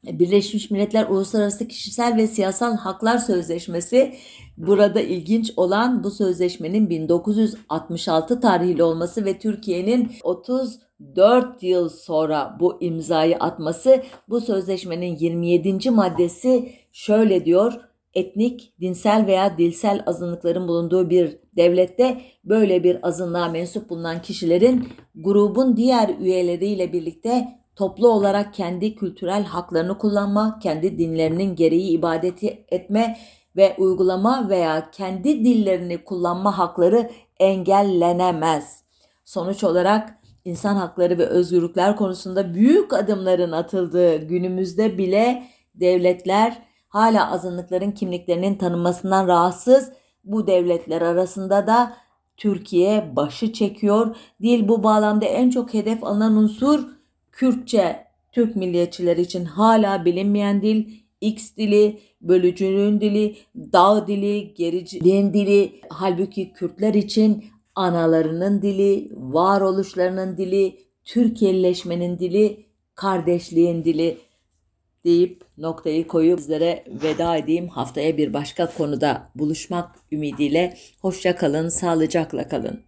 Birleşmiş 0.04 0.72
Milletler 0.72 1.10
Uluslararası 1.10 1.68
Kişisel 1.68 2.18
ve 2.18 2.28
Siyasal 2.28 2.78
Haklar 2.78 3.18
Sözleşmesi. 3.18 4.16
Burada 4.58 5.02
ilginç 5.02 5.54
olan 5.58 6.04
bu 6.04 6.12
sözleşmenin 6.12 6.90
1966 6.90 8.42
tarihli 8.42 8.84
olması 8.84 9.26
ve 9.26 9.40
Türkiye'nin 9.40 10.12
34 10.24 11.64
yıl 11.64 11.90
sonra 11.90 12.58
bu 12.60 12.78
imzayı 12.82 13.38
atması. 13.38 14.04
Bu 14.30 14.42
sözleşmenin 14.42 15.18
27. 15.18 15.92
maddesi 15.92 16.72
şöyle 16.92 17.46
diyor 17.46 17.87
etnik, 18.18 18.74
dinsel 18.82 19.28
veya 19.28 19.58
dilsel 19.58 20.04
azınlıkların 20.06 20.68
bulunduğu 20.68 21.10
bir 21.10 21.38
devlette 21.56 22.22
böyle 22.44 22.84
bir 22.84 23.08
azınlığa 23.08 23.50
mensup 23.50 23.90
bulunan 23.90 24.22
kişilerin 24.22 24.88
grubun 25.16 25.78
diğer 25.78 26.10
üyeleriyle 26.20 26.94
birlikte 26.94 27.48
toplu 27.76 28.10
olarak 28.10 28.54
kendi 28.54 28.96
kültürel 28.96 29.44
haklarını 29.44 29.98
kullanma, 29.98 30.60
kendi 30.64 30.98
dinlerinin 30.98 31.56
gereği 31.56 31.90
ibadeti 31.90 32.66
etme 32.70 33.18
ve 33.56 33.76
uygulama 33.78 34.50
veya 34.50 34.92
kendi 34.92 35.46
dillerini 35.46 36.04
kullanma 36.04 36.58
hakları 36.58 37.10
engellenemez. 37.40 38.84
Sonuç 39.26 39.64
olarak 39.64 40.18
insan 40.46 40.76
hakları 40.76 41.18
ve 41.18 41.26
özgürlükler 41.26 41.96
konusunda 41.96 42.54
büyük 42.54 42.94
adımların 42.94 43.52
atıldığı 43.52 44.16
günümüzde 44.16 44.98
bile 44.98 45.44
devletler 45.76 46.67
hala 46.90 47.32
azınlıkların 47.32 47.92
kimliklerinin 47.92 48.56
tanınmasından 48.56 49.28
rahatsız. 49.28 49.92
Bu 50.24 50.48
devletler 50.48 51.02
arasında 51.02 51.68
da 51.68 51.94
Türkiye 52.38 53.16
başı 53.16 53.54
çekiyor. 53.54 54.16
Dil 54.42 54.68
bu 54.68 54.84
bağlamda 54.84 55.26
en 55.26 55.50
çok 55.50 55.74
hedef 55.74 56.04
alınan 56.04 56.36
unsur 56.36 56.84
Kürtçe 57.32 58.08
Türk 58.32 58.56
milliyetçileri 58.56 59.22
için 59.22 59.46
hala 59.46 60.06
bilinmeyen 60.06 60.62
dil, 60.62 60.86
X 61.22 61.56
dili, 61.58 62.00
bölücünün 62.22 63.02
dili, 63.02 63.36
dağ 63.56 64.08
dili, 64.08 64.54
gericiliğin 64.54 65.34
dili. 65.34 65.82
Halbuki 65.90 66.54
Kürtler 66.54 66.94
için 66.94 67.46
analarının 67.76 68.62
dili, 68.62 69.10
varoluşlarının 69.12 70.38
dili, 70.38 70.80
Türkiye'leşmenin 71.06 72.20
dili, 72.20 72.66
kardeşliğin 72.96 73.84
dili 73.84 74.18
deyip 75.04 75.47
noktayı 75.58 76.08
koyup 76.08 76.40
sizlere 76.40 76.84
veda 76.88 77.38
edeyim. 77.38 77.68
Haftaya 77.68 78.18
bir 78.18 78.34
başka 78.34 78.74
konuda 78.74 79.30
buluşmak 79.36 79.96
ümidiyle. 80.12 80.78
Hoşça 81.02 81.36
kalın, 81.36 81.70
sağlıcakla 81.70 82.48
kalın. 82.48 82.84